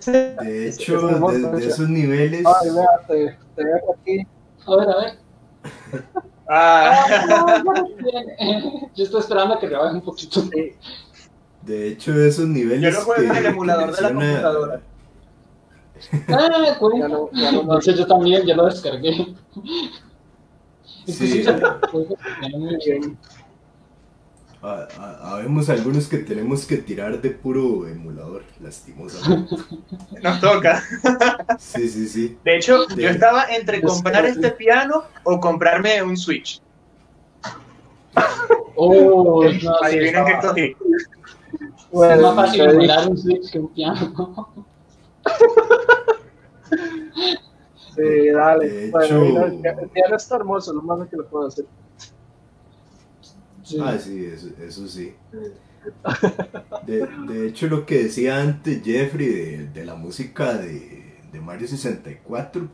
de 0.07 0.69
hecho, 0.69 1.07
de, 1.07 1.67
esos 1.67 1.87
niveles. 1.87 2.43
Ay, 2.47 2.69
vea, 2.71 2.87
te, 3.07 3.37
te 3.55 3.63
dejo 3.63 3.95
aquí. 4.01 4.27
A 4.65 4.75
ver, 4.75 4.89
a 4.89 4.97
ver. 4.97 6.23
Ah. 6.49 7.05
ah 7.09 7.63
yo 8.95 9.03
estoy 9.03 9.19
esperando 9.19 9.55
a 9.55 9.59
que 9.59 9.67
rebaje 9.67 9.95
un 9.95 10.01
poquito. 10.01 10.43
De 11.61 11.89
hecho, 11.89 12.13
esos 12.19 12.47
niveles. 12.47 12.93
Yo 12.93 12.99
lo 12.99 13.05
juego 13.05 13.23
en 13.23 13.35
el 13.35 13.45
emulador 13.47 13.95
de 13.95 14.01
la 14.01 14.07
computadora. 14.09 14.81
Ah, 16.29 16.75
cuenta. 16.79 16.99
Ya 16.99 17.07
no, 17.07 17.29
ya 17.33 17.51
no, 17.51 17.79
yo 17.79 18.07
también, 18.07 18.45
ya 18.45 18.55
lo 18.55 18.65
descargué. 18.65 19.35
Sí, 21.05 21.43
ya. 21.45 21.79
Muy 24.67 24.75
bien. 24.75 25.21
Habemos 25.21 25.69
algunos 25.69 26.07
que 26.07 26.17
tenemos 26.17 26.65
que 26.65 26.77
tirar 26.77 27.21
de 27.21 27.31
puro 27.31 27.87
emulador, 27.87 28.43
lastimosamente. 28.61 29.55
Nos 30.23 30.41
toca. 30.41 30.83
Sí, 31.59 31.87
sí, 31.87 32.07
sí. 32.07 32.37
De 32.43 32.57
hecho, 32.57 32.87
yo 32.95 33.09
estaba 33.09 33.45
entre 33.45 33.81
comprar 33.81 34.25
este 34.25 34.51
piano 34.51 35.03
o 35.23 35.39
comprarme 35.39 36.01
un 36.03 36.17
Switch. 36.17 36.61
Oh, 38.75 39.43
Adivinen 39.83 40.25
qué 40.25 40.39
cogí. 40.41 40.75
Bueno, 41.91 42.13
es 42.13 42.21
más 42.21 42.35
fácil 42.35 42.61
emular 42.61 43.09
un 43.09 43.17
Switch 43.17 43.51
que 43.51 43.59
un 43.59 43.73
piano. 43.73 44.49
Sí, 47.97 48.29
dale. 48.29 48.91
Bueno, 48.91 49.45
el 49.47 49.89
piano 49.89 50.15
está 50.15 50.35
hermoso, 50.35 50.71
lo 50.71 50.83
más 50.83 51.09
que 51.09 51.17
lo 51.17 51.25
puedo 51.25 51.47
hacer. 51.47 51.65
Ah, 53.81 53.97
sí, 53.97 54.25
eso, 54.25 54.87
sí. 54.87 55.13
De, 56.85 57.47
hecho, 57.47 57.67
lo 57.67 57.85
que 57.85 58.03
decía 58.03 58.41
antes 58.41 58.83
Jeffrey 58.83 59.67
de, 59.73 59.85
la 59.85 59.95
música 59.95 60.53
de, 60.53 61.05
Mario 61.41 61.67
64, 61.67 62.67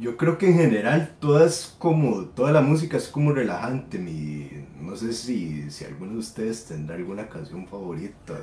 yo 0.00 0.16
creo 0.16 0.36
que 0.36 0.48
en 0.48 0.56
general 0.56 1.16
todas 1.20 1.74
como, 1.78 2.26
toda 2.26 2.52
la 2.52 2.60
música 2.60 2.96
es 2.96 3.08
como 3.08 3.32
relajante. 3.32 3.98
Mi, 3.98 4.50
no 4.80 4.96
sé 4.96 5.12
si, 5.12 5.70
si 5.70 5.84
alguno 5.84 6.14
de 6.14 6.18
ustedes 6.18 6.64
tendrá 6.66 6.96
alguna 6.96 7.28
canción 7.28 7.66
favorita 7.66 8.34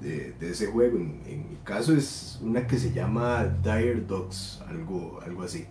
de, 0.00 0.34
ese 0.40 0.66
juego. 0.66 0.98
En, 0.98 1.48
mi 1.48 1.56
caso 1.62 1.94
es 1.94 2.40
una 2.42 2.66
que 2.66 2.78
se 2.78 2.92
llama 2.92 3.44
Dire 3.62 4.00
Dogs, 4.00 4.62
algo, 4.66 5.20
algo 5.24 5.42
así. 5.42 5.66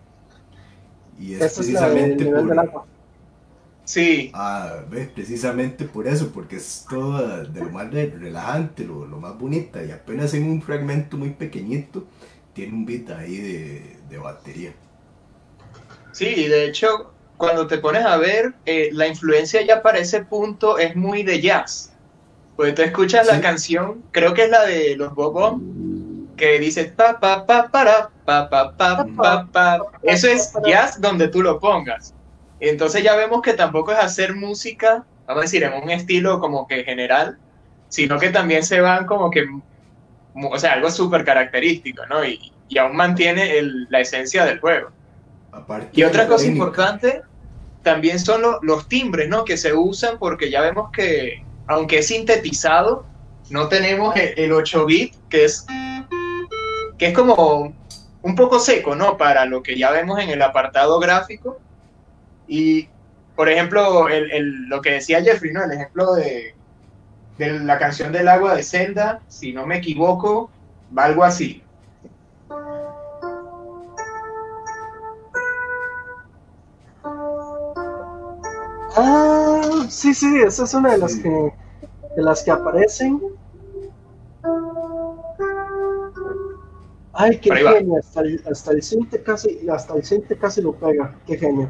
Y 1.20 1.34
es 1.34 1.54
precisamente 1.54 2.26
por, 2.26 2.86
Sí. 3.92 4.32
Ah, 4.34 4.86
¿ves? 4.89 5.10
precisamente 5.10 5.84
por 5.84 6.08
eso, 6.08 6.32
porque 6.32 6.56
es 6.56 6.86
todo 6.89 7.44
de 7.44 7.60
lo 7.60 7.72
más 7.72 7.92
relajante, 7.92 8.86
lo, 8.86 9.06
más 9.18 9.38
bonita, 9.38 9.84
y 9.84 9.92
apenas 9.92 10.34
en 10.34 10.50
un 10.50 10.62
fragmento 10.62 11.18
muy 11.18 11.32
pequeñito 11.32 12.06
tiene 12.54 12.72
un 12.72 12.86
beat 12.86 13.10
ahí 13.10 13.36
de, 14.10 14.18
batería. 14.18 14.72
Sí, 16.14 16.48
de 16.48 16.68
hecho, 16.68 17.12
cuando 17.36 17.68
te 17.68 17.80
pones 17.80 18.06
a 18.06 18.16
ver, 18.16 18.54
eh, 18.66 18.92
la 18.94 19.08
influencia 19.08 19.62
ya 19.62 19.82
para 19.82 19.98
ese 19.98 20.24
punto 20.24 20.78
es 20.78 20.96
muy 20.96 21.24
de 21.24 21.42
jazz. 21.42 21.92
Pues 22.56 22.74
tú 22.76 22.84
escuchas 22.84 23.28
la 23.28 23.42
canción, 23.42 24.06
creo 24.12 24.34
que 24.34 24.46
es 24.46 24.50
la 24.50 24.66
de 24.66 24.96
los 24.96 25.14
Bobo, 25.14 25.60
que 26.38 26.60
dice 26.60 26.86
pa 26.86 27.20
pa 27.20 27.46
pa 27.46 27.68
para 27.68 28.10
pa 28.24 28.50
pa 28.50 28.74
pa 28.78 29.06
pa 29.18 29.48
pa. 29.52 29.80
Eso 30.02 30.30
es 30.30 30.54
jazz 30.66 31.02
donde 31.02 31.28
tú 31.28 31.42
lo 31.42 31.60
pongas. 31.60 32.14
Entonces 32.62 33.03
ya 33.03 33.16
vemos 33.16 33.41
que 33.41 33.53
tampoco 33.53 33.91
es 33.91 33.97
hacer 33.97 34.36
música, 34.36 35.03
vamos 35.26 35.41
a 35.41 35.45
decir, 35.45 35.64
en 35.64 35.74
un 35.82 35.89
estilo 35.89 36.39
como 36.39 36.68
que 36.68 36.84
general, 36.84 37.39
sino 37.89 38.20
que 38.20 38.30
también 38.30 38.64
se 38.64 38.80
van 38.80 39.07
como 39.07 39.32
que, 39.32 39.47
o 40.36 40.59
sea, 40.59 40.74
algo 40.74 40.91
súper 40.91 41.26
característico, 41.26 42.05
¿no? 42.05 42.24
Y, 42.24 42.53
y 42.70 42.78
aún 42.78 42.95
mantiene 42.95 43.62
la 43.89 43.99
esencia 43.99 44.45
del 44.45 44.59
juego. 44.59 44.91
y 45.91 46.03
otra 46.03 46.28
cosa 46.28 46.45
importante 46.45 47.24
también 47.82 48.20
son 48.20 48.43
los 48.62 48.88
timbres, 48.88 49.28
¿no? 49.28 49.43
Que 49.43 49.57
se 49.57 49.74
usan 49.74 50.20
porque 50.20 50.51
ya 50.51 50.62
vemos 50.62 50.91
que, 50.91 51.43
aunque 51.66 51.97
es 51.97 52.07
sintetizado, 52.09 53.07
no 53.49 53.70
tenemos 53.70 54.16
el, 54.16 54.38
el 54.38 54.53
8 54.53 54.86
bit, 54.86 55.16
que 55.30 55.45
es, 55.45 55.66
que 56.99 57.07
es 57.07 57.14
como 57.16 57.74
un 58.22 58.36
poco 58.36 58.59
seco, 58.59 58.95
¿no? 58.95 59.18
Para 59.18 59.45
lo 59.45 59.64
que 59.64 59.76
ya 59.76 59.89
vemos 59.89 60.20
en 60.20 60.30
el 60.30 60.43
apartado 60.43 60.99
gráfico 60.99 61.59
y, 62.52 62.89
por 63.36 63.49
ejemplo, 63.49 64.10
el, 64.10 64.68
lo 64.68 64.82
que 64.82 64.91
decía 64.91 65.24
Jeffrey, 65.24 65.54
¿no? 65.54 65.64
El 65.64 65.72
ejemplo 65.72 66.14
de, 66.16 66.54
de 67.38 67.60
la 67.62 67.80
canción 67.80 68.12
del 68.12 68.28
agua 68.28 68.56
de 68.56 68.64
Zelda, 68.64 69.24
si 69.28 69.54
no 69.54 69.66
me 69.66 69.78
equivoco, 69.78 70.52
va 70.97 71.06
algo 71.06 71.24
así. 71.24 71.64
Ah, 78.95 79.86
sí, 79.89 80.14
sí, 80.14 80.41
esa 80.45 80.64
es 80.64 80.74
una 80.74 80.91
de 80.91 80.97
las 80.97 81.16
que 81.16 81.30
de 82.16 82.24
las 82.24 82.43
que 82.43 82.52
aparecen. 82.52 83.22
Ay, 87.14 87.39
qué 87.39 87.56
genio, 87.56 87.97
hasta 87.99 88.22
el, 88.22 88.41
hasta 88.49 88.72
el 88.72 88.82
casi, 89.24 89.70
hasta 89.70 89.93
el 89.95 90.39
casi 90.39 90.62
lo 90.62 90.74
pega, 90.74 91.16
qué 91.26 91.38
genio. 91.38 91.70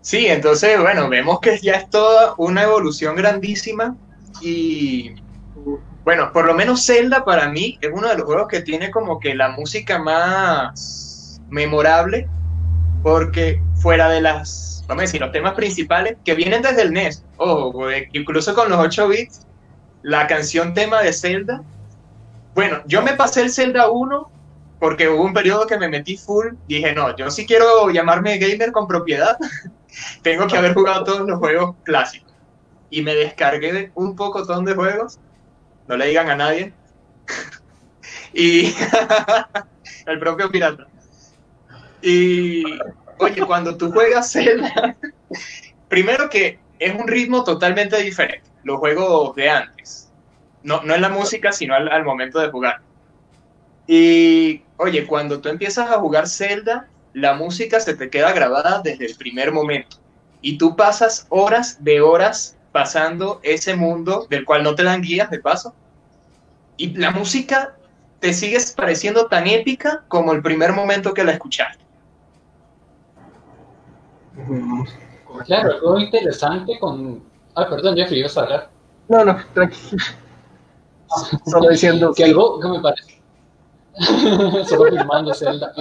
Sí, 0.00 0.26
entonces, 0.26 0.80
bueno, 0.80 1.08
vemos 1.08 1.38
que 1.40 1.58
ya 1.60 1.74
es 1.74 1.88
toda 1.88 2.34
una 2.36 2.64
evolución 2.64 3.14
grandísima 3.14 3.94
y, 4.40 5.14
bueno, 6.04 6.32
por 6.32 6.44
lo 6.44 6.54
menos 6.54 6.84
Zelda 6.84 7.24
para 7.24 7.48
mí 7.48 7.78
es 7.80 7.90
uno 7.92 8.08
de 8.08 8.16
los 8.16 8.24
juegos 8.24 8.48
que 8.48 8.62
tiene 8.62 8.90
como 8.90 9.20
que 9.20 9.36
la 9.36 9.50
música 9.50 10.00
más 10.00 11.40
memorable, 11.48 12.28
porque 13.04 13.62
fuera 13.76 14.08
de 14.08 14.20
las, 14.20 14.84
vamos 14.88 15.02
a 15.02 15.06
decir, 15.06 15.20
los 15.20 15.30
temas 15.30 15.54
principales 15.54 16.16
que 16.24 16.34
vienen 16.34 16.62
desde 16.62 16.82
el 16.82 16.92
NES, 16.92 17.24
ojo, 17.36 17.84
incluso 18.12 18.54
con 18.56 18.70
los 18.70 18.80
8 18.80 19.06
bits, 19.06 19.46
la 20.02 20.26
canción 20.26 20.74
tema 20.74 21.00
de 21.00 21.12
Zelda, 21.12 21.62
bueno, 22.54 22.82
yo 22.86 23.02
me 23.02 23.14
pasé 23.14 23.42
el 23.42 23.52
Zelda 23.52 23.88
1 23.88 24.30
porque 24.82 25.08
hubo 25.08 25.22
un 25.22 25.32
periodo 25.32 25.64
que 25.64 25.78
me 25.78 25.88
metí 25.88 26.16
full, 26.16 26.54
dije, 26.66 26.92
no, 26.92 27.14
yo 27.14 27.30
sí 27.30 27.46
quiero 27.46 27.88
llamarme 27.90 28.38
gamer 28.38 28.72
con 28.72 28.88
propiedad, 28.88 29.36
tengo 30.22 30.48
que 30.48 30.56
haber 30.56 30.74
jugado 30.74 31.04
todos 31.04 31.28
los 31.28 31.38
juegos 31.38 31.76
clásicos. 31.84 32.34
Y 32.90 33.02
me 33.02 33.14
descargué 33.14 33.92
un 33.94 34.16
poco 34.16 34.44
de 34.44 34.74
juegos, 34.74 35.20
no 35.86 35.96
le 35.96 36.06
digan 36.06 36.30
a 36.30 36.34
nadie, 36.34 36.72
y 38.34 38.74
el 40.06 40.18
propio 40.18 40.50
pirata. 40.50 40.88
Y 42.02 42.64
oye, 43.20 43.46
cuando 43.46 43.76
tú 43.76 43.92
juegas 43.92 44.32
Zelda, 44.32 44.96
primero 45.86 46.28
que 46.28 46.58
es 46.80 46.92
un 46.92 47.06
ritmo 47.06 47.44
totalmente 47.44 48.02
diferente, 48.02 48.50
los 48.64 48.80
juegos 48.80 49.36
de 49.36 49.48
antes. 49.48 50.10
No, 50.64 50.82
no 50.82 50.92
en 50.96 51.02
la 51.02 51.08
música, 51.08 51.52
sino 51.52 51.76
al 51.76 52.04
momento 52.04 52.40
de 52.40 52.50
jugar. 52.50 52.80
Y, 53.86 54.62
oye, 54.76 55.06
cuando 55.06 55.40
tú 55.40 55.48
empiezas 55.48 55.90
a 55.90 55.98
jugar 55.98 56.28
Zelda, 56.28 56.88
la 57.12 57.34
música 57.34 57.80
se 57.80 57.94
te 57.94 58.10
queda 58.10 58.32
grabada 58.32 58.80
desde 58.82 59.06
el 59.06 59.16
primer 59.16 59.52
momento. 59.52 59.96
Y 60.40 60.58
tú 60.58 60.76
pasas 60.76 61.26
horas 61.28 61.82
de 61.84 62.00
horas 62.00 62.56
pasando 62.72 63.40
ese 63.42 63.76
mundo 63.76 64.26
del 64.30 64.44
cual 64.44 64.62
no 64.62 64.74
te 64.74 64.82
dan 64.82 65.02
guías 65.02 65.30
de 65.30 65.38
paso. 65.38 65.74
Y 66.76 66.94
la 66.96 67.10
música 67.10 67.76
te 68.20 68.32
sigue 68.32 68.58
pareciendo 68.74 69.26
tan 69.26 69.46
épica 69.46 70.04
como 70.08 70.32
el 70.32 70.42
primer 70.42 70.72
momento 70.72 71.12
que 71.12 71.24
la 71.24 71.32
escuchaste. 71.32 71.84
Claro, 75.46 75.72
algo 75.72 75.98
interesante 75.98 76.78
con... 76.78 77.22
Ah, 77.54 77.68
perdón, 77.68 77.96
Jeffrey, 77.96 78.20
ibas 78.20 78.36
a 78.38 78.42
hablar. 78.42 78.70
No, 79.08 79.24
no, 79.24 79.36
tranquilo. 79.52 80.02
Solo 81.46 81.68
diciendo 81.68 82.14
que 82.14 82.24
algo 82.24 82.58
que 82.58 82.68
me 82.68 82.80
parece... 82.80 83.11
Solo 84.68 84.90
filmando 84.90 85.34
Zelda. 85.34 85.72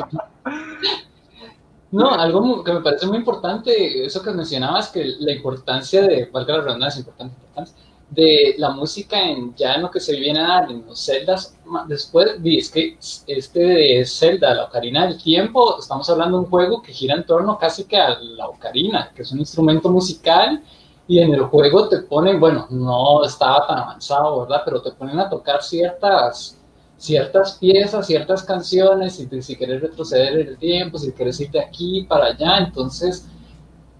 No, 1.92 2.10
algo 2.12 2.64
que 2.64 2.74
me 2.74 2.82
parece 2.82 3.06
muy 3.06 3.18
importante, 3.18 4.06
eso 4.06 4.24
que 4.24 4.32
mencionabas, 4.32 4.90
que 4.90 5.04
la 5.20 5.34
importancia 5.34 6.02
de, 6.02 6.30
valga 6.32 6.58
la 6.58 6.64
redundancia, 6.64 7.00
importante, 7.00 7.36
importante, 7.36 7.72
de 8.10 8.56
la 8.58 8.72
música 8.72 9.22
en 9.22 9.56
ya 9.56 9.76
en 9.76 9.84
lo 9.84 9.92
que 9.92 10.00
se 10.00 10.18
viene 10.18 10.40
a 10.40 10.48
dar 10.48 10.72
en 10.72 10.86
los 10.86 11.00
celdas, 11.00 11.58
después, 11.88 12.38
es 12.44 12.70
que 12.70 12.98
este 13.28 13.60
de 13.60 14.06
Zelda, 14.06 14.54
la 14.54 14.66
Ocarina 14.66 15.08
del 15.08 15.22
Tiempo, 15.22 15.80
estamos 15.80 16.10
hablando 16.10 16.38
de 16.38 16.44
un 16.44 16.50
juego 16.50 16.82
que 16.82 16.94
gira 16.94 17.16
en 17.16 17.26
torno 17.26 17.58
casi 17.58 17.86
que 17.86 17.98
a 17.98 18.20
la 18.20 18.48
ocarina, 18.48 19.12
que 19.16 19.22
es 19.24 19.32
un 19.32 19.40
instrumento 19.40 19.90
musical, 19.90 20.62
y 21.08 21.20
en 21.20 21.34
el 21.34 21.42
juego 21.44 21.90
te 21.90 22.00
ponen, 22.00 22.40
bueno, 22.40 22.68
no 22.70 23.24
estaba 23.24 23.66
tan 23.68 23.80
avanzado, 23.80 24.42
¿verdad? 24.42 24.62
Pero 24.64 24.82
te 24.82 24.92
ponen 24.92 25.20
a 25.20 25.30
tocar 25.30 25.62
ciertas 25.62 26.61
ciertas 27.02 27.58
piezas, 27.58 28.06
ciertas 28.06 28.44
canciones, 28.44 29.16
si, 29.16 29.42
si 29.42 29.56
quieres 29.56 29.82
retroceder 29.82 30.38
el 30.38 30.58
tiempo, 30.58 31.00
si 31.00 31.12
quieres 31.12 31.40
ir 31.40 31.50
de 31.50 31.60
aquí 31.60 32.06
para 32.08 32.28
allá, 32.28 32.60
entonces 32.60 33.26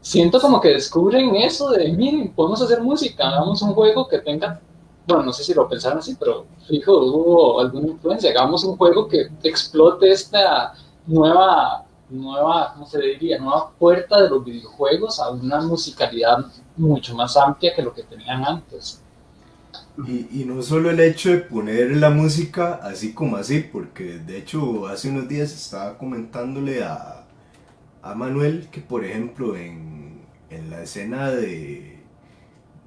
siento 0.02 0.40
como 0.40 0.62
que 0.62 0.70
descubren 0.70 1.36
eso 1.36 1.72
de, 1.72 1.92
miren, 1.94 2.32
podemos 2.32 2.62
hacer 2.62 2.80
música, 2.80 3.28
hagamos 3.28 3.60
un 3.64 3.74
juego 3.74 4.08
que 4.08 4.20
tenga, 4.20 4.62
bueno, 5.08 5.24
no 5.24 5.34
sé 5.34 5.44
si 5.44 5.52
lo 5.56 5.68
pensaron 5.68 5.98
así, 5.98 6.16
pero 6.16 6.46
fijo, 6.68 6.96
hubo 6.96 7.60
alguna 7.60 7.88
influencia, 7.88 8.30
hagamos 8.30 8.64
un 8.66 8.78
juego 8.78 9.08
que 9.08 9.32
explote 9.42 10.12
esta 10.12 10.74
nueva, 11.08 11.84
nueva, 12.08 12.74
¿cómo 12.74 12.86
se 12.86 13.02
diría? 13.02 13.40
Nueva 13.40 13.72
puerta 13.80 14.22
de 14.22 14.30
los 14.30 14.46
videojuegos 14.46 15.20
a 15.20 15.32
una 15.32 15.60
musicalidad 15.62 16.46
mucho 16.78 17.16
más 17.16 17.36
amplia 17.36 17.74
que 17.74 17.82
lo 17.82 17.96
que 17.96 18.04
tenían 18.04 18.46
antes. 18.46 19.01
Y, 20.08 20.46
no 20.46 20.62
solo 20.62 20.90
el 20.90 21.00
hecho 21.00 21.30
de 21.32 21.38
poner 21.38 21.98
la 21.98 22.10
música 22.10 22.76
así 22.76 23.14
como 23.14 23.38
así, 23.38 23.60
porque 23.60 24.20
de 24.20 24.38
hecho 24.38 24.88
hace 24.88 25.10
unos 25.10 25.28
días 25.28 25.52
estaba 25.54 25.98
comentándole 25.98 26.84
a, 26.84 27.26
a 28.02 28.16
Manuel 28.16 28.70
que 28.72 28.82
por 28.82 29.04
ejemplo 29.06 29.56
en, 29.56 30.22
en 30.50 30.70
la 30.70 30.84
escena 30.84 31.30
de, 31.32 32.00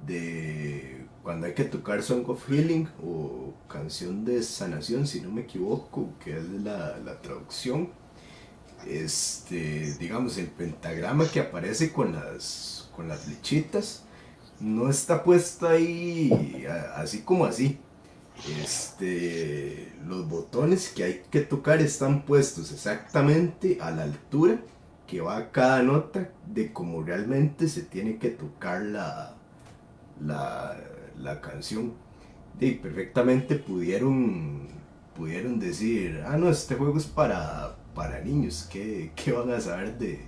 de 0.05 1.05
cuando 1.23 1.47
hay 1.47 1.53
que 1.53 1.63
tocar 1.65 2.03
Song 2.03 2.29
of 2.29 2.47
Healing 2.49 2.87
o 3.03 3.53
canción 3.67 4.25
de 4.25 4.43
sanación, 4.43 5.07
si 5.07 5.21
no 5.21 5.31
me 5.31 5.41
equivoco, 5.41 6.13
que 6.23 6.37
es 6.37 6.49
la, 6.63 6.97
la 6.99 7.21
traducción, 7.21 7.89
este, 8.87 9.95
digamos, 9.99 10.37
el 10.37 10.47
pentagrama 10.47 11.27
que 11.27 11.39
aparece 11.39 11.91
con 11.91 12.13
las, 12.13 12.89
con 12.95 13.07
las 13.07 13.21
flechitas 13.21 14.04
no 14.59 14.89
está 14.89 15.23
puesta 15.23 15.71
ahí 15.71 16.65
así 16.95 17.21
como 17.21 17.45
así. 17.45 17.79
Este, 18.61 19.93
los 20.05 20.27
botones 20.27 20.89
que 20.89 21.03
hay 21.03 21.21
que 21.31 21.41
tocar 21.41 21.81
están 21.81 22.23
puestos 22.23 22.71
exactamente 22.71 23.77
a 23.79 23.91
la 23.91 24.03
altura 24.03 24.59
que 25.07 25.21
va 25.21 25.51
cada 25.51 25.81
nota 25.83 26.31
de 26.45 26.73
cómo 26.73 27.01
realmente 27.01 27.69
se 27.69 27.83
tiene 27.83 28.17
que 28.17 28.29
tocar 28.29 28.81
la, 28.81 29.35
la, 30.19 31.41
canción. 31.41 31.93
Y 32.59 32.71
perfectamente 32.71 33.55
pudieron, 33.55 34.67
pudieron 35.15 35.59
decir, 35.59 36.23
ah, 36.25 36.37
no, 36.37 36.49
este 36.49 36.75
juego 36.75 36.97
es 36.97 37.05
para, 37.05 37.77
para 37.93 38.19
niños, 38.21 38.67
¿qué, 38.71 39.11
van 39.31 39.51
a 39.51 39.61
saber 39.61 39.97
de, 39.97 40.19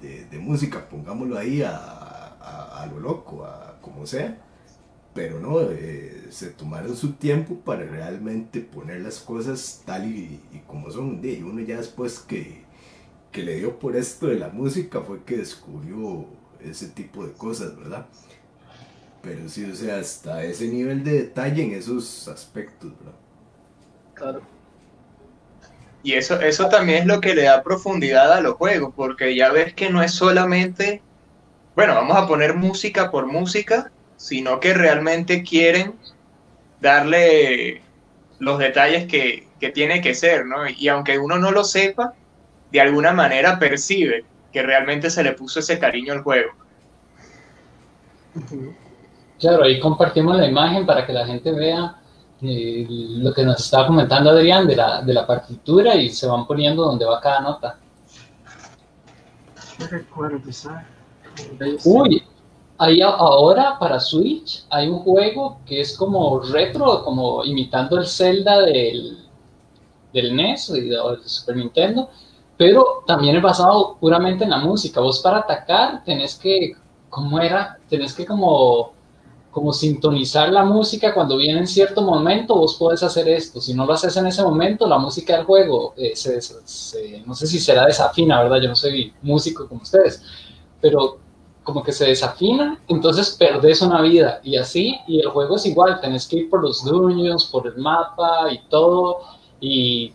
de 0.00 0.38
música? 0.38 0.88
Pongámoslo 0.88 1.38
ahí 1.38 1.62
a, 1.62 2.17
a, 2.40 2.86
lo 2.90 3.00
loco, 3.00 3.44
a 3.44 3.78
como 3.80 4.06
sea, 4.06 4.38
pero 5.14 5.40
no, 5.40 5.60
eh, 5.62 6.26
se 6.30 6.50
tomaron 6.50 6.96
su 6.96 7.12
tiempo 7.14 7.56
para 7.56 7.84
realmente 7.84 8.60
poner 8.60 9.00
las 9.00 9.18
cosas 9.18 9.82
tal 9.84 10.06
y, 10.06 10.40
como 10.66 10.90
son. 10.90 11.20
Y 11.22 11.42
uno 11.42 11.60
ya 11.60 11.78
después 11.78 12.20
que, 12.20 12.64
que 13.32 13.42
le 13.42 13.56
dio 13.56 13.78
por 13.78 13.96
esto 13.96 14.28
de 14.28 14.36
la 14.36 14.48
música 14.48 15.00
fue 15.00 15.24
que 15.24 15.38
descubrió 15.38 16.26
ese 16.60 16.88
tipo 16.88 17.26
de 17.26 17.32
cosas, 17.32 17.76
¿verdad? 17.76 18.06
Pero 19.22 19.48
sí, 19.48 19.64
o 19.64 19.74
sea, 19.74 19.98
hasta 19.98 20.44
ese 20.44 20.68
nivel 20.68 21.02
de 21.04 21.12
detalle 21.12 21.64
en 21.64 21.72
esos 21.72 22.28
aspectos, 22.28 22.92
¿verdad? 22.98 23.18
Claro. 24.14 24.42
Y 26.02 26.12
eso, 26.12 26.40
eso 26.40 26.68
también 26.68 27.00
es 27.00 27.06
lo 27.06 27.20
que 27.20 27.34
le 27.34 27.42
da 27.42 27.62
profundidad 27.62 28.32
a 28.32 28.40
los 28.40 28.54
juegos, 28.54 28.94
porque 28.94 29.34
ya 29.34 29.50
ves 29.50 29.74
que 29.74 29.90
no 29.90 30.02
es 30.02 30.12
solamente 30.12 31.02
bueno, 31.78 31.94
vamos 31.94 32.16
a 32.16 32.26
poner 32.26 32.56
música 32.56 33.08
por 33.08 33.26
música, 33.26 33.92
sino 34.16 34.58
que 34.58 34.74
realmente 34.74 35.44
quieren 35.44 35.94
darle 36.80 37.82
los 38.40 38.58
detalles 38.58 39.06
que, 39.06 39.46
tiene 39.72 40.00
que 40.00 40.12
ser, 40.12 40.44
¿no? 40.44 40.68
Y 40.68 40.88
aunque 40.88 41.20
uno 41.20 41.38
no 41.38 41.52
lo 41.52 41.62
sepa, 41.62 42.14
de 42.72 42.80
alguna 42.80 43.12
manera 43.12 43.60
percibe 43.60 44.24
que 44.52 44.60
realmente 44.60 45.08
se 45.08 45.22
le 45.22 45.34
puso 45.34 45.60
ese 45.60 45.78
cariño 45.78 46.14
al 46.14 46.22
juego. 46.24 46.50
Claro, 49.38 49.62
ahí 49.62 49.78
compartimos 49.78 50.36
la 50.36 50.48
imagen 50.48 50.84
para 50.84 51.06
que 51.06 51.12
la 51.12 51.26
gente 51.26 51.52
vea 51.52 51.94
eh, 52.42 52.86
lo 52.88 53.32
que 53.32 53.44
nos 53.44 53.64
estaba 53.64 53.86
comentando 53.86 54.30
Adrián 54.30 54.66
de 54.66 54.74
la, 54.74 55.02
de 55.02 55.14
la 55.14 55.24
partitura 55.24 55.94
y 55.94 56.10
se 56.10 56.26
van 56.26 56.44
poniendo 56.44 56.82
donde 56.82 57.04
va 57.04 57.20
cada 57.20 57.40
nota. 57.40 57.78
No 59.78 59.86
recuerdo, 59.86 60.40
Uy, 61.84 62.22
hay 62.78 63.02
ahora 63.02 63.76
para 63.78 63.98
Switch 63.98 64.64
hay 64.70 64.86
un 64.88 65.00
juego 65.00 65.58
que 65.66 65.80
es 65.80 65.96
como 65.96 66.38
retro, 66.40 67.02
como 67.04 67.44
imitando 67.44 67.98
el 67.98 68.06
Zelda 68.06 68.60
del, 68.60 69.18
del 70.12 70.36
NES 70.36 70.70
o 70.70 70.74
del 70.74 71.28
Super 71.28 71.56
Nintendo, 71.56 72.08
pero 72.56 73.02
también 73.06 73.36
es 73.36 73.42
basado 73.42 73.96
puramente 74.00 74.44
en 74.44 74.50
la 74.50 74.58
música. 74.58 75.00
Vos 75.00 75.20
para 75.20 75.38
atacar 75.38 76.04
tenés 76.04 76.36
que, 76.36 76.76
¿cómo 77.08 77.40
era? 77.40 77.78
Tenés 77.88 78.14
que 78.14 78.24
como, 78.24 78.92
como 79.50 79.72
sintonizar 79.72 80.50
la 80.50 80.64
música 80.64 81.12
cuando 81.12 81.36
viene 81.36 81.58
en 81.58 81.66
cierto 81.66 82.02
momento, 82.02 82.54
vos 82.54 82.76
podés 82.76 83.02
hacer 83.02 83.28
esto. 83.28 83.60
Si 83.60 83.74
no 83.74 83.86
lo 83.86 83.92
haces 83.92 84.16
en 84.16 84.28
ese 84.28 84.44
momento, 84.44 84.86
la 84.86 84.98
música 84.98 85.36
del 85.36 85.44
juego, 85.44 85.94
eh, 85.96 86.14
no 87.26 87.34
sé 87.34 87.46
si 87.48 87.58
será 87.58 87.86
desafina, 87.86 88.40
¿verdad? 88.40 88.60
Yo 88.60 88.68
no 88.68 88.76
soy 88.76 89.12
músico 89.22 89.66
como 89.66 89.82
ustedes, 89.82 90.22
pero 90.80 91.18
como 91.68 91.82
que 91.82 91.92
se 91.92 92.06
desafina, 92.06 92.80
entonces 92.88 93.36
perdés 93.38 93.82
una 93.82 94.00
vida. 94.00 94.40
Y 94.42 94.56
así, 94.56 94.98
y 95.06 95.20
el 95.20 95.28
juego 95.28 95.56
es 95.56 95.66
igual, 95.66 96.00
tenés 96.00 96.26
que 96.26 96.36
ir 96.36 96.48
por 96.48 96.62
los 96.62 96.82
dungeons, 96.82 97.44
por 97.44 97.66
el 97.66 97.76
mapa 97.76 98.50
y 98.50 98.58
todo, 98.70 99.18
y 99.60 100.14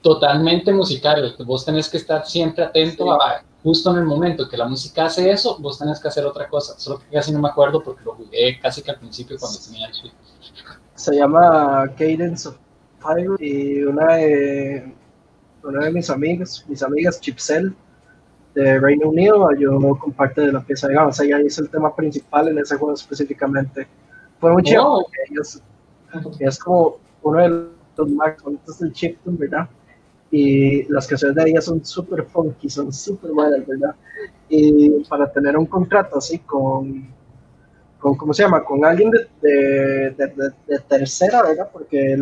totalmente 0.00 0.72
musical, 0.72 1.36
vos 1.44 1.66
tenés 1.66 1.90
que 1.90 1.98
estar 1.98 2.24
siempre 2.24 2.64
atento 2.64 3.12
a 3.12 3.42
justo 3.62 3.90
en 3.90 3.98
el 3.98 4.04
momento 4.06 4.48
que 4.48 4.56
la 4.56 4.66
música 4.66 5.04
hace 5.04 5.30
eso, 5.30 5.58
vos 5.58 5.78
tenés 5.78 6.00
que 6.00 6.08
hacer 6.08 6.24
otra 6.24 6.48
cosa, 6.48 6.78
solo 6.78 7.00
que 7.00 7.14
casi 7.14 7.32
no 7.32 7.38
me 7.38 7.50
acuerdo 7.50 7.82
porque 7.82 8.02
lo 8.02 8.14
jugué 8.14 8.58
casi 8.62 8.80
que 8.80 8.92
al 8.92 8.98
principio 8.98 9.36
cuando 9.38 9.58
tenía 9.58 9.88
el 9.88 9.94
Switch. 9.94 10.14
Se 10.94 11.16
llama 11.16 11.84
Cadence 11.98 12.48
of 12.48 12.56
Fire 13.00 13.36
y 13.40 13.82
una 13.82 14.14
de, 14.14 14.94
una 15.62 15.84
de 15.84 15.92
mis 15.92 16.08
amigas, 16.08 16.64
mis 16.66 16.82
amigas 16.82 17.20
Chipsel, 17.20 17.76
de 18.58 18.80
Reino 18.80 19.10
Unido, 19.10 19.52
yo 19.52 19.78
comparte 19.98 20.40
de 20.40 20.52
la 20.52 20.60
pieza 20.60 20.88
de 20.88 20.94
gama, 20.94 21.08
o 21.08 21.12
sea, 21.12 21.24
ella 21.24 21.40
hizo 21.40 21.62
el 21.62 21.70
tema 21.70 21.94
principal 21.94 22.48
en 22.48 22.58
ese 22.58 22.74
juego 22.76 22.94
específicamente. 22.94 23.86
Fue 24.40 24.52
muy 24.52 24.64
chido, 24.64 24.84
oh. 24.84 25.06
ellos, 25.30 25.62
es 26.40 26.58
como 26.58 26.96
uno 27.22 27.38
de 27.40 27.68
los 27.96 28.10
más 28.10 28.42
bonitos 28.42 28.80
del 28.80 28.92
chiptune, 28.92 29.36
¿verdad? 29.38 29.68
Y 30.32 30.82
las 30.92 31.06
canciones 31.06 31.36
de 31.36 31.50
ella 31.50 31.60
son 31.60 31.84
súper 31.84 32.24
funky, 32.24 32.68
son 32.68 32.92
súper 32.92 33.30
buenas, 33.30 33.64
¿verdad? 33.64 33.94
Y 34.48 35.04
para 35.04 35.30
tener 35.30 35.56
un 35.56 35.66
contrato 35.66 36.18
así 36.18 36.40
con, 36.40 37.06
con 38.00 38.16
¿cómo 38.16 38.34
se 38.34 38.42
llama? 38.42 38.64
Con 38.64 38.84
alguien 38.84 39.12
de, 39.12 40.10
de, 40.16 40.52
de, 40.66 40.78
tercera, 40.88 41.42
¿verdad? 41.42 41.70
Porque, 41.72 42.16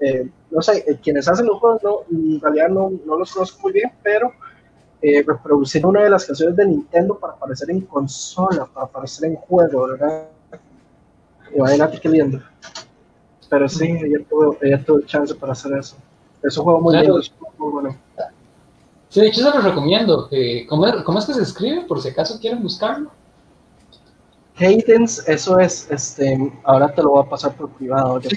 eh, 0.00 0.28
no 0.50 0.60
sé, 0.60 0.84
quienes 1.02 1.26
hacen 1.26 1.46
los 1.46 1.58
juegos, 1.58 1.82
no, 1.82 1.98
en 2.10 2.38
realidad 2.38 2.68
no, 2.68 2.92
no 3.06 3.16
los 3.16 3.32
conozco 3.32 3.62
muy 3.62 3.72
bien, 3.72 3.90
pero 4.02 4.30
eh, 5.02 5.24
reproducir 5.26 5.84
una 5.84 6.04
de 6.04 6.10
las 6.10 6.24
canciones 6.24 6.54
de 6.54 6.64
Nintendo 6.64 7.18
para 7.18 7.32
aparecer 7.32 7.68
en 7.70 7.80
consola, 7.80 8.66
para 8.66 8.86
aparecer 8.86 9.30
en 9.30 9.34
juego, 9.34 9.88
¿verdad? 9.88 10.28
Imagínate 11.52 11.98
qué 11.98 12.08
lindo. 12.08 12.40
Pero 13.50 13.68
sí, 13.68 13.84
ella 13.84 14.24
tuvo, 14.30 14.56
ella 14.62 14.80
tuvo 14.84 15.00
chance 15.00 15.34
para 15.34 15.54
hacer 15.54 15.76
eso. 15.76 15.96
Es 16.40 16.56
un 16.56 16.62
juego 16.62 16.80
muy 16.80 16.96
lindo, 16.96 17.20
muy 17.58 17.72
bueno. 17.72 17.96
Sí, 19.08 19.20
de 19.20 19.26
hecho 19.26 19.42
se 19.42 19.50
lo 19.50 19.60
recomiendo. 19.60 20.30
¿cómo, 20.68 20.86
¿Cómo 21.04 21.18
es 21.18 21.26
que 21.26 21.34
se 21.34 21.42
escribe? 21.42 21.82
Por 21.82 22.00
si 22.00 22.10
acaso 22.10 22.38
quieren 22.38 22.62
buscarlo. 22.62 23.10
Cadence, 24.56 25.20
eso 25.26 25.58
es, 25.58 25.90
este, 25.90 26.52
ahora 26.62 26.94
te 26.94 27.02
lo 27.02 27.10
voy 27.10 27.24
a 27.26 27.28
pasar 27.28 27.56
por 27.56 27.70
privado. 27.70 28.20
sí, 28.20 28.36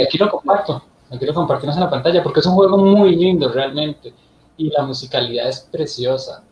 aquí 0.00 0.18
lo 0.18 0.30
comparto, 0.30 0.84
aquí 1.10 1.26
lo 1.26 1.34
compartimos 1.34 1.74
en 1.74 1.82
la 1.82 1.90
pantalla 1.90 2.22
porque 2.22 2.38
es 2.38 2.46
un 2.46 2.54
juego 2.54 2.78
muy 2.78 3.16
lindo 3.16 3.50
realmente 3.52 4.14
y 4.58 4.68
la 4.70 4.84
musicalidad 4.84 5.48
es 5.48 5.60
preciosa. 5.60 6.42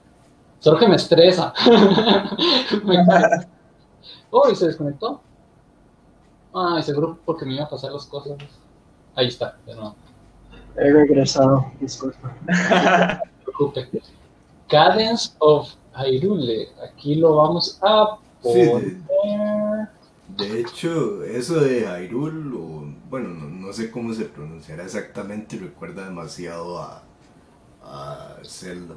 Solo 0.61 0.79
que 0.79 0.89
me 0.89 0.97
estresa. 0.97 1.53
oh, 4.31 4.55
se 4.55 4.69
desconectó. 4.69 5.21
Ay, 6.55 6.83
seguro 6.83 7.19
porque 7.27 7.45
me 7.45 7.55
iba 7.55 7.65
a 7.65 7.69
pasar 7.69 7.93
las 7.93 8.07
cosas. 8.07 8.39
Ahí 9.15 9.27
está, 9.27 9.59
de 9.67 9.75
nuevo. 9.75 9.95
He 10.77 10.91
regresado, 10.91 11.67
disculpa. 11.81 12.35
No 12.47 13.45
preocupe. 13.45 14.03
Cadence 14.69 15.35
of 15.39 15.69
Hyrule. 15.95 16.69
Aquí 16.83 17.17
lo 17.17 17.37
vamos 17.37 17.79
a 17.83 18.19
poner. 18.43 18.99
de, 20.37 20.61
hecho, 20.61 21.25
eso 21.25 21.61
de 21.61 21.87
Hyrule, 21.87 22.95
bueno, 23.11 23.29
no, 23.29 23.73
sé 23.73 23.91
cómo 23.91 24.15
se 24.15 24.27
pronunciará 24.27 24.85
exactamente, 24.85 25.57
recuerda 25.57 26.05
demasiado 26.05 26.79
a, 26.79 27.03
a 27.87 28.39
Zelda. 28.45 28.97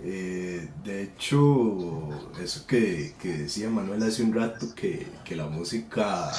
Eh, 0.00 0.68
de 0.84 1.02
hecho, 1.02 2.08
eso 2.40 2.66
que, 2.66 3.14
decía 3.20 3.68
Manuel 3.68 4.02
hace 4.04 4.22
un 4.22 4.32
rato, 4.32 4.66
que, 4.74 5.08
la 5.34 5.48
música 5.48 6.30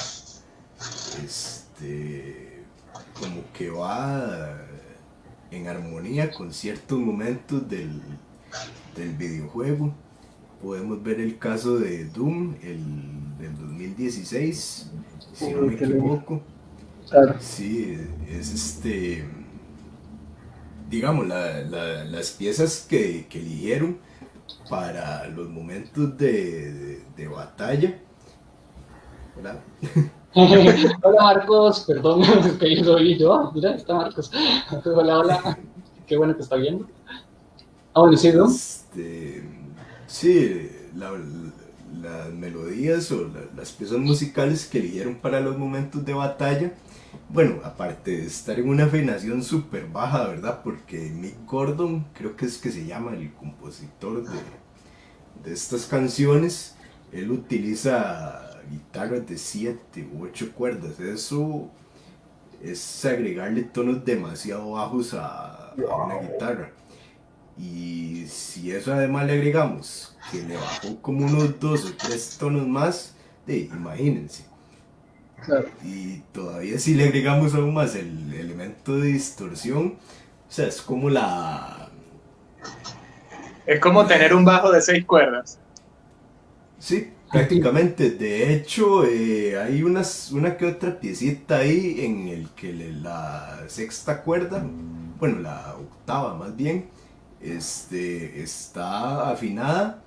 este, 1.22 2.64
como 3.12 3.42
que 3.52 3.68
va 3.68 4.66
en 5.50 5.68
armonía 5.68 6.30
con 6.30 6.52
ciertos 6.52 6.98
momentos 6.98 7.68
del, 7.68 8.00
videojuego. 9.18 9.94
Podemos 10.62 11.02
ver 11.02 11.20
el 11.20 11.38
caso 11.38 11.78
de 11.78 12.04
Doom, 12.06 12.56
el 12.62 13.38
del 13.38 13.56
2016, 13.58 14.90
si 15.32 15.52
no 15.52 15.62
me 15.62 15.74
equivoco. 15.74 16.42
Sí, 17.40 17.98
es 18.28 18.52
este. 18.52 19.28
Digamos, 20.88 21.26
las 21.26 22.30
piezas 22.32 22.86
que, 22.88 23.26
eligieron 23.32 23.98
para 24.68 25.26
los 25.28 25.48
momentos 25.48 26.16
de, 26.16 27.02
batalla. 27.34 27.98
hola 30.34 31.22
Marcos, 31.22 31.84
perdón, 31.86 32.22
que 32.58 32.76
yo 32.76 32.84
soy 32.84 33.18
yo. 33.18 33.50
Mira, 33.54 33.74
está 33.74 33.94
Marcos. 33.94 34.30
Hola, 34.84 35.18
hola. 35.18 35.58
Qué 36.06 36.16
bueno 36.16 36.36
que 36.36 36.42
está 36.42 36.56
viendo. 36.56 36.86
Ah, 37.94 38.00
bueno, 38.00 38.16
sí, 38.16 38.28
este, 38.28 39.44
sí, 40.06 40.70
las 40.94 42.30
melodías 42.32 43.10
o 43.10 43.28
las 43.56 43.72
piezas 43.72 43.98
musicales 43.98 44.66
que 44.66 44.78
eligieron 44.78 45.16
para 45.16 45.40
los 45.40 45.56
momentos 45.56 46.04
de 46.04 46.14
batalla 46.14 46.72
bueno, 47.28 47.60
aparte 47.64 48.16
de 48.16 48.26
estar 48.26 48.58
en 48.58 48.68
una 48.68 48.84
afinación 48.84 49.42
súper 49.42 49.86
baja, 49.86 50.26
¿verdad? 50.26 50.62
Porque 50.62 51.10
Mick 51.10 51.44
Gordon, 51.46 52.06
creo 52.12 52.36
que 52.36 52.46
es 52.46 52.58
que 52.58 52.70
se 52.70 52.86
llama 52.86 53.12
el 53.14 53.32
compositor 53.34 54.24
de, 55.44 55.52
estas 55.52 55.86
canciones, 55.86 56.76
él 57.12 57.30
utiliza 57.30 58.60
guitarras 58.70 59.26
de 59.26 59.38
7 59.38 60.08
u 60.12 60.24
8 60.24 60.52
cuerdas. 60.54 61.00
Eso 61.00 61.70
es 62.62 63.04
agregarle 63.04 63.62
tonos 63.62 64.04
demasiado 64.04 64.72
bajos 64.72 65.14
a, 65.14 65.74
una 65.76 66.16
guitarra. 66.16 66.72
Y 67.56 68.26
si 68.28 68.72
eso 68.72 68.92
además 68.92 69.26
le 69.26 69.34
agregamos 69.34 70.16
que 70.30 70.42
le 70.42 70.56
bajó 70.56 71.00
como 71.00 71.26
unos 71.26 71.58
2 71.60 71.84
o 71.84 71.92
3 71.96 72.38
tonos 72.38 72.66
más, 72.66 73.14
de, 73.46 73.58
imagínense 73.58 74.49
y 75.84 76.18
todavía 76.32 76.78
si 76.78 76.94
le 76.94 77.04
agregamos 77.04 77.54
aún 77.54 77.74
más 77.74 77.94
el 77.94 78.32
elemento 78.34 78.96
de 78.96 79.08
distorsión, 79.08 79.96
o 80.48 80.52
sea, 80.52 80.66
es 80.66 80.80
como 80.82 81.10
la... 81.10 81.88
Es 83.66 83.80
como 83.80 84.06
tener 84.06 84.34
un 84.34 84.44
bajo 84.44 84.72
de 84.72 84.80
seis 84.80 85.04
cuerdas. 85.04 85.58
Sí, 86.78 87.12
prácticamente. 87.30 88.10
De 88.10 88.52
hecho, 88.52 89.04
eh, 89.04 89.58
hay 89.58 89.82
unas, 89.82 90.32
una 90.32 90.56
que 90.56 90.66
otra 90.66 90.98
piecita 90.98 91.58
ahí 91.58 92.04
en 92.04 92.28
el 92.28 92.48
que 92.50 92.72
la 92.72 93.64
sexta 93.68 94.22
cuerda, 94.22 94.64
bueno, 95.18 95.38
la 95.40 95.76
octava 95.76 96.34
más 96.34 96.56
bien, 96.56 96.88
este, 97.40 98.42
está 98.42 99.30
afinada 99.30 100.02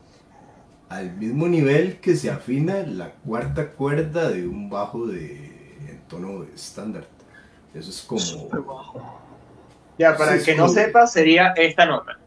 al 0.95 1.15
mismo 1.15 1.47
nivel 1.47 1.99
que 1.99 2.15
se 2.15 2.29
afina 2.29 2.83
la 2.83 3.11
cuarta 3.11 3.71
cuerda 3.71 4.29
de 4.29 4.47
un 4.47 4.69
bajo 4.69 5.07
de 5.07 5.53
en 5.89 6.01
tono 6.07 6.45
estándar. 6.53 7.05
Eso 7.73 7.89
es 7.89 8.01
como. 8.01 8.21
Ya, 9.97 10.15
para 10.15 10.35
el 10.35 10.43
que 10.43 10.55
no 10.55 10.69
sepa, 10.69 11.07
sería 11.07 11.53
esta 11.53 11.85
nota. 11.85 12.17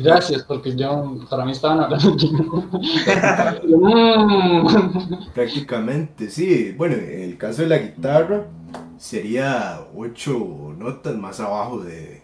gracias, 0.00 0.42
porque 0.44 0.74
yo, 0.74 1.18
para 1.28 1.44
mí 1.44 1.52
estaban 1.52 1.80
hablando. 1.80 2.16
Prácticamente, 5.34 6.30
sí. 6.30 6.74
Bueno, 6.76 6.94
en 6.94 7.22
el 7.22 7.38
caso 7.38 7.62
de 7.62 7.68
la 7.68 7.78
guitarra, 7.78 8.46
sería 8.96 9.80
ocho 9.94 10.74
notas 10.76 11.16
más 11.16 11.40
abajo 11.40 11.80
de, 11.80 12.22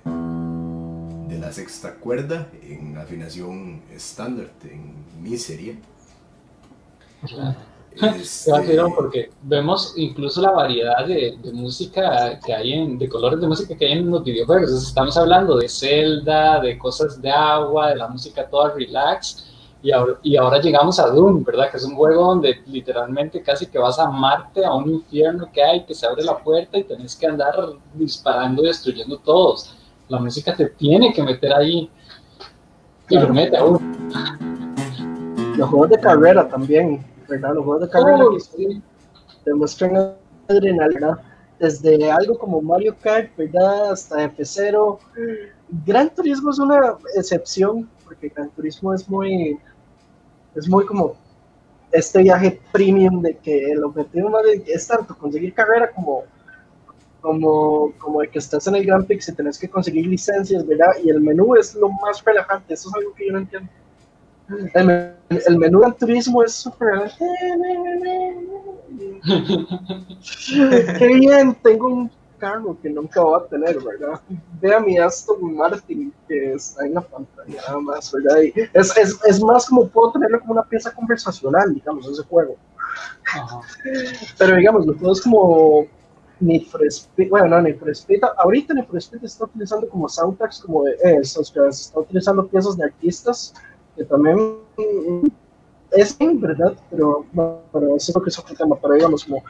la 1.43 1.53
sexta 1.53 1.97
cuerda 1.97 2.49
en 2.63 2.97
afinación 2.97 3.83
estándar, 3.93 4.53
en 4.65 4.95
mi 5.23 5.37
serie. 5.37 5.79
Este... 7.95 8.51
porque 8.97 9.31
vemos 9.43 9.93
incluso 9.99 10.41
la 10.41 10.51
variedad 10.51 11.07
de, 11.07 11.37
música 11.53 12.41
que 12.43 12.55
hay 12.55 12.73
en, 12.73 12.99
de 12.99 13.07
colores 13.07 13.39
de 13.39 13.47
música 13.47 13.77
que 13.77 13.85
hay 13.85 13.93
en 13.99 14.11
los 14.11 14.25
videojuegos. 14.25 14.71
estamos 14.83 15.15
hablando 15.19 15.59
de 15.59 15.69
Zelda, 15.69 16.59
de 16.61 16.79
cosas 16.79 17.21
de 17.21 17.31
agua, 17.31 17.91
de 17.91 17.97
la 17.97 18.09
música 18.09 18.49
toda 18.49 18.73
relax. 18.73 19.47
Y 19.83 19.93
ahora, 19.93 20.19
y 20.23 20.37
ahora 20.37 20.59
llegamos 20.59 20.99
a 20.99 21.09
Doom, 21.09 21.45
¿verdad? 21.45 21.71
Que 21.71 21.77
es 21.77 21.85
un 21.85 21.95
juego 21.95 22.29
donde 22.29 22.63
literalmente 22.65 23.43
casi 23.43 23.67
que 23.67 23.79
vas 23.79 23.99
a 23.99 24.11
Marte, 24.11 24.65
a 24.65 24.73
un 24.73 24.89
infierno 24.89 25.51
que 25.53 25.63
hay, 25.63 25.85
que 25.85 25.95
se 25.95 26.07
abre 26.07 26.25
la 26.25 26.39
puerta 26.39 26.79
y 26.79 26.85
tenés 26.85 27.15
que 27.15 27.27
andar 27.27 27.55
disparando 27.93 28.63
y 28.63 28.69
destruyendo 28.69 29.19
todos 29.19 29.77
la 30.13 30.19
música 30.19 30.55
te 30.55 30.67
tiene 30.67 31.11
que 31.15 31.23
meter 31.23 31.55
ahí 31.55 31.91
y 33.09 33.19
lo 33.19 33.33
mete 33.33 33.57
a 33.57 33.65
uno. 33.65 33.81
Los 35.57 35.71
juegos 35.71 35.89
de 35.89 35.99
carrera 35.99 36.47
también, 36.47 37.03
¿verdad? 37.27 37.55
Los 37.55 37.65
juegos 37.65 37.83
de 37.87 37.89
carrera 37.89 38.25
oh, 38.27 38.39
sí. 38.39 38.83
demuestran 39.47 40.15
adrenalina 40.49 41.19
desde 41.59 42.11
algo 42.11 42.37
como 42.37 42.61
Mario 42.61 42.95
Kart, 43.01 43.35
¿verdad? 43.39 43.93
Hasta 43.93 44.31
F0. 44.37 44.99
Gran 45.87 46.15
Turismo 46.15 46.51
es 46.51 46.59
una 46.59 46.99
excepción, 47.17 47.89
porque 48.05 48.29
Gran 48.29 48.51
Turismo 48.51 48.93
es 48.93 49.09
muy, 49.09 49.59
es 50.55 50.69
muy 50.69 50.85
como 50.85 51.17
este 51.91 52.23
viaje 52.23 52.61
premium 52.71 53.23
de 53.23 53.39
que 53.39 53.73
el 53.73 53.83
objetivo 53.83 54.29
más 54.29 54.43
es 54.67 54.87
tanto 54.87 55.17
conseguir 55.17 55.55
carrera 55.55 55.91
como 55.91 56.25
como, 57.23 57.93
como 57.99 58.21
de 58.21 58.29
que 58.29 58.39
estás 58.41 58.67
en 58.67 58.75
el 58.77 58.85
Grand 58.85 59.07
Prix 59.07 59.29
y 59.29 59.35
tenés 59.35 59.59
que 59.59 59.71
conseguir 59.71 60.07
licencias, 60.07 60.67
¿verdad? 60.67 60.93
Y 61.03 61.09
el 61.09 61.21
menú 61.21 61.57
es 61.57 61.75
lo 61.75 61.89
más 61.89 62.23
relajante, 62.25 62.75
eso 62.75 62.91
es 62.91 62.95
algo 62.97 63.15
que 63.15 63.27
yo 63.27 63.33
no 63.33 63.39
entiendo. 63.39 63.71
El, 64.75 65.15
el 65.47 65.57
menú 65.57 65.81
del 65.81 65.95
turismo 65.95 66.43
es 66.43 66.53
súper... 66.53 67.11
Qué 70.99 71.07
bien, 71.07 71.55
tengo 71.63 71.87
un 71.89 72.11
carro 72.39 72.77
que 72.83 72.91
nunca 72.91 73.23
voy 73.23 73.41
a 73.41 73.47
tener, 73.47 73.79
¿verdad? 73.81 74.21
Ve 74.61 74.75
a 74.75 74.81
mi 74.81 74.99
Aston 74.99 75.55
Martin 75.55 76.13
que 76.27 76.55
está 76.55 76.85
en 76.85 76.95
la 76.95 77.01
pantalla 77.01 77.63
nada 77.69 77.79
más, 77.79 78.13
¿verdad? 78.13 78.43
es, 78.43 78.97
es, 78.97 79.19
es, 79.25 79.41
más 79.41 79.67
como 79.67 79.87
puedo 79.87 80.11
tenerlo 80.11 80.41
como 80.41 80.55
una 80.55 80.65
pieza 80.65 80.93
conversacional, 80.93 81.73
digamos, 81.73 82.07
ese 82.09 82.25
juego. 82.25 82.57
Pero 84.37 84.57
digamos, 84.57 84.87
lo 84.87 84.97
puedo 84.97 85.13
es 85.13 85.21
como 85.23 85.87
Need 86.43 86.67
for 86.67 86.85
Speed, 86.85 87.31
bueno, 87.31 87.49
no, 87.49 87.63
Need 87.63 87.79
for 87.79 87.91
Speed, 87.91 88.21
ahorita 88.39 88.75
Need 88.75 88.87
for 88.87 88.99
Speed 88.99 89.25
está 89.25 89.45
utilizando 89.45 89.89
como 89.89 90.09
soundtracks, 90.09 90.61
como 90.61 90.85
de, 90.85 90.93
eh, 90.93 91.21
está 91.23 92.01
utilizando 92.01 92.47
piezas 92.47 92.77
de 92.77 92.85
artistas 92.85 93.55
que 93.97 94.05
también 94.05 94.59
es 95.93 96.17
verdad, 96.19 96.75
pero, 96.91 97.25
pero 97.73 97.97
eso 97.97 98.11
es 98.11 98.15
lo 98.15 98.23
que 98.23 98.31
es 98.31 98.39
otro 98.39 98.55
tema, 98.55 98.77
pero 98.81 98.95
digamos 98.95 99.25
como 99.25 99.43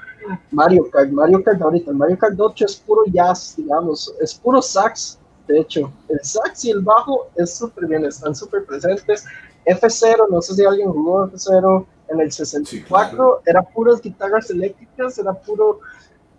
Mario 0.50 0.90
Kart, 0.90 1.10
Mario 1.10 1.42
Kart 1.42 1.62
ahorita, 1.62 1.90
el 1.90 1.96
Mario 1.96 2.18
Kart 2.18 2.38
8 2.38 2.64
es 2.64 2.76
puro 2.76 3.02
jazz, 3.06 3.54
digamos, 3.56 4.12
es 4.20 4.34
puro 4.34 4.60
sax, 4.60 5.18
de 5.46 5.60
hecho, 5.60 5.92
el 6.08 6.20
sax 6.22 6.64
y 6.64 6.70
el 6.70 6.80
bajo 6.80 7.28
es 7.36 7.54
súper 7.56 7.86
bien, 7.86 8.04
están 8.04 8.34
súper 8.34 8.64
presentes, 8.64 9.24
F0, 9.64 10.28
no 10.30 10.42
sé 10.42 10.54
si 10.54 10.64
alguien 10.64 10.90
jugó 10.90 11.28
F0 11.28 11.86
en 12.08 12.20
el 12.20 12.32
64, 12.32 13.42
era 13.46 13.62
puras 13.62 14.00
guitarras 14.00 14.50
eléctricas, 14.50 15.18
era 15.18 15.32
puro, 15.32 15.78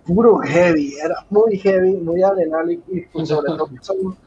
puro 0.05 0.37
heavy, 0.39 0.95
era 1.03 1.25
muy 1.29 1.57
heavy, 1.57 1.93
muy 1.97 2.21
adrenalínico 2.21 2.83
y 2.91 3.01
pues 3.11 3.29
sobre 3.29 3.47
todo 3.57 3.69
son 3.81 4.17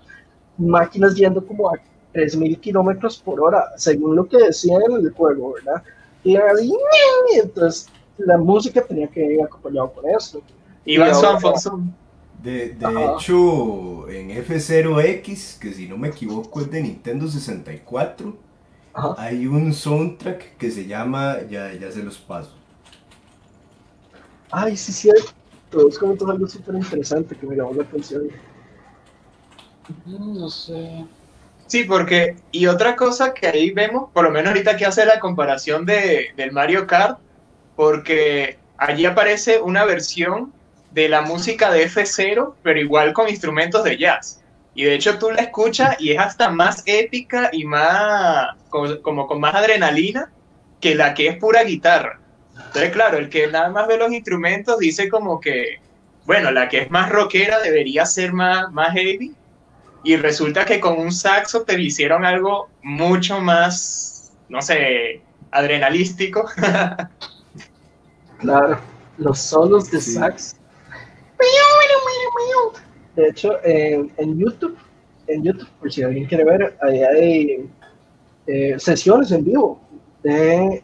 máquinas 0.59 1.14
yendo 1.14 1.45
como 1.45 1.70
a 1.70 1.74
3.000 2.14 2.61
kilómetros 2.61 3.18
por 3.18 3.41
hora, 3.41 3.72
según 3.77 4.16
lo 4.16 4.27
que 4.27 4.39
decía 4.39 4.79
en 4.89 5.05
el 5.05 5.11
juego, 5.12 5.55
¿verdad? 5.55 5.83
Y 6.24 6.37
entonces 7.39 7.89
la 8.18 8.39
música 8.39 8.83
tenía 8.83 9.07
que 9.09 9.35
ir 9.35 9.43
acompañado 9.43 9.93
con 9.93 10.09
eso. 10.09 10.43
Iván 10.85 11.14
Alfonso. 11.14 11.81
De, 12.43 12.70
de 12.70 13.05
hecho, 13.05 14.09
en 14.09 14.31
F0X, 14.31 15.59
que 15.59 15.72
si 15.72 15.89
no 15.89 15.97
me 15.97 16.09
equivoco 16.09 16.61
es 16.61 16.70
de 16.70 16.83
Nintendo 16.83 17.29
64, 17.29 18.37
hay 19.16 19.47
un 19.47 19.72
soundtrack 19.72 20.57
que 20.57 20.70
se 20.70 20.87
llama, 20.87 21.39
ya, 21.51 21.72
ya 21.74 21.91
se 21.91 22.03
los 22.03 22.18
paso. 22.18 22.53
Ay, 24.51 24.77
sí, 24.77 24.93
cierto. 24.93 25.33
Es 25.89 25.99
como 25.99 26.14
todo 26.14 26.31
algo 26.31 26.47
súper 26.47 26.77
interesante 26.77 27.37
que 27.37 27.47
me 27.47 27.57
llamó 27.57 27.75
la 27.75 27.83
atención. 27.83 28.29
No 30.07 30.49
sé. 30.49 31.05
Sí, 31.67 31.85
porque, 31.85 32.37
y 32.53 32.67
otra 32.67 32.95
cosa 32.95 33.35
que 33.35 33.49
ahí 33.49 33.71
vemos, 33.73 34.11
por 34.12 34.25
lo 34.25 34.31
menos 34.31 34.49
ahorita 34.49 34.77
que 34.77 34.87
hace 34.87 35.05
la 35.05 35.19
comparación 35.19 35.85
de, 35.85 36.29
del 36.37 36.53
Mario 36.53 36.87
Kart, 36.87 37.19
porque 37.75 38.59
allí 38.79 39.05
aparece 39.05 39.61
una 39.61 39.85
versión 39.85 40.53
de 40.93 41.09
la 41.09 41.23
música 41.23 41.71
de 41.71 41.87
F0, 41.87 42.55
pero 42.62 42.81
igual 42.81 43.12
con 43.12 43.29
instrumentos 43.29 43.85
de 43.85 43.99
jazz. 43.99 44.43
Y 44.75 44.85
de 44.85 44.95
hecho 44.95 45.19
tú 45.19 45.31
la 45.31 45.43
escuchas 45.43 45.97
y 46.01 46.12
es 46.12 46.19
hasta 46.19 46.51
más 46.51 46.83
épica 46.87 47.51
y 47.53 47.64
más, 47.64 48.55
como, 48.69 49.27
con 49.27 49.41
más 49.41 49.55
adrenalina 49.55 50.31
que 50.81 50.95
la 50.95 51.14
que 51.14 51.29
es 51.29 51.39
pura 51.39 51.64
guitarra. 51.64 52.21
Entonces, 52.57 52.91
claro, 52.91 53.19
el 53.19 53.29
que 53.29 53.47
nada 53.49 53.69
más 53.69 53.87
ve 53.87 53.99
los 53.99 54.13
instrumentos 54.13 54.79
dice 54.79 55.09
como 55.09 55.41
que, 55.41 55.81
bueno, 56.25 56.51
la 56.51 56.69
que 56.69 56.83
es 56.83 56.91
más 56.91 57.11
rockera 57.11 57.61
debería 57.61 58.07
ser 58.07 58.33
más, 58.33 58.71
más 58.73 58.93
heavy, 58.93 59.35
y 60.05 60.17
resulta 60.17 60.65
que 60.65 60.81
con 60.81 60.99
un 60.99 61.13
saxo 61.13 61.63
te 61.63 61.81
hicieron 61.81 62.25
algo 62.25 62.69
mucho 62.83 63.41
más, 63.41 64.33
no 64.49 64.63
sé, 64.63 65.21
adrenalístico. 65.51 66.49
claro, 68.39 68.79
los 69.19 69.39
solos 69.39 69.91
de 69.91 70.01
sax. 70.01 70.57
De 73.17 73.29
hecho, 73.29 73.59
en 73.65 74.39
YouTube, 74.39 74.79
en 75.27 75.43
YouTube, 75.43 75.69
por 75.81 75.93
si 75.93 76.03
alguien 76.03 76.27
quiere 76.27 76.45
ver, 76.45 76.77
ahí 76.83 77.03
hay 77.03 77.71
eh, 78.47 78.77
sesiones 78.79 79.33
en 79.33 79.45
vivo 79.45 79.81
de 80.23 80.83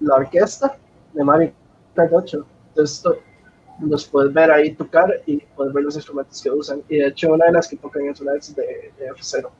la 0.00 0.14
orquesta 0.16 0.76
de 1.18 1.24
Mario 1.24 1.52
Kart 1.94 2.12
8. 2.12 2.46
Entonces, 2.68 3.02
los 3.80 4.06
puedes 4.06 4.32
ver 4.32 4.50
ahí 4.50 4.74
tocar 4.74 5.22
y 5.26 5.38
puedes 5.56 5.72
ver 5.72 5.84
los 5.84 5.96
instrumentos 5.96 6.40
que 6.42 6.50
usan. 6.50 6.82
Y 6.88 6.96
de 6.96 7.08
hecho, 7.08 7.32
una 7.32 7.46
de 7.46 7.52
las 7.52 7.68
que 7.68 7.76
tocan 7.76 8.06
es 8.06 8.20
una 8.20 8.32
de, 8.32 8.92
de 8.98 9.10
F0. 9.12 9.50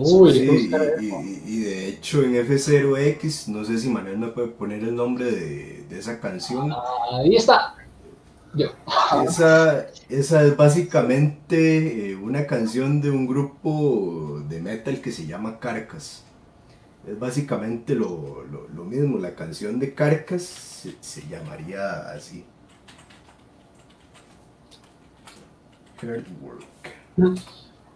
Uy, 0.00 0.70
y, 1.44 1.60
de 1.60 1.88
hecho 1.88 2.22
en 2.22 2.34
F0X, 2.36 3.48
no 3.48 3.64
sé 3.64 3.78
si 3.78 3.88
Manuel 3.88 4.16
me 4.16 4.28
puede 4.28 4.46
poner 4.46 4.84
el 4.84 4.94
nombre 4.94 5.24
de, 5.24 5.86
de 5.88 5.98
esa 5.98 6.20
canción. 6.20 6.72
Ahí 7.10 7.34
está. 7.34 7.74
Esa, 9.26 9.88
esa 10.08 10.42
es 10.44 10.56
básicamente 10.56 12.10
eh, 12.10 12.16
una 12.16 12.46
canción 12.46 13.00
de 13.00 13.10
un 13.10 13.26
grupo 13.26 14.40
de 14.48 14.60
metal 14.60 15.00
que 15.00 15.10
se 15.10 15.26
llama 15.26 15.58
Carcas. 15.58 16.24
Es 17.06 17.18
básicamente 17.18 17.94
lo, 17.94 18.44
lo, 18.44 18.68
lo 18.68 18.84
mismo, 18.84 19.18
la 19.18 19.34
canción 19.34 19.78
de 19.78 19.94
Carcas 19.94 20.42
se, 20.42 20.96
se 21.00 21.26
llamaría 21.28 22.10
así. 22.10 22.44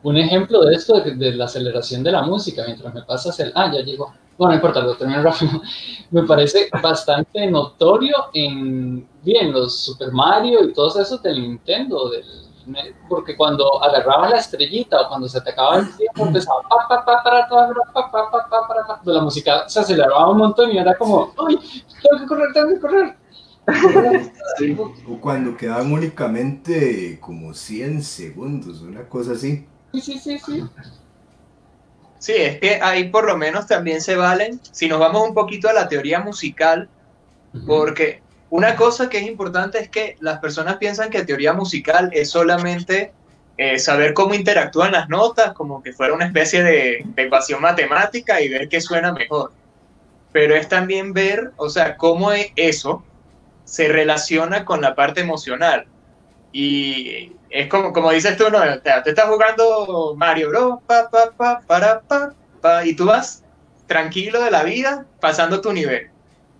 Un 0.03 0.17
ejemplo 0.17 0.65
de 0.65 0.75
esto, 0.75 1.01
de, 1.01 1.35
la 1.35 1.45
aceleración 1.45 2.03
de 2.03 2.13
la 2.13 2.23
música, 2.23 2.65
mientras 2.67 2.93
me 2.93 3.03
pasas 3.03 3.39
el... 3.41 3.53
Ah, 3.55 3.71
ya 3.73 3.83
llegó. 3.83 4.13
Bueno, 4.37 4.51
no 4.51 4.55
importa, 4.57 4.81
lo 4.81 4.97
termino 4.97 5.23
rápido. 5.23 5.63
Me 6.11 6.25
parece 6.25 6.69
bastante 6.83 7.47
notorio 7.47 8.17
en, 8.35 9.07
bien, 9.23 9.53
los 9.53 9.77
Super 9.77 10.11
Mario 10.11 10.65
y 10.65 10.73
todos 10.73 10.97
esos 10.97 11.23
del 11.23 11.41
Nintendo, 11.41 12.09
del, 12.09 12.25
porque 13.09 13.37
cuando 13.37 13.83
agarraba 13.83 14.29
la 14.29 14.39
estrellita 14.39 15.03
o 15.03 15.09
cuando 15.09 15.29
se 15.29 15.41
te 15.41 15.51
acababa 15.51 15.79
el 15.79 15.97
tiempo, 15.97 16.27
empezaba 16.27 16.63
la 19.05 19.21
música 19.21 19.69
se 19.69 19.81
aceleraba 19.81 20.31
un 20.31 20.39
montón 20.39 20.71
y 20.71 20.79
era 20.79 20.97
como, 20.97 21.33
¡ay! 21.49 21.59
Tengo 22.03 22.21
que 22.21 22.27
correr, 22.27 22.53
tengo 22.53 22.69
que 22.69 22.81
correr. 22.81 23.17
O 25.09 25.21
cuando 25.21 25.57
quedaban 25.57 25.93
únicamente 25.93 27.19
como 27.21 27.55
100 27.55 28.03
segundos, 28.03 28.81
una 28.81 29.09
cosa 29.09 29.33
así. 29.33 29.67
Sí, 29.93 30.01
sí, 30.01 30.19
sí, 30.19 30.39
sí. 30.39 30.65
Sí, 32.19 32.33
es 32.37 32.61
que 32.61 32.81
ahí 32.81 33.09
por 33.09 33.27
lo 33.27 33.37
menos 33.37 33.67
también 33.67 34.01
se 34.01 34.17
valen, 34.17 34.61
si 34.71 34.89
nos 34.89 35.01
vamos 35.01 35.29
un 35.29 35.35
poquito 35.35 35.69
a 35.69 35.73
la 35.73 35.89
teoría 35.89 36.21
musical, 36.21 36.89
porque 37.67 38.23
una 38.53 38.77
cosa 38.77 39.09
que 39.09 39.17
es 39.17 39.27
importante 39.27 39.79
es 39.79 39.89
que 39.89 40.19
las 40.21 40.39
personas 40.39 40.77
piensan 40.77 41.09
que 41.09 41.25
teoría 41.25 41.55
musical 41.55 42.11
es 42.13 42.29
solamente 42.29 43.15
eh, 43.57 43.79
saber 43.79 44.13
cómo 44.13 44.35
interactúan 44.35 44.93
las 44.93 45.09
notas, 45.09 45.55
como 45.55 45.83
que 45.83 45.95
fuera 45.95 46.13
una 46.13 46.27
especie 46.27 46.63
de, 46.63 47.03
de 47.03 47.23
ecuación 47.23 47.63
matemática 47.63 48.43
y 48.43 48.51
ver 48.51 48.69
qué 48.69 48.83
suena 48.83 49.11
mejor. 49.11 49.53
Pero 50.33 50.55
es 50.55 50.69
también 50.69 51.15
ver, 51.15 51.53
o 51.57 51.71
sea, 51.71 51.97
cómo 51.97 52.31
eso 52.55 53.03
se 53.65 53.89
relaciona 53.89 54.67
con 54.67 54.83
la 54.83 54.95
parte 54.95 55.23
emocional. 55.23 55.87
Y 56.53 57.33
es 57.49 57.69
como, 57.69 57.95
como 57.95 58.11
dices 58.11 58.37
tú, 58.37 58.51
¿no? 58.51 58.61
Te, 58.81 58.91
estás 59.07 59.31
jugando 59.31 60.15
Mario 60.15 60.51
Bros, 60.51 60.81
pa, 60.87 61.09
pa, 61.09 61.31
pa, 61.35 61.63
para, 61.67 62.01
pa, 62.03 62.35
pa, 62.61 62.85
y 62.85 62.95
tú 62.95 63.07
vas 63.07 63.45
tranquilo 63.87 64.43
de 64.43 64.51
la 64.51 64.63
vida 64.63 65.07
pasando 65.23 65.63
tu 65.63 65.73
nivel. 65.73 66.11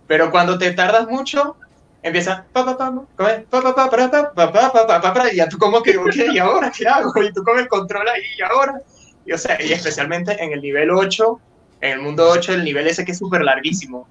Pero 0.07 0.31
cuando 0.31 0.57
te 0.57 0.71
tardas 0.71 1.07
mucho, 1.07 1.55
empieza 2.03 2.45
pa 2.51 2.65
pa 2.65 2.77
pa 2.77 2.91
pa 3.49 3.73
pa 3.73 3.89
para 3.89 4.11
pa 4.11 4.33
pa 4.35 4.51
pa 4.51 4.87
pa 4.87 5.01
pa 5.01 5.13
pa 5.13 5.31
y 5.31 5.37
ya 5.37 5.47
tú 5.47 5.57
como 5.57 5.81
que 5.81 5.95
y 6.33 6.37
ahora 6.37 6.69
qué 6.69 6.85
hago 6.85 7.11
y 7.23 7.31
tú 7.31 7.43
con 7.43 7.57
el 7.57 7.67
control 7.69 8.07
ahí 8.09 8.21
y 8.37 8.41
ahora 8.41 8.81
y 9.25 9.31
o 9.31 9.37
sea 9.37 9.57
y 9.61 9.71
especialmente 9.71 10.31
en 10.43 10.51
el 10.51 10.61
nivel 10.61 10.91
8 10.91 11.39
en 11.79 11.91
el 11.93 12.01
mundo 12.01 12.29
8 12.29 12.53
el 12.53 12.65
nivel 12.65 12.87
ese 12.87 13.05
que 13.05 13.13
es 13.13 13.17
súper 13.17 13.41
larguísimo 13.41 14.05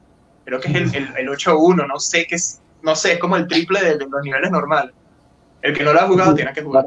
creo 0.47 0.59
que 0.59 0.69
es 0.69 0.75
el, 0.75 0.95
el, 0.95 1.17
el 1.17 1.29
8-1 1.29 1.87
no 1.87 2.01
sé 2.01 2.27
qué 2.27 2.37
es 2.37 2.63
no 2.81 2.97
sé 2.97 3.13
es 3.13 3.19
como 3.19 3.37
el 3.37 3.47
triple 3.47 3.83
de, 3.83 3.99
los 3.99 4.23
niveles 4.23 4.51
normales 4.51 4.95
el 5.61 5.77
que 5.77 5.85
no 5.85 5.93
lo 5.93 6.01
ha 6.01 6.09
jugado 6.09 6.35
tiene 6.35 6.53
que 6.55 6.63
jugar 6.63 6.87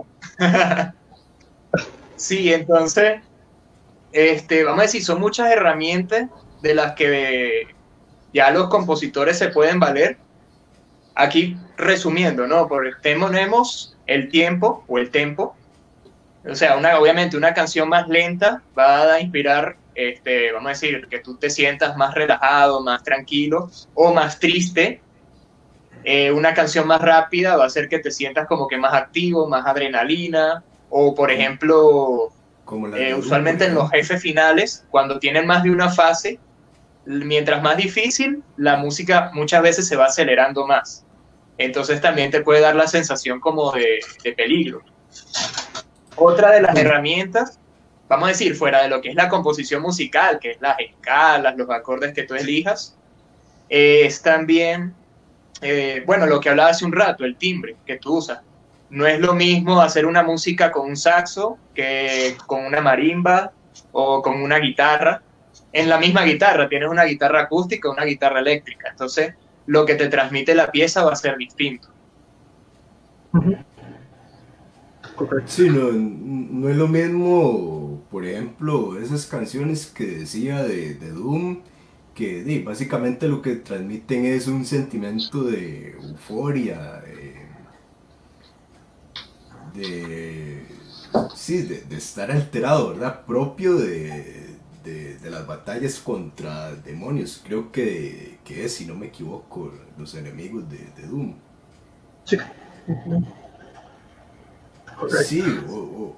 sí 2.16 2.51
entonces 2.51 3.22
este 4.12 4.64
vamos 4.64 4.80
a 4.80 4.84
decir 4.84 5.06
son 5.06 5.20
muchas 5.20 5.51
herramientas 5.51 6.30
de 6.64 6.74
las 6.74 6.93
que 6.93 7.68
ya 8.34 8.49
los 8.49 8.70
compositores 8.70 9.38
se 9.38 9.49
pueden 9.49 9.80
valer 9.80 10.18
Aquí 11.16 11.57
resumiendo, 11.78 12.45
¿no? 12.45 12.68
Porque 12.68 12.91
tenemos 13.01 13.95
el 14.05 14.30
tiempo 14.30 14.84
o 14.88 14.97
el 14.97 15.09
tempo. 15.09 15.55
O 16.47 16.55
sea, 16.55 16.78
una, 16.78 16.99
obviamente 16.99 17.38
una 17.38 17.53
canción 17.53 17.89
más 17.89 18.07
lenta 18.07 18.61
va 18.78 19.13
a 19.13 19.20
inspirar, 19.20 19.78
este, 19.95 20.51
vamos 20.51 20.68
a 20.68 20.70
decir, 20.74 21.07
que 21.09 21.20
tú 21.20 21.38
te 21.38 21.49
sientas 21.49 21.97
más 21.97 22.13
relajado, 22.13 22.84
más 22.84 23.03
tranquilo 23.03 23.72
o 23.95 24.13
más 24.13 24.39
triste 24.39 25.01
eh, 26.07 26.32
una 26.32 26.53
canción 26.53 26.86
más 26.86 27.01
rápida 27.01 27.57
va 27.57 27.63
a 27.63 27.68
hacer 27.68 27.89
que 27.89 27.97
te 27.97 28.11
sientas 28.11 28.47
como 28.47 28.68
que 28.68 28.78
más 28.78 28.93
activo, 28.93 29.47
más 29.47 29.66
adrenalina, 29.66 30.63
o 30.91 31.16
por 31.16 31.32
ejemplo, 31.32 32.32
eh, 32.95 33.16
usualmente 33.16 33.66
en 33.66 33.74
los 33.74 33.89
jefes 33.89 34.22
finales, 34.22 34.86
cuando 34.91 35.18
tienen 35.18 35.47
más 35.47 35.63
de 35.63 35.72
una 35.72 35.89
fase, 35.89 36.39
mientras 37.07 37.63
más 37.63 37.78
difícil, 37.78 38.43
la 38.55 38.78
música 38.78 39.32
muchas 39.34 39.63
veces 39.63 39.88
se 39.88 39.95
va 39.95 40.05
acelerando 40.05 40.68
más. 40.68 41.03
Entonces 41.58 42.01
también 42.01 42.32
te 42.32 42.41
puede 42.41 42.62
dar 42.62 42.76
la 42.76 42.88
sensación 42.88 43.39
como 43.39 43.72
de, 43.72 43.99
peligro. 44.36 44.82
Otra 46.16 46.51
de 46.51 46.62
las 46.62 46.76
herramientas, 46.76 47.60
vamos 48.08 48.28
a 48.28 48.32
decir, 48.32 48.56
fuera 48.56 48.84
de 48.84 48.89
lo 48.89 49.01
que 49.01 49.10
es 49.10 49.16
la 49.16 49.30
composición 49.30 49.82
musical, 49.82 50.39
que 50.39 50.51
es 50.51 50.62
las 50.62 50.80
escalas, 50.80 51.56
los 51.58 51.70
acordes 51.70 52.14
que 52.14 52.24
tú 52.24 52.36
elijas, 52.36 52.97
es 53.70 54.22
también 54.22 54.93
eh, 55.62 56.03
bueno, 56.06 56.26
lo 56.26 56.39
que 56.39 56.49
hablaba 56.49 56.70
hace 56.70 56.86
un 56.86 56.91
rato, 56.91 57.24
el 57.24 57.38
timbre 57.38 57.76
que 57.86 57.97
tú 57.97 58.18
usas. 58.18 58.41
No 58.89 59.08
es 59.08 59.20
lo 59.20 59.34
mismo 59.34 59.82
hacer 59.82 60.06
una 60.06 60.24
música 60.24 60.72
con 60.72 60.89
un 60.89 60.97
saxo 60.97 61.58
que 61.74 62.38
con 62.45 62.66
una 62.66 62.82
marimba 62.82 63.51
o 63.91 64.22
con 64.22 64.41
una 64.41 64.60
guitarra. 64.60 65.22
en 65.74 65.89
la 65.89 65.97
misma 65.97 66.24
guitarra. 66.24 66.70
Tienes 66.70 66.89
una 66.89 67.03
guitarra 67.03 67.41
acústica, 67.41 67.89
una 67.89 68.06
guitarra 68.06 68.39
eléctrica. 68.39 68.89
Entonces, 68.91 69.34
lo 69.66 69.86
que 69.86 69.95
te 69.95 70.07
transmite 70.07 70.55
la 70.55 70.72
pieza 70.72 71.03
va 71.03 71.13
a 71.13 71.16
ser 71.16 71.38
distinto. 71.38 71.89
Sí, 75.45 75.70
no, 75.70 75.91
no, 75.91 76.70
es 76.70 76.76
lo 76.76 76.88
mismo, 76.88 78.03
por 78.09 78.26
ejemplo, 78.26 78.99
esas 78.99 79.26
canciones 79.26 79.88
que 79.88 80.05
decía 80.05 80.63
de, 80.63 80.95
de 80.95 81.09
Doom, 81.09 81.61
que 82.13 82.63
básicamente 82.66 83.28
lo 83.28 83.41
que 83.41 83.55
transmiten 83.55 84.26
es 84.26 84.47
un 84.47 84.66
sentimiento 84.66 85.43
de 85.43 85.91
euforia, 85.91 87.01
de, 89.74 90.66
sí, 91.36 91.61
de, 91.63 91.95
estar 91.95 92.32
alterado, 92.32 92.89
¿verdad? 92.89 93.26
Propio 93.26 93.76
de, 93.76 94.45
las 95.24 95.48
batallas 95.48 96.00
contra 96.00 96.76
demonios, 96.76 97.42
creo 97.46 97.72
que, 97.72 98.40
es, 98.48 98.74
si 98.74 98.86
no 98.86 98.96
me 98.96 99.08
equivoco, 99.08 99.72
los 99.98 100.16
enemigos 100.16 100.66
de, 100.70 101.08
Doom. 101.08 101.36
Sí. 102.24 102.38
Sí, 105.26 105.44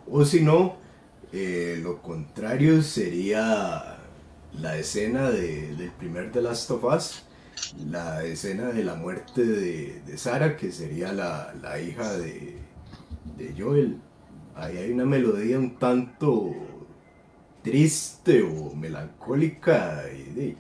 o, 0.10 0.26
si 0.26 0.42
no, 0.42 0.78
eh, 1.34 1.80
lo 1.82 2.02
contrario 2.02 2.82
sería 2.84 3.98
la 4.54 4.78
escena 4.78 5.32
del 5.32 5.92
primer 5.98 6.32
The 6.32 6.42
Last 6.42 6.70
of 6.72 6.84
Us, 6.84 7.24
la 7.90 8.24
escena 8.24 8.70
de 8.72 8.84
la 8.84 8.96
muerte 8.96 9.44
de, 9.44 10.02
de 10.06 10.18
Sara, 10.18 10.58
que 10.58 10.72
sería 10.72 11.12
la, 11.12 11.80
hija 11.82 12.14
de, 12.18 12.60
de, 13.38 13.56
Joel. 13.58 13.98
Ahí 14.56 14.78
hay 14.78 14.92
una 14.92 15.06
melodía 15.06 15.58
un 15.58 15.78
tanto 15.78 16.54
triste 17.68 18.42
o 18.44 18.74
melancólica 18.74 20.04
y, 20.14 20.56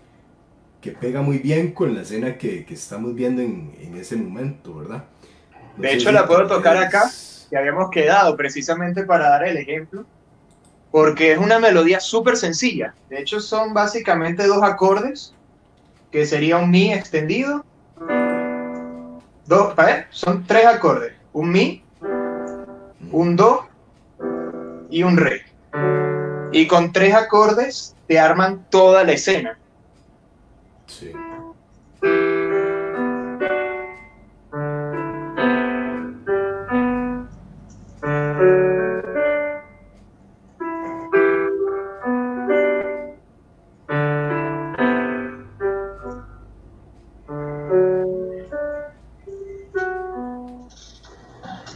que 0.82 0.92
pega 0.92 1.22
muy 1.22 1.40
bien 1.40 1.72
con 1.72 1.96
la 1.96 2.02
escena 2.02 2.38
que, 2.38 2.66
estamos 2.70 3.16
viendo 3.16 3.42
en, 3.42 3.96
ese 3.98 4.18
momento, 4.18 4.76
¿verdad? 4.76 5.06
de 5.78 5.94
hecho, 5.94 6.12
la 6.12 6.28
puedo 6.28 6.48
tocar 6.48 6.76
acá 6.78 7.10
que 7.50 7.58
habíamos 7.58 7.90
quedado 7.92 8.36
precisamente 8.36 9.04
para 9.04 9.30
dar 9.30 9.48
el 9.48 9.56
ejemplo, 9.56 10.06
porque 10.92 11.32
es 11.32 11.38
una 11.38 11.60
melodía 11.60 12.02
súper 12.02 12.36
sencilla. 12.36 12.94
De 13.10 13.20
hecho, 13.22 13.40
son 13.40 13.74
básicamente 13.74 14.46
dos 14.46 14.62
acordes, 14.62 15.34
que 16.12 16.26
sería 16.26 16.58
un 16.58 16.70
mi 16.70 16.94
extendido. 16.94 17.64
Dos, 19.46 19.76
ver, 19.78 20.08
Son 20.10 20.46
tres 20.46 20.66
acordes. 20.66 21.14
Un 21.32 21.52
mi, 21.52 21.84
un 23.12 23.36
do 23.38 23.66
y 24.90 25.04
un 25.04 25.16
re. 25.16 25.46
Y 26.52 26.68
con 26.68 26.92
tres 26.92 27.14
acordes 27.14 27.96
te 28.08 28.20
arman 28.20 28.66
toda 28.70 29.04
la 29.04 29.14
escena. 29.14 29.60
Sí. 30.88 31.12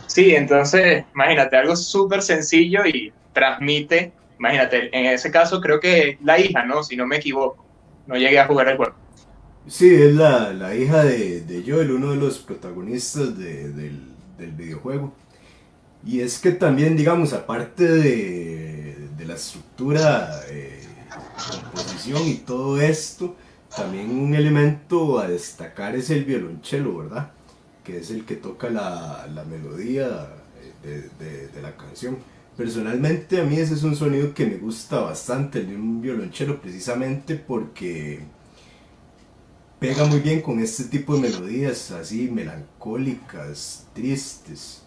Sí, 0.07 0.36
entonces, 0.36 1.05
imagínate, 1.15 1.55
algo 1.55 1.76
súper 1.78 2.22
sencillo 2.22 2.86
y 2.86 3.13
transmite, 3.32 4.13
imagínate, 4.42 4.89
en 4.98 5.06
ese 5.06 5.30
caso 5.30 5.62
creo 5.62 5.80
que 5.80 6.18
la 6.24 6.39
hija, 6.39 6.66
¿no? 6.66 6.84
Si 6.84 6.96
no 6.96 7.06
me 7.06 7.18
equivoco, 7.18 7.64
no 8.08 8.16
llegué 8.16 8.39
a 8.39 8.48
jugar 8.48 8.70
el 8.70 8.78
juego. 8.78 8.96
Sí, 9.68 9.94
es 9.94 10.16
la, 10.16 10.76
hija 10.76 11.04
de, 11.04 11.42
de, 11.42 11.64
Joel, 11.64 11.92
uno 11.92 12.10
de 12.10 12.18
los 12.18 12.39
protagonistas 12.39 13.38
del, 13.38 14.08
videojuego. 14.58 15.14
Y 16.04 16.22
es 16.22 16.39
que 16.39 16.52
también, 16.52 16.98
digamos, 16.98 17.32
aparte 17.34 17.88
de, 17.88 18.98
la 19.28 19.36
estructura, 19.36 20.42
eh, 20.50 20.82
composición 21.46 22.28
y 22.28 22.38
todo 22.38 22.82
esto, 22.82 23.36
también 23.76 24.10
un 24.10 24.34
elemento 24.34 25.20
a 25.20 25.28
destacar 25.28 25.96
es 25.96 26.10
el 26.10 26.26
violonchelo, 26.26 26.98
¿verdad? 26.98 27.32
que 27.84 27.98
es 27.98 28.10
el 28.10 28.26
que 28.26 28.36
toca 28.36 28.70
la, 28.70 29.46
melodía 29.48 30.30
eh, 30.84 31.10
de, 31.54 31.62
la 31.62 31.76
canción. 31.76 32.18
Personalmente 32.58 33.39
a 33.39 33.43
mí 33.43 33.58
ese 33.58 33.74
es 33.74 33.84
un 33.84 33.95
sonido 33.95 34.34
que 34.34 34.45
me 34.45 34.58
gusta 34.58 34.99
bastante, 34.99 35.60
el 35.60 35.68
de 35.70 35.76
un 35.76 36.02
violonchelo, 36.02 36.62
precisamente 36.62 37.36
porque 37.36 38.24
pega 39.80 40.06
muy 40.06 40.20
bien 40.20 40.41
con 40.41 40.60
este 40.60 40.84
tipo 40.84 41.16
de 41.16 41.22
melodías 41.22 41.91
así 41.91 42.30
melancólicas, 42.30 43.88
tristes. 43.93 44.84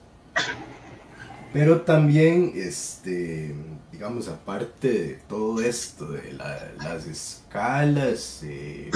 Pero 1.53 1.83
también, 1.83 2.53
este, 2.55 3.55
digamos, 3.93 4.29
aparte 4.29 4.93
de 4.93 5.09
todo 5.29 5.61
esto, 5.61 6.11
de 6.11 6.33
las 6.33 7.07
escalas, 7.07 8.41
eh, 8.43 8.91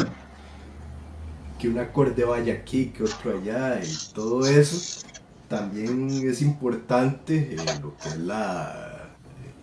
que 1.59 1.69
un 1.69 1.79
acorde 1.79 2.25
vaya 2.25 2.55
aquí, 2.55 2.87
que 2.87 3.05
otro 3.05 3.39
allá 3.39 3.81
y 3.83 4.12
todo 4.12 4.47
eso, 4.47 5.07
también 5.49 6.09
es 6.29 6.43
importante 6.43 7.55
eh, 7.55 7.57
lo 7.83 7.97
que 7.97 8.09
es 8.09 8.19
la, 8.19 9.11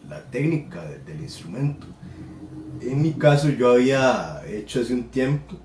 la 0.09 0.21
técnica 0.31 0.83
del 0.83 1.21
instrumento. 1.21 1.87
En 2.81 3.01
mi 3.01 3.13
caso 3.13 3.49
yo 3.49 3.71
había 3.71 4.41
hecho 4.47 4.81
hace 4.81 4.93
un 4.93 5.05
tiempo 5.05 5.55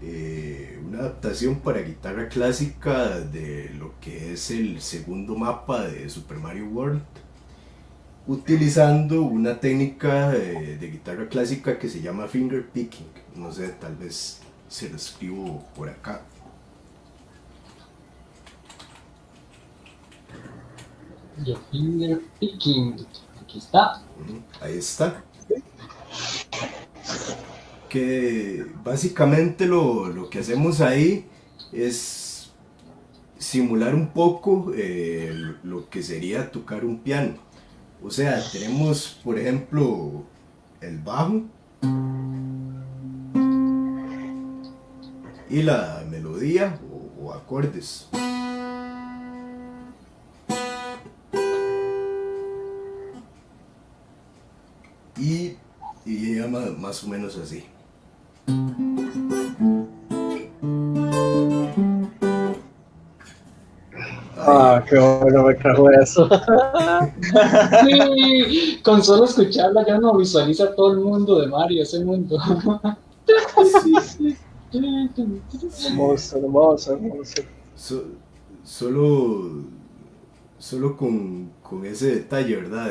eh, 0.00 0.80
una 0.84 0.98
adaptación 0.98 1.60
para 1.60 1.80
guitarra 1.80 2.28
clásica 2.28 3.20
de 3.20 3.70
lo 3.78 3.94
que 4.00 4.32
es 4.32 4.50
el 4.50 4.80
segundo 4.80 5.36
mapa 5.36 5.84
de 5.84 6.08
Super 6.08 6.38
Mario 6.38 6.66
World 6.66 7.02
utilizando 8.26 9.22
una 9.22 9.60
técnica 9.60 10.34
eh, 10.34 10.76
de 10.80 10.90
guitarra 10.90 11.28
clásica 11.28 11.78
que 11.78 11.88
se 11.88 12.00
llama 12.00 12.26
finger 12.26 12.66
picking. 12.68 13.06
No 13.36 13.52
sé, 13.52 13.68
tal 13.80 13.96
vez 13.96 14.40
se 14.68 14.88
lo 14.88 14.96
escribo 14.96 15.64
por 15.76 15.88
acá. 15.88 16.22
The 21.44 21.56
finger 21.70 22.20
picking. 22.38 23.06
Aquí 23.40 23.58
está. 23.58 24.02
Ahí 24.60 24.78
está. 24.78 25.24
Que 27.88 28.66
básicamente 28.84 29.66
lo, 29.66 30.28
que 30.30 30.38
hacemos 30.38 30.80
ahí 30.80 31.26
es 31.72 32.52
simular 33.38 33.94
un 33.94 34.08
poco 34.08 34.72
eh, 34.74 35.56
lo 35.62 35.88
que 35.90 36.02
sería 36.02 36.50
tocar 36.50 36.84
un 36.84 37.00
piano. 37.00 37.34
O 38.02 38.10
sea, 38.10 38.42
tenemos, 38.52 39.20
por 39.22 39.38
ejemplo, 39.38 40.24
el 40.80 40.98
bajo 40.98 41.42
y 45.48 45.62
la 45.62 46.04
melodía 46.10 46.80
o, 47.20 47.32
acordes. 47.32 48.08
Y, 55.22 55.56
y 56.04 56.34
llama 56.34 56.66
más 56.76 57.04
o 57.04 57.08
menos 57.08 57.36
así. 57.36 57.64
Ah, 64.36 64.82
qué 64.90 64.98
bueno 64.98 65.44
me 65.44 65.54
trajo 65.54 65.88
eso. 65.92 66.28
sí, 67.84 68.80
con 68.82 69.04
solo 69.04 69.26
escucharla 69.26 69.86
ya 69.86 69.98
no 69.98 70.16
visualiza 70.16 70.74
todo 70.74 70.90
el 70.94 70.98
mundo 70.98 71.40
de 71.40 71.46
Mario, 71.46 71.84
ese 71.84 72.04
mundo. 72.04 72.36
sí, 73.84 73.94
sí 74.18 74.36
solo, 78.64 79.64
solo 80.58 80.96
con, 80.96 81.52
ese 81.84 82.16
detalle, 82.16 82.56
¿verdad? 82.56 82.90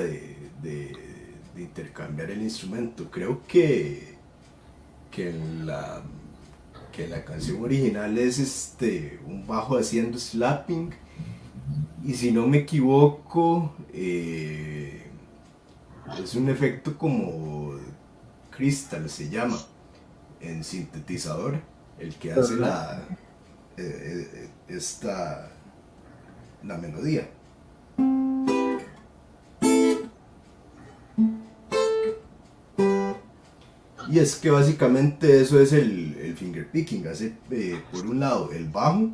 De, 0.62 1.11
intercambiar 1.58 2.32
el 2.32 2.42
instrumento. 2.42 3.10
Creo 3.10 3.42
que, 3.48 4.16
que 5.10 5.34
la 5.64 6.04
que 6.92 7.08
la 7.08 7.24
canción 7.24 7.64
original 7.64 8.18
es 8.18 8.38
este 8.38 9.22
un 9.26 9.48
bajo 9.48 9.78
haciendo 9.78 10.20
slapping 10.20 10.94
y 12.04 12.14
si 12.16 12.34
no 12.34 12.48
me 12.48 12.58
equivoco 12.58 13.74
eh, 13.94 15.10
es 16.22 16.36
un 16.36 16.50
efecto 16.50 16.98
como 16.98 17.76
crystal 18.50 19.10
se 19.10 19.30
llama 19.30 19.58
en 20.42 20.66
sintetizador 20.66 21.62
el 22.02 22.16
que 22.16 22.34
hace 22.34 22.56
la, 22.56 23.08
eh, 23.78 24.28
eh, 24.34 24.50
esta, 24.68 25.52
la 26.64 26.78
melodía. 26.78 27.30
Y 34.12 34.20
es 34.20 34.36
que 34.36 34.52
básicamente 34.52 35.40
eso 35.40 35.58
es 35.62 35.72
el, 35.72 36.18
el 36.22 36.36
finger 36.36 36.70
picking, 36.70 37.08
hace 37.08 37.34
eh, 37.50 37.80
por 37.94 38.06
un 38.06 38.20
lado 38.20 38.52
el 38.52 38.68
bajo 38.68 39.10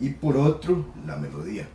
y 0.00 0.10
por 0.10 0.36
otro 0.36 0.84
la 1.06 1.16
melodía. 1.16 1.68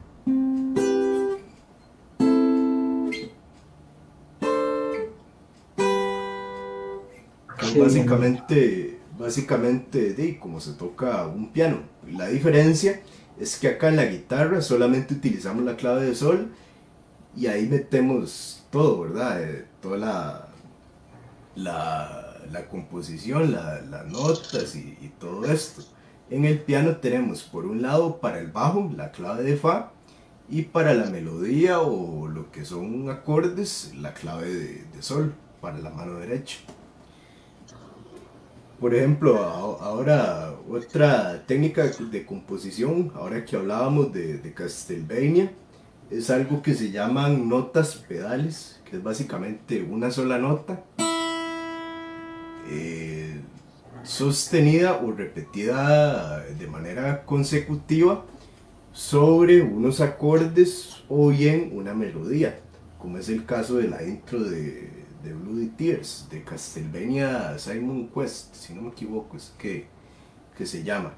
básicamente, 7.79 8.99
básicamente 9.17 10.13
de 10.13 10.37
como 10.37 10.59
se 10.59 10.73
toca 10.73 11.27
un 11.27 11.53
piano. 11.53 11.77
La 12.11 12.27
diferencia 12.27 13.01
es 13.39 13.57
que 13.57 13.69
acá 13.69 13.87
en 13.87 13.95
la 13.95 14.05
guitarra 14.05 14.61
solamente 14.61 15.13
utilizamos 15.13 15.63
la 15.63 15.77
clave 15.77 16.05
de 16.05 16.13
sol 16.13 16.51
y 17.35 17.47
ahí 17.47 17.67
metemos 17.67 18.63
todo, 18.69 19.01
¿verdad? 19.01 19.43
Eh, 19.43 19.65
toda 19.81 19.97
la, 19.97 20.49
la, 21.55 22.67
composición, 22.69 23.51
las 23.51 24.05
notas 24.07 24.75
y, 24.75 25.11
todo 25.19 25.45
esto. 25.45 25.83
En 26.29 26.45
el 26.45 26.59
piano 26.59 26.97
tenemos 26.97 27.43
por 27.43 27.65
un 27.65 27.81
lado 27.81 28.19
para 28.19 28.39
el 28.39 28.47
bajo 28.47 28.91
la 28.95 29.11
clave 29.11 29.43
de 29.43 29.57
Fa 29.57 29.91
y 30.49 30.63
para 30.63 30.93
la 30.93 31.05
melodía 31.09 31.81
o 31.81 32.27
lo 32.27 32.51
que 32.51 32.65
son 32.65 33.09
acordes 33.09 33.93
la 33.99 34.13
clave 34.13 34.47
de, 34.47 35.01
Sol 35.01 35.33
para 35.61 35.77
la 35.77 35.89
mano 35.89 36.17
derecha. 36.19 36.59
Por 38.79 38.95
ejemplo, 38.95 39.37
ahora 39.37 40.53
otra 40.69 41.45
técnica 41.45 41.83
de 41.83 42.25
composición, 42.25 43.11
ahora 43.15 43.45
que 43.45 43.55
hablábamos 43.55 44.11
de, 44.11 44.37
de 44.39 44.53
es 46.09 46.29
algo 46.29 46.61
que 46.61 46.73
se 46.73 46.91
llaman 46.91 47.49
notas 47.49 47.95
pedales, 47.95 48.81
que 48.85 48.97
es 48.97 49.03
básicamente 49.03 49.81
una 49.83 50.11
sola 50.11 50.37
nota 50.37 50.83
eh, 52.69 53.41
sostenida 54.03 54.97
o 55.03 55.11
repetida 55.11 56.43
de 56.43 56.67
manera 56.67 57.25
consecutiva 57.25 58.25
sobre 58.91 59.61
unos 59.61 60.01
acordes 60.01 61.03
o 61.09 61.29
bien 61.29 61.71
una 61.73 61.93
melodía, 61.93 62.59
como 62.99 63.17
es 63.17 63.29
el 63.29 63.45
caso 63.45 63.77
de 63.77 63.87
la 63.87 64.03
intro 64.03 64.43
de, 64.43 64.89
de 65.23 65.33
Bloody 65.33 65.67
Tears, 65.69 66.27
de 66.29 66.43
Castlevania 66.43 67.57
Simon 67.57 68.09
Quest, 68.09 68.53
si 68.55 68.73
no 68.73 68.83
me 68.83 68.89
equivoco, 68.89 69.37
es 69.37 69.53
que, 69.57 69.87
que 70.55 70.65
se 70.65 70.83
llama. 70.83 71.13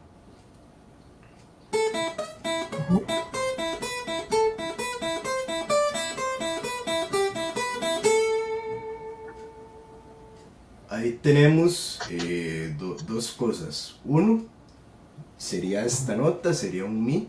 Ahí 10.89 11.19
tenemos 11.21 11.99
eh, 12.09 12.75
dos 12.77 13.31
cosas. 13.31 13.95
Uno, 14.05 14.45
sería 15.37 15.85
esta 15.85 16.15
nota, 16.15 16.53
sería 16.53 16.85
un 16.85 17.03
mi, 17.03 17.27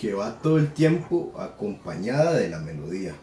que 0.00 0.14
va 0.14 0.38
todo 0.40 0.58
el 0.58 0.72
tiempo 0.72 1.34
acompañada 1.38 2.34
de 2.34 2.48
la 2.48 2.58
melodía. 2.58 3.14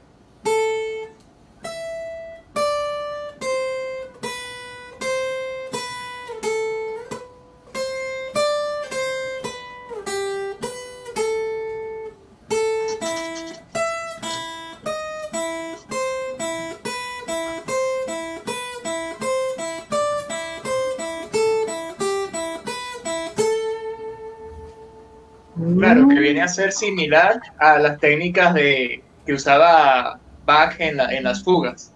A 26.45 26.47
ser 26.47 26.71
similar 26.71 27.41
a 27.59 27.77
las 27.79 27.99
técnicas 27.99 28.53
de, 28.53 29.03
que 29.25 29.33
usaba 29.33 30.19
Bach 30.45 30.75
en, 30.79 30.99
en 30.99 31.23
las 31.23 31.43
fugas. 31.43 31.91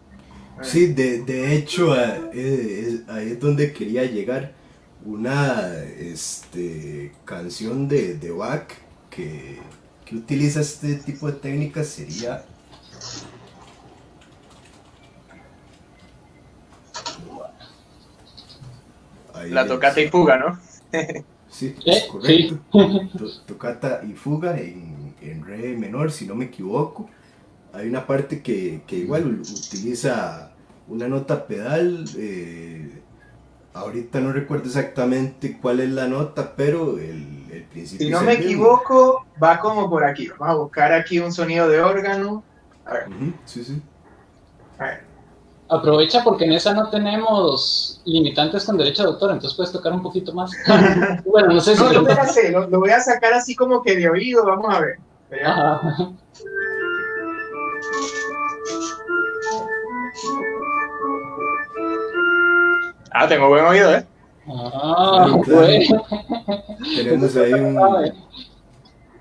Sí, 0.62 0.88
de, 0.88 1.22
de 1.22 1.56
hecho, 1.56 1.96
eh, 2.34 3.02
ahí 3.08 3.32
es 3.32 3.40
donde 3.40 3.72
quería 3.72 4.04
llegar. 4.04 4.52
Una 5.06 5.72
este, 5.98 7.14
canción 7.24 7.88
de, 7.88 8.16
de 8.16 8.32
Bach 8.32 8.68
que, 9.10 9.58
que 10.06 10.16
utiliza 10.16 10.60
este 10.60 10.96
tipo 10.96 11.32
de 11.32 11.40
técnicas 11.40 11.88
sería 11.88 12.44
la 19.50 19.66
tocata 19.66 20.02
y 20.02 20.10
fuga, 20.10 20.38
¿no? 20.38 20.60
Sí, 21.50 21.76
es 21.86 22.04
correcto. 22.06 22.60
Tocata 23.46 24.02
y 24.08 24.14
fuga 24.14 24.58
en, 24.58 25.16
en, 25.22 25.44
re 25.46 25.76
menor, 25.76 26.12
si 26.12 26.28
no 26.28 26.36
me 26.36 26.46
equivoco. 26.46 27.10
Hay 27.74 27.88
una 27.88 28.06
parte 28.06 28.42
que, 28.42 28.82
que 28.88 28.98
igual 28.98 29.42
utiliza 29.42 30.52
una 30.88 31.08
nota 31.08 31.48
pedal. 31.48 32.06
Eh, 32.18 33.02
ahorita 33.74 34.20
no 34.20 34.32
recuerdo 34.32 34.66
exactamente 34.66 35.58
cuál 35.62 35.80
es 35.80 35.90
la 35.90 36.08
nota, 36.08 36.56
pero 36.56 36.98
el, 36.98 37.46
el 37.52 37.64
principio. 37.64 38.06
Si 38.06 38.12
no 38.12 38.22
me 38.22 38.34
equivoco, 38.34 39.26
va 39.42 39.60
como 39.60 39.90
por 39.90 40.04
aquí. 40.04 40.28
Vamos 40.40 40.50
a 40.50 40.54
buscar 40.56 40.94
aquí 40.94 41.20
un 41.20 41.32
sonido 41.32 41.68
de 41.68 41.82
órgano. 41.82 42.44
A 42.86 42.94
ver. 42.94 43.06
sí, 43.46 43.64
sí. 43.64 43.82
A 44.78 44.86
ver. 44.86 45.09
Aprovecha 45.72 46.24
porque 46.24 46.46
en 46.46 46.54
esa 46.54 46.74
no 46.74 46.90
tenemos 46.90 48.02
limitantes 48.04 48.66
con 48.66 48.76
derecho 48.76 49.04
de 49.04 49.10
autor, 49.10 49.32
entonces 49.32 49.56
puedes 49.56 49.72
tocar 49.72 49.94
un 49.94 50.02
poquito 50.02 50.34
más. 50.34 50.52
bueno, 51.26 51.54
no 51.54 51.62
sé 51.62 51.76
si... 51.76 51.84
No, 51.84 51.94
lo, 51.94 52.02
voy 52.02 52.12
a 52.12 52.22
hacer, 52.24 52.52
lo, 52.52 52.80
voy 52.80 52.90
a 52.90 53.00
sacar 53.00 53.34
así 53.34 53.56
como 53.56 53.84
que 53.84 53.96
de 53.96 54.10
oído, 54.10 54.44
vamos 54.46 54.76
a 54.76 54.80
ver. 54.80 54.98
Ah, 63.12 63.28
tengo 63.28 63.50
buen 63.50 63.66
oído, 63.66 63.94
¿eh? 63.94 64.06
Ah, 64.48 65.38
bueno. 65.46 66.06
Tenemos 66.96 67.36
ahí 67.36 67.54
un... 67.54 67.80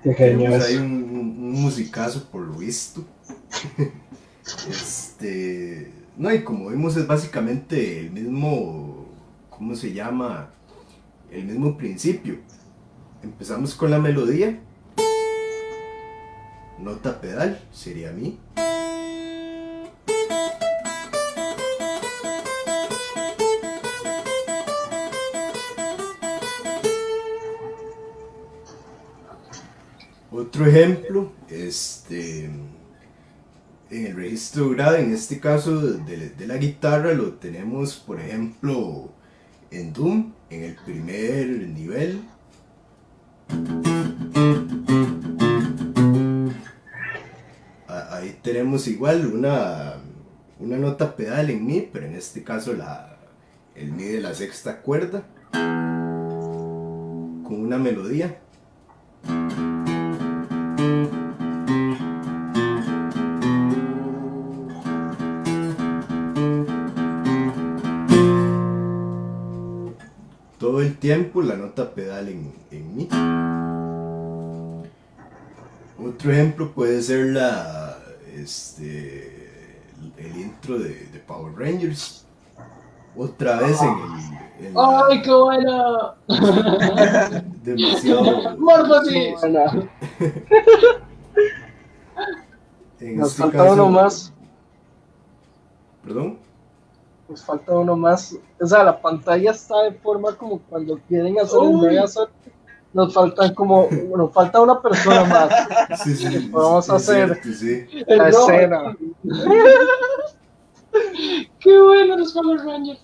Qué 0.03 0.13
tenemos 0.15 0.65
ahí 0.65 0.77
un, 0.77 0.83
un 0.83 1.61
musicazo 1.61 2.23
por 2.31 2.41
lo 2.41 2.53
visto. 2.53 3.03
este 4.67 5.98
no, 6.19 6.33
y 6.33 6.43
como 6.43 6.67
vimos 6.69 6.97
es 6.97 7.07
básicamente 7.07 8.01
el 8.01 8.11
mismo, 8.11 9.05
¿cómo 9.49 9.73
se 9.73 9.93
llama? 9.93 10.49
El 11.31 11.45
mismo 11.45 11.77
principio. 11.77 12.39
Empezamos 13.23 13.73
con 13.73 13.89
la 13.89 13.99
melodía. 13.99 14.59
Nota 16.77 17.21
pedal, 17.21 17.61
sería 17.71 18.11
mi. 18.11 18.37
Otro 30.31 30.65
ejemplo, 30.65 31.31
este 31.47 32.49
en 33.91 34.05
el 34.05 34.15
registro 34.15 34.69
grave, 34.69 35.01
en 35.01 35.13
este 35.13 35.39
caso 35.39 35.81
de, 35.81 36.29
de, 36.29 36.47
la 36.47 36.57
guitarra, 36.57 37.13
lo 37.13 37.33
tenemos, 37.33 37.95
por 37.95 38.19
ejemplo, 38.19 39.09
en 39.71 39.93
Doom, 39.93 40.33
en 40.49 40.63
el 40.63 40.75
primer 40.75 41.47
nivel. 41.47 42.21
Ahí 47.87 48.37
tenemos 48.43 48.87
igual 48.87 49.25
una, 49.27 49.95
una 50.59 50.77
nota 50.77 51.15
pedal 51.15 51.49
en 51.49 51.65
Mi, 51.65 51.81
pero 51.81 52.05
en 52.05 52.15
este 52.15 52.43
caso 52.43 52.73
la, 52.73 53.17
el 53.75 53.91
Mi 53.91 54.03
de 54.03 54.21
la 54.21 54.35
sexta 54.35 54.81
cuerda, 54.81 55.23
con 55.51 57.61
una 57.61 57.77
melodía. 57.77 58.39
Tiempo 70.87 71.41
la 71.41 71.55
nota 71.55 71.93
pedal 71.93 72.29
en, 72.29 72.53
en 72.71 72.95
mi. 72.95 73.09
Otro 76.01 76.31
ejemplo 76.31 76.71
puede 76.71 77.01
ser 77.01 77.27
la 77.27 77.97
este 78.35 79.81
el 80.17 80.37
intro 80.37 80.79
de, 80.79 81.07
de 81.07 81.19
Power 81.19 81.53
Rangers. 81.57 82.25
Otra 83.15 83.59
vez 83.59 83.81
en 83.81 83.89
el. 83.89 84.73
¡Ay, 84.77 85.21
qué 85.21 85.31
buena! 85.33 86.15
Demasiado. 87.63 88.57
¡Morphosis! 88.57 89.35
Nos 93.01 93.31
este 93.31 93.41
falta 93.41 93.63
uno 93.73 93.89
más. 93.89 94.33
¿Perdón? 96.03 96.39
Nos 97.29 97.43
falta 97.43 97.71
uno 97.73 97.95
más. 97.95 98.35
O 98.59 98.65
sea, 98.65 98.83
la 98.83 98.99
pantalla 98.99 99.51
está 99.51 99.83
de 99.83 99.91
forma 99.93 100.35
como 100.35 100.59
cuando 100.59 100.97
quieren 101.07 101.39
hacer 101.39 101.59
el 101.63 101.77
Megazord. 101.77 102.29
Nos 102.91 103.13
faltan 103.13 103.53
como, 103.53 103.87
nos 104.17 104.33
falta 104.33 104.59
una 104.61 104.81
persona 104.81 105.23
más. 105.25 105.49
Sí, 106.03 106.15
sí, 106.15 106.49
Vamos 106.51 106.89
a 106.89 106.95
hacer 106.95 107.39
la 108.07 108.29
escena. 108.29 108.97
Qué 111.59 111.81
bueno 111.81 112.17
los 112.17 112.33
Power 112.33 112.59
Rangers. 112.65 112.99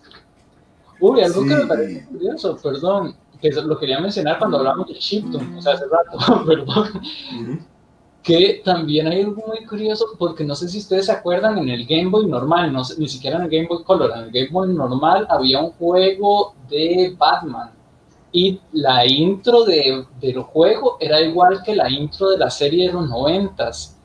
Uy, 0.99 1.21
algo 1.21 1.43
que 1.43 1.55
me 1.55 1.65
parece 1.67 2.05
curioso, 2.05 2.57
perdón, 2.61 3.15
que 3.41 3.51
lo 3.51 3.77
quería 3.77 3.99
mencionar 3.99 4.39
cuando 4.39 4.57
hablamos 4.57 4.87
de 4.87 4.95
Chipton, 4.95 5.55
o 5.55 5.61
sea, 5.61 5.73
hace 5.73 5.85
rato, 5.85 6.45
perdón. 6.47 7.67
Que 8.25 8.61
también 8.65 9.07
hay 9.07 9.21
algo 9.21 9.43
muy 9.47 9.65
curioso, 9.65 10.07
porque 10.17 10.43
no 10.43 10.55
sé 10.55 10.67
si 10.67 10.79
ustedes 10.79 11.05
se 11.05 11.11
acuerdan, 11.11 11.59
en 11.59 11.69
el 11.69 11.85
Game 11.85 12.09
Boy 12.09 12.25
normal, 12.25 12.73
no 12.73 12.81
ni 12.97 13.07
siquiera 13.07 13.37
en 13.37 13.43
el 13.43 13.49
Game 13.49 13.67
Boy 13.67 13.83
Color, 13.83 14.11
en 14.15 14.23
el 14.23 14.31
Game 14.31 14.49
Boy 14.51 14.73
normal 14.73 15.27
había 15.29 15.61
un 15.61 15.71
juego 15.71 16.55
de 16.69 17.15
Batman. 17.17 17.71
Y 18.31 18.59
la 18.73 19.05
intro 19.05 19.63
de, 19.63 20.05
del 20.19 20.39
juego 20.39 20.97
era 20.99 21.21
igual 21.21 21.61
que 21.63 21.75
la 21.75 21.89
intro 21.89 22.31
de 22.31 22.37
la 22.37 22.49
serie 22.49 22.87
de 22.87 22.93
los 22.93 23.07
noventas 23.07 23.95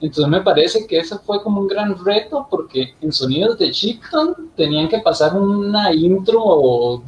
entonces 0.00 0.28
me 0.28 0.42
parece 0.42 0.86
que 0.86 0.98
ese 0.98 1.18
fue 1.18 1.42
como 1.42 1.60
un 1.60 1.68
gran 1.68 2.04
reto 2.04 2.46
porque 2.50 2.94
en 3.00 3.12
sonidos 3.12 3.58
de 3.58 3.70
Chipton 3.70 4.52
tenían 4.54 4.88
que 4.88 4.98
pasar 4.98 5.34
una 5.34 5.92
intro 5.92 7.02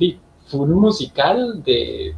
full 0.46 0.70
musical 0.70 1.62
de, 1.62 2.14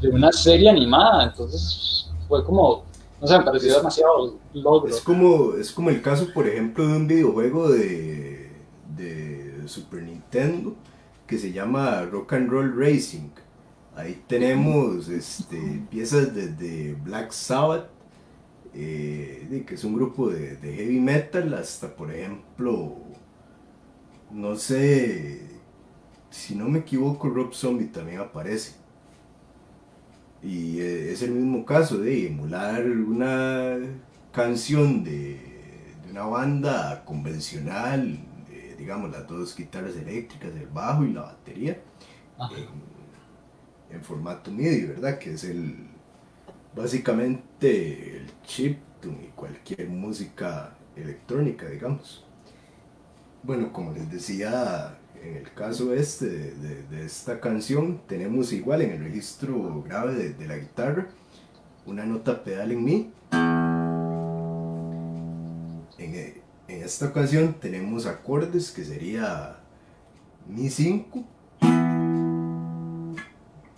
de, 0.00 0.08
una 0.08 0.32
serie 0.32 0.70
animada. 0.70 1.24
Entonces 1.24 2.10
fue 2.28 2.42
como, 2.44 2.84
no 3.20 3.26
sé, 3.26 3.38
me 3.38 3.44
pareció 3.44 3.76
demasiado 3.76 4.38
logro. 4.52 4.88
Es 4.88 5.00
como, 5.00 5.54
es 5.54 5.72
como 5.72 5.90
el 5.90 6.02
caso, 6.02 6.32
por 6.32 6.46
ejemplo, 6.46 6.86
de 6.86 6.96
un 6.96 7.06
videojuego 7.06 7.70
de, 7.70 8.50
de 8.96 9.62
Super 9.66 10.02
Nintendo 10.02 10.74
que 11.26 11.38
se 11.38 11.52
llama 11.52 12.02
Rock 12.02 12.34
and 12.34 12.50
Roll 12.50 12.74
Racing. 12.76 13.30
Ahí 13.94 14.22
tenemos 14.26 15.08
este, 15.08 15.82
piezas 15.90 16.34
desde 16.34 16.94
Black 17.02 17.32
Sabbath 17.32 17.88
eh, 18.78 19.64
que 19.66 19.74
es 19.74 19.84
un 19.84 19.94
grupo 19.94 20.28
de, 20.28 20.58
heavy 20.60 21.00
metal, 21.00 21.54
hasta 21.54 21.96
por 21.96 22.12
ejemplo, 22.12 22.94
no 24.30 24.54
sé, 24.56 25.40
si 26.28 26.54
no 26.54 26.68
me 26.68 26.80
equivoco, 26.80 27.30
Rob 27.30 27.54
Zombie 27.54 27.86
también 27.86 28.20
aparece. 28.20 28.74
Y 30.46 30.78
eh, 30.80 31.10
es 31.10 31.22
el 31.22 31.32
mismo 31.32 31.66
caso 31.66 31.98
de 31.98 32.28
emular 32.28 32.86
una 32.86 33.78
canción 34.30 35.02
de, 35.02 35.40
una 36.08 36.22
banda 36.22 37.04
convencional, 37.04 38.16
digamos 38.78 39.10
las 39.10 39.26
dos 39.26 39.56
guitarras 39.56 39.96
eléctricas, 39.96 40.54
el 40.54 40.68
bajo 40.68 41.04
y 41.04 41.12
la 41.12 41.22
batería, 41.22 41.80
en, 42.38 43.96
en, 43.96 44.02
formato 44.04 44.52
MIDI, 44.52 44.86
¿verdad? 44.86 45.18
Que 45.18 45.32
es 45.32 45.42
el, 45.42 45.88
básicamente 46.76 48.18
el 48.18 48.30
chip 48.44 48.78
y 49.04 49.26
cualquier 49.34 49.88
música 49.88 50.76
electrónica, 50.94 51.66
digamos. 51.66 52.24
Bueno, 53.42 53.72
como 53.72 53.92
les 53.92 54.10
decía, 54.10 54.96
en 55.26 55.36
el 55.36 55.52
caso 55.52 55.92
este 55.94 56.26
de, 56.26 57.04
esta 57.04 57.40
canción, 57.40 58.00
tenemos 58.06 58.52
igual 58.52 58.82
en 58.82 58.92
el 58.92 59.04
registro 59.04 59.82
grave 59.82 60.34
de, 60.34 60.46
la 60.46 60.56
guitarra 60.56 61.08
una 61.84 62.04
nota 62.04 62.42
pedal 62.42 62.72
en 62.72 62.84
mi. 62.84 63.10
En, 65.98 66.42
en 66.68 66.82
esta 66.82 67.06
ocasión 67.06 67.54
tenemos 67.54 68.06
acordes 68.06 68.70
que 68.70 68.84
sería 68.84 69.56
mi 70.46 70.68
5 70.68 71.24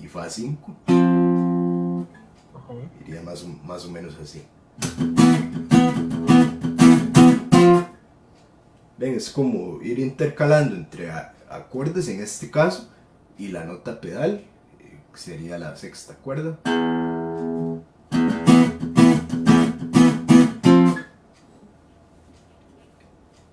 y 0.01 0.07
fa 0.07 0.29
5 0.29 0.77
Iría 3.07 3.23
más, 3.23 3.47
más 3.65 3.85
o 3.87 3.91
menos 3.91 4.17
así. 4.23 4.43
Ven, 8.99 9.15
es 9.15 9.31
como 9.31 9.81
ir 9.81 9.99
intercalando 10.01 10.75
entre 10.75 11.11
acordes 11.51 12.09
en 12.09 12.21
este 12.21 12.51
caso 12.51 12.89
y 13.39 13.49
la 13.49 13.65
nota 13.65 14.01
pedal, 14.01 14.45
eh, 14.81 14.99
sería 15.15 15.59
la 15.59 15.77
sexta 15.77 16.15
cuerda. 16.15 16.59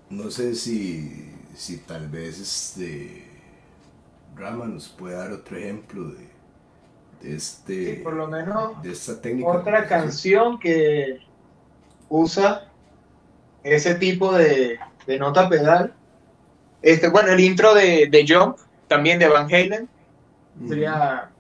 No 0.10 0.32
sé 0.32 0.56
si, 0.56 1.34
si 1.56 1.78
tal 1.78 2.08
vez 2.08 2.40
este 2.40 3.26
Rama 4.36 4.66
nos 4.66 4.90
puede 4.90 5.16
dar 5.16 5.32
otro 5.32 5.58
ejemplo 5.58 6.10
de, 6.10 7.36
este, 7.36 8.02
por 8.04 8.14
lo 8.14 8.28
menos 8.28 8.82
de 8.82 8.92
esta 8.92 9.22
técnica. 9.22 9.50
Otra 9.50 9.88
canción 9.88 10.60
que 10.60 11.20
usa 12.10 12.72
ese 13.64 13.96
tipo 13.96 14.34
de, 14.34 14.80
de 15.08 15.20
nota 15.20 15.50
pedal. 15.50 15.94
Este, 16.86 17.10
bueno, 17.10 17.32
el 17.32 17.40
intro 17.40 17.74
de, 17.74 18.08
de 18.12 18.26
Jump, 18.28 18.58
también 18.88 19.18
de 19.18 19.28
Van 19.28 19.48
Halen, 19.48 19.90
sería 20.70 21.32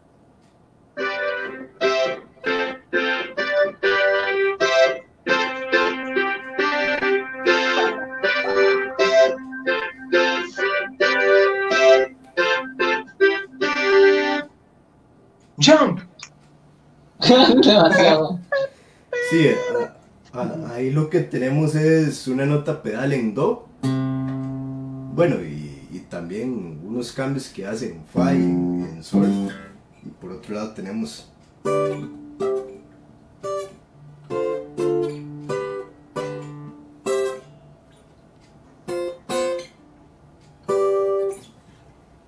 Jump. 15.64 16.00
Demasiado. 17.64 18.40
Sí, 19.30 19.52
ahí 20.72 20.90
lo 20.90 21.12
que 21.12 21.20
tenemos 21.20 21.76
es 21.76 22.28
una 22.28 22.48
nota 22.48 22.82
pedal 22.82 23.14
en 23.14 23.36
Do. 23.36 23.65
Bueno, 25.16 25.38
y, 25.42 25.72
también 26.10 26.82
unos 26.84 27.14
cambios 27.14 27.48
que 27.48 27.66
hacen 27.66 28.04
Fa 28.14 28.34
y 28.34 28.38
en 28.38 29.02
Sol. 29.02 29.50
Y 30.06 30.10
por 30.10 30.32
otro 30.32 30.56
lado 30.56 30.72
tenemos 30.74 31.32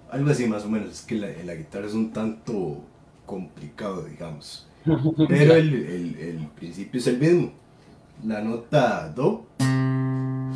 algo 0.10 0.30
así 0.30 0.48
más 0.48 0.64
o 0.64 0.70
menos. 0.70 0.92
Es 0.92 1.02
que 1.02 1.16
la, 1.16 1.28
la 1.44 1.56
guitarra 1.56 1.88
es 1.88 1.94
un 1.94 2.14
tanto 2.14 2.82
complicado, 3.26 4.06
digamos. 4.06 4.66
Pero 5.28 5.56
el, 5.56 6.50
principio 6.56 7.02
es 7.02 7.08
el 7.08 7.20
mismo. 7.20 7.52
La 8.24 8.42
nota 8.42 9.10
Do 9.10 9.46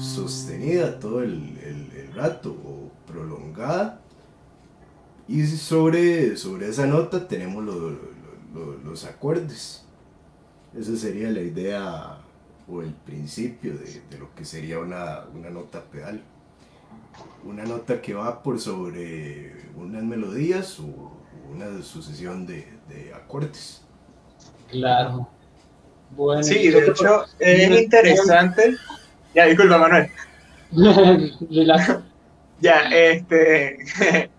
sostenida 0.02 0.98
todo 1.00 1.22
el, 1.22 1.58
rato 2.14 2.52
o 2.52 2.92
prolongada. 3.12 4.02
Y 5.28 5.46
sobre, 5.46 6.36
sobre 6.38 6.70
esa 6.70 6.86
nota 6.86 7.28
tenemos 7.28 7.64
los 8.84 9.06
acordes. 9.06 9.86
Esa 10.78 10.96
sería 10.96 11.30
la 11.30 11.42
idea 11.42 12.18
o 12.68 12.82
el 12.82 12.94
principio 12.94 13.74
de, 13.78 14.18
lo 14.18 14.34
que 14.36 14.46
sería 14.46 14.80
una, 14.80 15.26
una, 15.34 15.50
nota 15.50 15.82
pedal. 15.84 16.22
Una 17.44 17.64
nota 17.64 18.02
que 18.02 18.14
va 18.14 18.42
por 18.42 18.60
sobre 18.60 19.54
unas 19.76 20.04
melodías 20.04 20.80
o 20.80 21.18
una 21.52 21.82
sucesión 21.82 22.46
de, 22.46 22.68
de 22.88 23.14
acordes. 23.14 23.82
Claro. 24.70 25.28
Bueno, 26.12 26.44
sí, 26.44 26.70
de 26.70 26.88
hecho 26.88 27.26
es 27.40 27.82
interesante. 27.82 28.76
Ya, 29.34 29.46
disculpa, 29.46 29.78
Manuel. 29.78 30.10
ya, 32.60 32.78
este. 32.92 33.78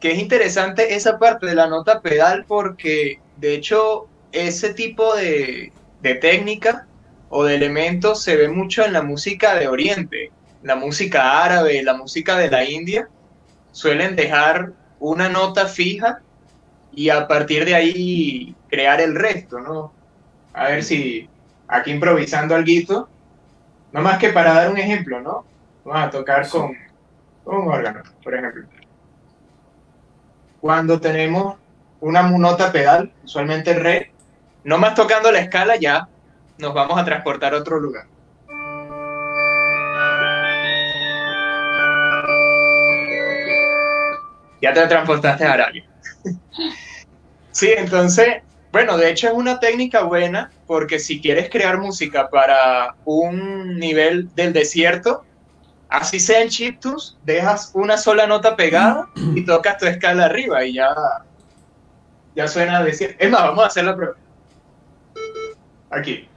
que 0.00 0.12
es 0.12 0.18
interesante 0.18 0.94
esa 0.94 1.18
parte 1.18 1.46
de 1.46 1.54
la 1.54 1.66
nota 1.66 2.00
pedal 2.00 2.44
porque, 2.46 3.20
de 3.36 3.54
hecho, 3.54 4.08
ese 4.32 4.72
tipo 4.72 5.14
de, 5.14 5.72
de 6.00 6.14
técnica 6.14 6.86
o 7.28 7.44
de 7.44 7.56
elementos 7.56 8.22
se 8.22 8.36
ve 8.36 8.48
mucho 8.48 8.84
en 8.84 8.94
la 8.94 9.02
música 9.02 9.54
de 9.56 9.68
Oriente, 9.68 10.32
la 10.62 10.76
música 10.76 11.44
árabe, 11.44 11.82
la 11.82 11.94
música 11.94 12.38
de 12.38 12.50
la 12.50 12.64
India, 12.64 13.08
suelen 13.72 14.16
dejar 14.16 14.72
una 14.98 15.28
nota 15.28 15.66
fija 15.66 16.22
y 16.92 17.10
a 17.10 17.28
partir 17.28 17.64
de 17.64 17.74
ahí 17.74 18.56
crear 18.68 19.00
el 19.00 19.14
resto, 19.14 19.60
¿no? 19.60 19.92
A 20.52 20.68
ver 20.68 20.82
si 20.82 21.28
aquí 21.68 21.92
improvisando 21.92 22.54
algo, 22.54 23.08
no 23.92 24.02
más 24.02 24.18
que 24.18 24.30
para 24.30 24.54
dar 24.54 24.70
un 24.70 24.78
ejemplo, 24.78 25.20
¿no? 25.20 25.49
Vamos 25.84 26.08
a 26.08 26.10
tocar 26.10 26.48
con, 26.48 26.76
un 27.44 27.68
órgano, 27.68 28.02
por 28.22 28.34
ejemplo. 28.34 28.66
Cuando 30.60 31.00
tenemos 31.00 31.56
una 32.00 32.22
nota 32.22 32.70
pedal, 32.70 33.12
usualmente 33.24 33.74
re, 33.74 34.12
no 34.64 34.78
más 34.78 34.94
tocando 34.94 35.32
la 35.32 35.40
escala 35.40 35.76
ya 35.76 36.08
nos 36.58 36.74
vamos 36.74 36.98
a 36.98 37.04
transportar 37.04 37.54
a 37.54 37.58
otro 37.58 37.80
lugar. 37.80 38.04
Ya 44.60 44.74
te 44.74 44.86
transportaste 44.86 45.44
a 45.44 45.52
Arabia. 45.54 45.88
sí, 47.50 47.72
entonces, 47.74 48.42
bueno, 48.72 48.98
de 48.98 49.10
hecho 49.10 49.28
es 49.28 49.32
una 49.32 49.58
técnica 49.58 50.02
buena 50.02 50.50
porque 50.66 50.98
si 50.98 51.22
quieres 51.22 51.48
crear 51.48 51.78
música 51.78 52.28
para 52.28 52.94
un 53.06 53.78
nivel 53.78 54.34
del 54.34 54.52
desierto, 54.52 55.24
así 55.90 56.20
sea 56.20 56.40
en 56.40 56.48
chiptune, 56.48 57.02
dejas 57.24 57.72
una 57.74 57.98
sola 57.98 58.26
nota 58.26 58.56
pegada 58.56 59.08
y 59.34 59.44
tocas 59.46 59.78
tu 59.78 59.86
escala 59.86 60.26
arriba 60.26 60.64
y 60.64 60.74
ya, 60.74 60.94
ya 62.34 62.48
suena 62.48 62.78
a 62.78 62.84
decir. 62.84 63.16
Es 63.18 63.30
más, 63.30 63.42
vamos 63.42 63.64
a 63.64 63.66
hacer 63.66 63.84
la 63.84 63.96
prueba. 63.96 64.14
Aquí. 65.90 66.28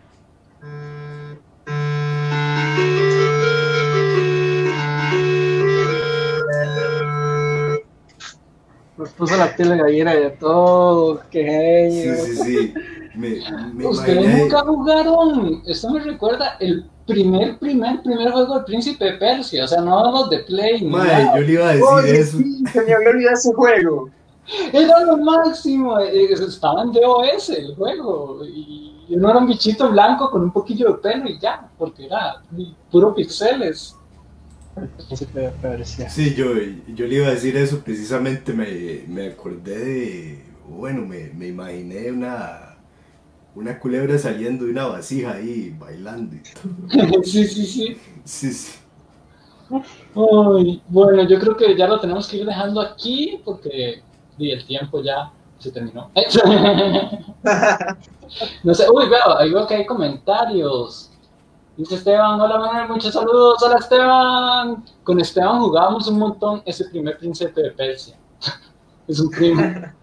Nos 8.98 9.10
puso 9.10 9.36
la 9.36 9.56
piel 9.56 9.70
de 9.70 9.78
gallina 9.78 10.16
de 10.16 10.30
todo, 10.32 11.22
qué 11.30 11.44
genio. 11.44 12.16
Sí, 12.16 12.36
sí, 12.36 12.44
sí. 12.44 12.74
Me, 13.16 13.44
me 13.74 13.86
Ustedes 13.86 14.40
nunca 14.40 14.62
jugaron, 14.62 15.62
esto 15.68 15.90
me 15.92 16.00
recuerda 16.00 16.58
el 16.60 16.90
primer, 17.06 17.58
primer, 17.60 18.02
primer 18.02 18.32
juego 18.32 18.56
del 18.56 18.66
Príncipe 18.66 19.06
de 19.06 19.14
Persia, 19.14 19.66
o 19.66 19.68
sea, 19.68 19.82
no 19.82 20.00
hablamos 20.00 20.30
de 20.30 20.40
Play. 20.40 20.84
Madre, 20.84 21.30
yo 21.36 21.42
le 21.42 21.52
iba 21.54 21.70
a 21.70 21.74
decir 21.74 22.16
eso. 22.16 22.38
Sí, 22.38 22.64
se 22.72 22.82
me 22.82 22.94
había 22.94 23.10
olvidado 23.10 23.36
ese 23.36 23.54
juego. 23.54 24.10
Era 24.74 25.06
lo 25.06 25.18
máximo, 25.18 26.00
eh, 26.00 26.34
estaba 26.34 26.84
en 26.84 26.92
DOS 26.92 27.50
el 27.50 27.76
juego, 27.76 28.46
y 28.46 28.94
uno 29.10 29.30
era 29.30 29.40
un 29.40 29.48
bichito 29.48 29.90
blanco 29.90 30.30
con 30.30 30.44
un 30.44 30.52
poquillo 30.52 30.94
de 30.94 30.98
pelo 31.00 31.30
y 31.30 31.40
ya, 31.40 31.70
porque 31.78 32.06
era 32.06 32.42
puro 32.92 33.16
pixeles. 33.16 33.96
Sí, 36.10 36.34
yo, 36.34 36.48
yo 36.96 37.06
le 37.06 37.16
iba 37.16 37.28
a 37.28 37.32
decir 37.32 37.56
eso, 37.56 37.80
precisamente 37.80 38.54
me, 38.54 39.04
me 39.08 39.28
acordé 39.28 39.78
de, 39.78 40.46
bueno, 40.68 41.06
me, 41.06 41.30
me, 41.30 41.48
imaginé 41.48 42.12
una, 42.12 42.73
una 43.56 43.80
culebra 43.80 44.18
saliendo 44.18 44.66
de 44.66 44.72
una 44.72 44.88
vasija 44.88 45.34
ahí 45.34 45.76
bailando. 45.78 46.36
sí, 47.24 47.46
sí, 47.46 47.66
sí. 47.66 47.98
Sí, 48.24 48.52
sí. 48.52 48.80
bueno, 50.14 51.28
yo 51.28 51.40
creo 51.40 51.56
que 51.56 51.76
ya 51.76 51.88
lo 51.88 52.00
tenemos 52.00 52.28
que 52.28 52.38
ir 52.38 52.46
dejando 52.46 52.82
aquí 52.82 53.42
porque 53.44 54.02
el 54.40 54.66
tiempo 54.66 55.02
ya 55.02 55.32
se 55.60 55.72
terminó. 55.72 56.10
no 58.64 58.74
sé, 58.74 58.90
uy, 58.90 59.10
veo, 59.10 59.38
ahí 59.38 59.52
veo 59.52 59.68
que 59.68 59.76
hay 59.76 59.86
comentarios. 59.86 61.12
Dice 61.78 61.96
Esteban, 61.96 62.40
hola 62.40 62.60
Manuel, 62.60 62.90
muchos 62.90 63.14
saludos, 63.14 63.62
hola 63.64 63.78
Esteban. 63.80 64.86
Con 65.04 65.20
Esteban 65.20 65.60
jugábamos 65.60 66.08
un 66.08 66.20
montón 66.20 66.62
ese 66.66 66.86
primer 66.86 67.18
príncipe 67.18 67.62
de 67.62 67.72
Persia. 67.72 68.16
es 69.08 69.20
un 69.20 69.30
crimen. 69.30 69.94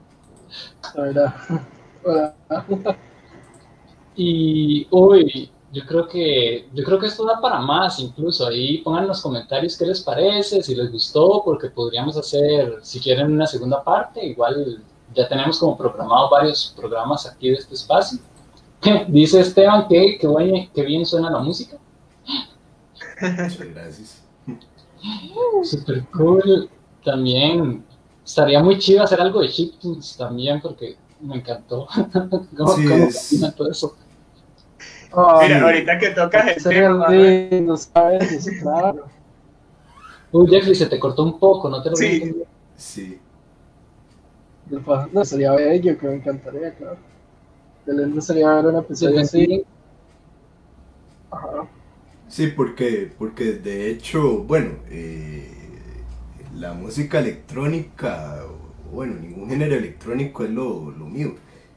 Hola. 0.97 1.35
Y 4.23 4.87
hoy, 4.91 5.51
yo 5.73 5.87
creo 5.87 6.07
que 6.07 6.69
yo 6.75 6.85
creo 6.85 6.99
que 6.99 7.07
esto 7.07 7.25
da 7.25 7.41
para 7.41 7.59
más 7.59 7.99
incluso. 8.01 8.47
Ahí 8.47 8.79
pongan 8.79 9.05
en 9.05 9.09
los 9.09 9.23
comentarios 9.23 9.79
qué 9.79 9.87
les 9.87 10.03
parece, 10.03 10.63
si 10.63 10.75
les 10.75 10.93
gustó, 10.93 11.41
porque 11.43 11.71
podríamos 11.71 12.19
hacer, 12.19 12.81
si 12.83 13.01
quieren, 13.01 13.33
una 13.33 13.47
segunda 13.47 13.83
parte. 13.83 14.27
Igual 14.27 14.85
ya 15.15 15.27
tenemos 15.27 15.59
como 15.59 15.75
programado 15.75 16.29
varios 16.29 16.75
programas 16.77 17.27
aquí 17.27 17.49
de 17.49 17.55
este 17.55 17.73
espacio. 17.73 18.19
Dice 19.09 19.41
Esteban 19.41 19.89
que, 19.89 20.19
que, 20.19 20.83
bien 20.83 21.07
suena 21.07 21.31
la 21.31 21.39
música. 21.39 21.79
Muchas 23.23 23.59
gracias. 23.59 24.23
Super 25.63 26.05
cool. 26.11 26.69
También 27.03 27.83
estaría 28.23 28.63
muy 28.63 28.79
chido 28.79 29.03
hacer 29.03 29.19
algo 29.19 29.41
de 29.41 29.49
chiptunes 29.49 30.15
también 30.19 30.61
porque 30.61 30.99
me 31.21 31.37
encantó. 31.37 31.89
¿Cómo, 32.57 33.11
sí, 33.11 33.41
todo 33.57 33.71
eso? 33.71 33.97
Mira, 35.17 35.63
ahorita 35.63 35.99
que 35.99 36.11
tocas 36.11 36.57
el 36.57 36.63
tema. 36.63 37.09
Lindo, 37.09 37.77
¿sabes? 37.77 38.49
Claro. 38.61 39.07
Uy, 40.33 40.49
Jeffrey, 40.49 40.75
se 40.75 40.87
te 40.87 40.99
cortó 40.99 41.25
un 41.25 41.39
poco, 41.39 41.69
¿no 41.69 41.83
te 41.83 41.91
lo 41.91 41.97
Sí. 41.97 42.35
Sí. 42.77 43.21
No, 45.13 45.25
sería 45.25 45.53
bello, 45.53 45.99
que 45.99 46.07
me 46.07 46.15
encantaría, 46.15 46.73
claro. 46.75 46.99
De 47.85 47.95
lindo 47.95 48.21
sería 48.21 48.55
ver 48.55 48.67
una 48.67 48.79
episodio 48.81 49.21
así. 49.21 49.65
Ajá. 51.31 51.69
Sí, 52.29 52.47
porque, 52.49 53.11
porque 53.19 53.55
de 53.55 53.91
hecho, 53.91 54.45
bueno, 54.45 54.71
eh, 54.89 55.51
la 56.55 56.73
música 56.75 57.19
electrónica, 57.19 58.45
bueno, 58.93 59.15
ningún 59.15 59.49
género 59.49 59.75
electrónico 59.75 60.45
es 60.45 60.51
lo, 60.51 60.93
lo 60.93 61.07
mío. 61.07 61.35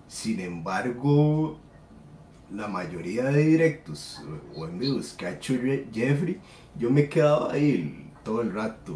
Sin 0.08 0.40
embargo, 0.40 1.58
la 2.54 2.68
mayoría 2.68 3.24
de 3.26 3.44
directos 3.44 4.22
o 4.56 4.66
en 4.66 4.78
vivos 4.78 5.14
que 5.14 5.26
ha 5.26 5.32
hecho 5.32 5.54
Jeffrey, 5.92 6.40
yo 6.78 6.90
me 6.90 7.02
he 7.02 7.10
quedado 7.10 7.50
ahí 7.50 8.12
todo 8.24 8.42
el 8.42 8.54
rato 8.54 8.94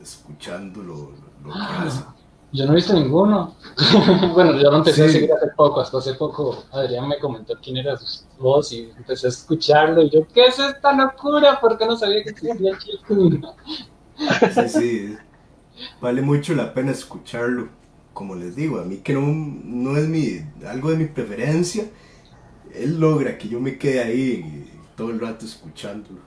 escuchando 0.00 0.82
lo, 0.82 1.12
lo 1.44 1.52
que 1.52 1.58
ah. 1.58 1.84
hace. 1.86 2.04
Yo 2.54 2.66
no 2.66 2.72
he 2.72 2.76
visto 2.76 2.92
ninguno. 2.92 3.56
bueno, 4.34 4.52
yo 4.60 4.70
lo 4.70 4.76
empecé 4.78 5.06
a 5.06 5.08
seguir 5.08 5.32
hace 5.32 5.48
poco, 5.56 5.80
hasta 5.80 5.98
hace 5.98 6.14
poco 6.14 6.64
Adrián 6.70 7.08
me 7.08 7.18
comentó 7.18 7.54
quién 7.62 7.78
era 7.78 7.96
su 7.96 8.24
voz 8.38 8.72
y 8.72 8.90
empecé 8.96 9.26
a 9.26 9.30
escucharlo 9.30 10.02
y 10.02 10.10
yo, 10.10 10.26
¿qué 10.28 10.46
es 10.46 10.58
esta 10.58 10.92
locura? 10.92 11.58
Porque 11.60 11.86
no 11.86 11.96
sabía 11.96 12.22
que 12.22 12.30
existía 12.30 12.78
Chico. 12.78 13.30
sí, 14.52 14.68
sí, 14.68 15.16
vale 16.00 16.20
mucho 16.20 16.54
la 16.54 16.74
pena 16.74 16.92
escucharlo. 16.92 17.68
Como 18.12 18.34
les 18.34 18.54
digo, 18.54 18.78
a 18.78 18.84
mí 18.84 18.98
que 18.98 19.14
no, 19.14 19.22
no 19.22 19.96
es 19.96 20.06
mi, 20.06 20.44
algo 20.68 20.90
de 20.90 20.98
mi 20.98 21.06
preferencia, 21.06 21.86
él 22.74 22.98
logra 22.98 23.36
que 23.38 23.48
yo 23.48 23.60
me 23.60 23.78
quede 23.78 24.00
ahí 24.00 24.70
todo 24.96 25.10
el 25.10 25.20
rato 25.20 25.44
escuchándolo. 25.44 26.20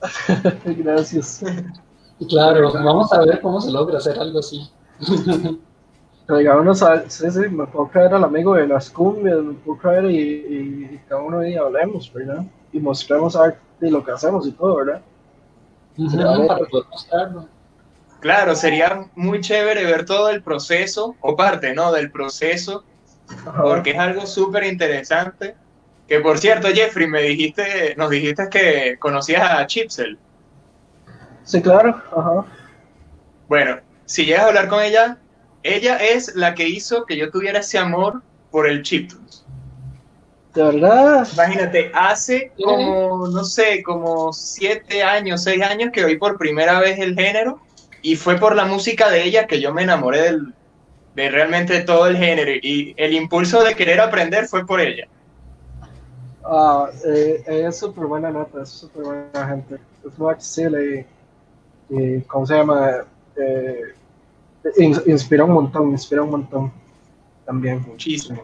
Gracias. 0.64 1.42
Claro, 2.28 2.72
vamos 2.72 3.12
a 3.12 3.24
ver 3.24 3.40
cómo 3.40 3.60
se 3.60 3.70
logra 3.70 3.98
hacer 3.98 4.18
algo 4.18 4.38
así. 4.38 4.68
Pero 6.26 6.38
digamos, 6.38 6.82
sí, 7.08 7.30
sí, 7.30 7.40
me 7.50 7.66
puedo 7.66 7.88
caer 7.88 8.14
al 8.14 8.24
amigo 8.24 8.54
de 8.54 8.66
las 8.66 8.88
cumbias, 8.88 9.42
me 9.42 9.52
puedo 9.54 9.78
caer 9.78 10.06
y, 10.06 10.18
y, 10.18 11.00
cada 11.06 11.20
uno 11.22 11.40
ahí 11.40 11.54
hablemos, 11.54 12.10
¿verdad? 12.14 12.46
Y 12.72 12.78
mostremos 12.78 13.36
arte 13.36 13.58
de 13.80 13.90
lo 13.90 14.02
que 14.02 14.12
hacemos 14.12 14.46
y 14.46 14.52
todo, 14.52 14.76
¿verdad? 14.76 15.02
Claro, 18.20 18.54
sería 18.54 19.06
muy 19.14 19.42
chévere 19.42 19.84
ver 19.84 20.06
todo 20.06 20.30
el 20.30 20.42
proceso, 20.42 21.14
o 21.20 21.36
parte, 21.36 21.74
¿no? 21.74 21.92
Del 21.92 22.10
proceso, 22.10 22.84
porque 23.60 23.90
es 23.90 23.98
algo 23.98 24.26
súper 24.26 24.64
interesante. 24.64 25.54
Que 26.08 26.20
por 26.20 26.38
cierto, 26.38 26.68
Jeffrey, 26.68 27.06
me 27.06 27.22
dijiste, 27.22 27.94
nos 27.96 28.10
dijiste 28.10 28.48
que 28.50 28.96
conocías 28.98 29.50
a 29.50 29.66
Chipsel. 29.66 30.18
Sí, 31.44 31.62
claro, 31.62 32.02
ajá. 32.16 32.46
Bueno, 33.48 33.78
si 34.06 34.24
llegas 34.24 34.44
a 34.44 34.48
hablar 34.48 34.68
con 34.68 34.82
ella, 34.82 35.18
ella 35.62 35.96
es 35.96 36.34
la 36.34 36.54
que 36.54 36.68
hizo 36.68 37.04
que 37.04 37.16
yo 37.16 37.30
tuviera 37.30 37.60
ese 37.60 37.78
amor 37.78 38.22
por 38.50 38.68
el 38.68 38.82
chiptunes. 38.82 39.44
¿De 40.54 40.62
verdad? 40.62 41.26
Imagínate, 41.32 41.90
hace 41.94 42.52
como, 42.62 43.26
no 43.26 43.44
sé, 43.44 43.82
como 43.82 44.32
siete 44.32 45.02
años, 45.02 45.42
seis 45.42 45.60
años 45.62 45.90
que 45.92 46.04
oí 46.04 46.16
por 46.16 46.38
primera 46.38 46.78
vez 46.78 46.98
el 47.00 47.16
género 47.16 47.60
y 48.02 48.14
fue 48.14 48.38
por 48.38 48.54
la 48.54 48.64
música 48.64 49.10
de 49.10 49.24
ella 49.24 49.46
que 49.46 49.60
yo 49.60 49.74
me 49.74 49.82
enamoré 49.82 50.22
del, 50.22 50.54
de 51.16 51.30
realmente 51.30 51.80
todo 51.80 52.06
el 52.06 52.16
género 52.16 52.52
y 52.52 52.94
el 52.96 53.14
impulso 53.14 53.64
de 53.64 53.74
querer 53.74 54.00
aprender 54.00 54.46
fue 54.46 54.64
por 54.64 54.80
ella. 54.80 55.08
Ah, 56.46 56.90
eh, 57.06 57.42
es 57.46 57.78
súper 57.78 58.06
buena 58.06 58.30
nota, 58.30 58.62
es 58.62 58.68
súper 58.68 59.02
buena 59.02 59.48
gente. 59.48 59.78
Es 60.06 60.18
muy 60.18 60.30
accesible 60.30 61.06
y, 61.88 61.96
y, 61.96 62.20
¿cómo 62.22 62.46
se 62.46 62.54
llama? 62.54 63.04
Eh, 63.36 63.94
inspira 65.06 65.44
un 65.44 65.52
montón, 65.52 65.90
inspira 65.90 66.22
un 66.22 66.30
montón 66.30 66.72
también. 67.46 67.84
Muchísimo. 67.88 68.42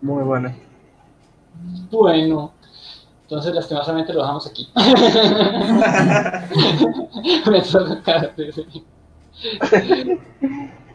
Muy 0.00 0.22
bueno. 0.24 0.54
Bueno, 1.90 2.52
entonces 3.22 3.54
lastimosamente 3.54 4.12
lo 4.12 4.20
dejamos 4.20 4.46
aquí. 4.46 4.68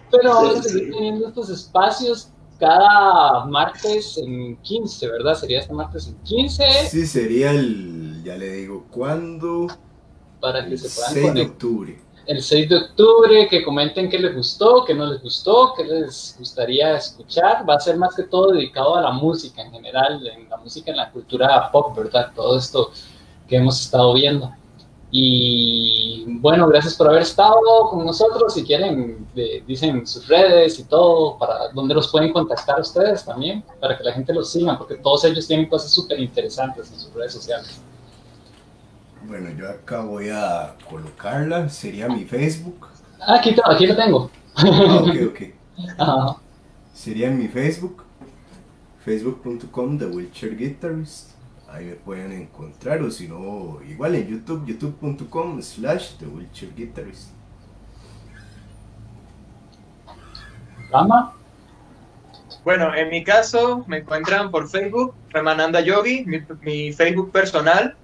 Pero 0.10 0.34
vamos 0.34 0.60
a 0.60 0.64
seguir 0.64 0.92
teniendo 0.92 1.28
estos 1.28 1.50
espacios 1.50 2.32
cada 2.60 3.46
martes 3.46 4.18
en 4.18 4.58
15, 4.58 5.08
¿verdad? 5.08 5.36
Sería 5.36 5.60
este 5.60 5.74
martes 5.74 6.08
en 6.08 6.16
15. 6.24 6.64
Sí, 6.90 7.06
sería 7.06 7.52
el, 7.52 8.24
ya 8.24 8.36
le 8.36 8.52
digo, 8.52 8.86
¿cuándo? 8.92 9.68
Para 10.40 10.68
que 10.68 10.78
se 10.78 10.90
puedan 10.90 11.14
6 11.14 11.34
de 11.34 11.42
octubre 11.42 12.08
el 12.28 12.42
6 12.42 12.70
de 12.70 12.76
octubre, 12.76 13.48
que 13.48 13.64
comenten 13.64 14.10
qué 14.10 14.20
les 14.20 14.36
gustó, 14.36 14.84
qué 14.86 14.94
no 14.94 15.06
les 15.06 15.22
gustó, 15.22 15.74
qué 15.76 15.86
les 15.86 16.36
gustaría 16.38 16.98
escuchar. 16.98 17.68
Va 17.68 17.76
a 17.76 17.80
ser 17.80 17.98
más 17.98 18.14
que 18.16 18.24
todo 18.24 18.52
dedicado 18.52 18.98
a 18.98 19.02
la 19.02 19.12
música 19.12 19.62
en 19.62 19.72
general, 19.72 20.28
en 20.28 20.50
la 20.50 20.58
música, 20.58 20.92
en 20.92 20.98
la 20.98 21.10
cultura 21.10 21.72
pop, 21.72 21.96
¿verdad? 21.96 22.32
Todo 22.36 22.58
esto 22.58 22.92
que 23.48 23.56
hemos 23.56 23.82
estado 23.82 24.14
viendo. 24.14 24.52
Y 25.10 26.26
bueno, 26.28 26.68
gracias 26.68 26.96
por 26.96 27.08
haber 27.08 27.22
estado 27.22 27.56
con 27.90 28.06
nosotros. 28.06 28.54
Si 28.54 28.64
quieren, 28.64 29.26
dicen 29.66 30.06
sus 30.06 30.28
redes 30.28 30.80
y 30.80 30.84
todo, 30.84 31.38
para 31.38 31.70
donde 31.70 31.94
los 31.94 32.12
pueden 32.12 32.34
contactar 32.34 32.82
ustedes 32.82 33.24
también, 33.24 33.64
para 33.80 33.98
que 33.98 34.04
la 34.04 34.14
gente 34.14 34.34
los 34.34 34.52
siga, 34.52 34.78
porque 34.78 34.96
todos 34.96 35.24
ellos 35.24 35.48
tienen 35.48 35.68
cosas 35.70 35.92
súper 35.92 36.20
interesantes 36.20 36.92
en 36.92 37.00
sus 37.00 37.14
redes 37.14 37.34
sociales. 37.34 37.82
Bueno, 39.26 39.50
yo 39.58 39.70
acá 39.70 40.02
voy 40.02 40.30
a 40.30 40.76
colocarla, 40.90 41.70
sería 41.70 42.08
mi 42.08 42.26
Facebook. 42.26 42.88
Ah, 43.20 43.36
aquí, 43.36 43.56
aquí 43.66 43.88
lo 43.88 43.96
tengo. 43.96 44.32
Ah, 44.56 45.04
ok, 45.04 45.16
ok. 45.30 46.38
Sería 46.94 47.28
en 47.28 47.38
mi 47.38 47.48
Facebook, 47.48 48.04
facebook.com 49.06 50.00
The 50.00 50.08
Wheelchair 50.08 50.58
Guitarist 50.58 51.37
ahí 51.78 51.86
me 51.86 51.96
pueden 51.96 52.32
encontrar 52.32 53.02
o 53.02 53.12
si 53.12 53.28
no, 53.28 53.80
igual 53.88 54.16
en 54.16 54.28
YouTube, 54.28 54.66
youtube.com 54.66 55.62
slash 55.62 56.16
The 56.18 56.26
Wheelchair 56.26 56.74
Guitarist. 56.76 57.30
¿Rama? 60.92 61.34
Bueno, 62.64 62.94
en 62.96 63.10
mi 63.10 63.24
caso 63.24 63.86
me 63.88 63.98
encuentran 63.98 64.52
por 64.52 64.70
Facebook, 64.70 65.14
Remananda 65.30 65.82
Yogi, 65.82 66.26
mi, 66.62 66.92
Facebook 66.94 67.32
personal. 67.32 67.96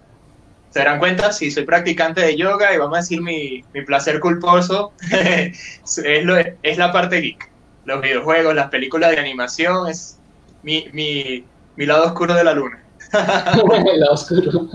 Se 0.69 0.79
darán 0.79 0.99
cuenta 0.99 1.31
si 1.31 1.51
soy 1.51 1.65
practicante 1.65 2.21
de 2.21 2.35
yoga 2.35 2.73
y 2.73 2.77
vamos 2.77 2.97
a 2.97 3.01
decir 3.01 3.21
mi, 3.21 3.63
mi 3.73 3.83
placer 3.83 4.19
culposo 4.19 4.93
es, 5.11 6.23
lo, 6.23 6.35
es 6.37 6.77
la 6.77 6.91
parte 6.91 7.17
geek. 7.17 7.49
Los 7.85 8.01
videojuegos, 8.01 8.55
las 8.55 8.69
películas 8.69 9.11
de 9.11 9.19
animación, 9.19 9.87
es 9.87 10.19
mi, 10.63 10.89
mi, 10.93 11.45
mi 11.75 11.85
lado 11.85 12.05
oscuro 12.05 12.33
de 12.33 12.43
la 12.43 12.53
luna. 12.53 12.82
el 13.93 14.03
oscuro. 14.09 14.69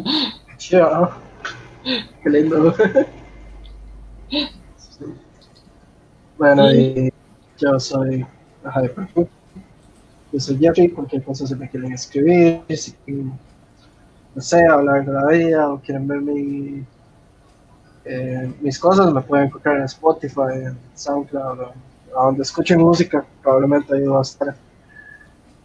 Qué 2.22 2.30
lindo. 2.30 2.74
Bueno, 6.36 6.72
y 6.72 7.12
yo 7.58 7.80
soy 7.80 8.24
Ajá, 8.64 8.82
de 8.82 9.28
Yo 10.32 10.40
soy 10.40 10.58
Jeffrey, 10.58 10.90
cualquier 10.90 11.22
cosa 11.22 11.46
se 11.46 11.56
me 11.56 11.68
quieren 11.70 11.92
escribir, 11.92 12.62
si 12.68 12.94
no 13.06 14.42
sé, 14.42 14.64
hablar 14.66 15.06
de 15.06 15.12
la 15.12 15.26
vida 15.26 15.72
o 15.72 15.80
quieren 15.80 16.06
ver 16.06 16.20
mi, 16.20 16.84
eh, 18.04 18.52
mis 18.60 18.78
cosas, 18.78 19.12
me 19.12 19.22
pueden 19.22 19.46
encontrar 19.46 19.78
en 19.78 19.84
Spotify, 19.84 20.64
en 20.66 20.78
SoundCloud, 20.94 21.60
o, 21.60 22.24
donde 22.24 22.42
escuchen 22.42 22.80
música, 22.80 23.24
probablemente 23.42 23.94
ahí 23.94 24.04
va 24.04 24.18
a 24.18 24.22
estar. 24.22 24.54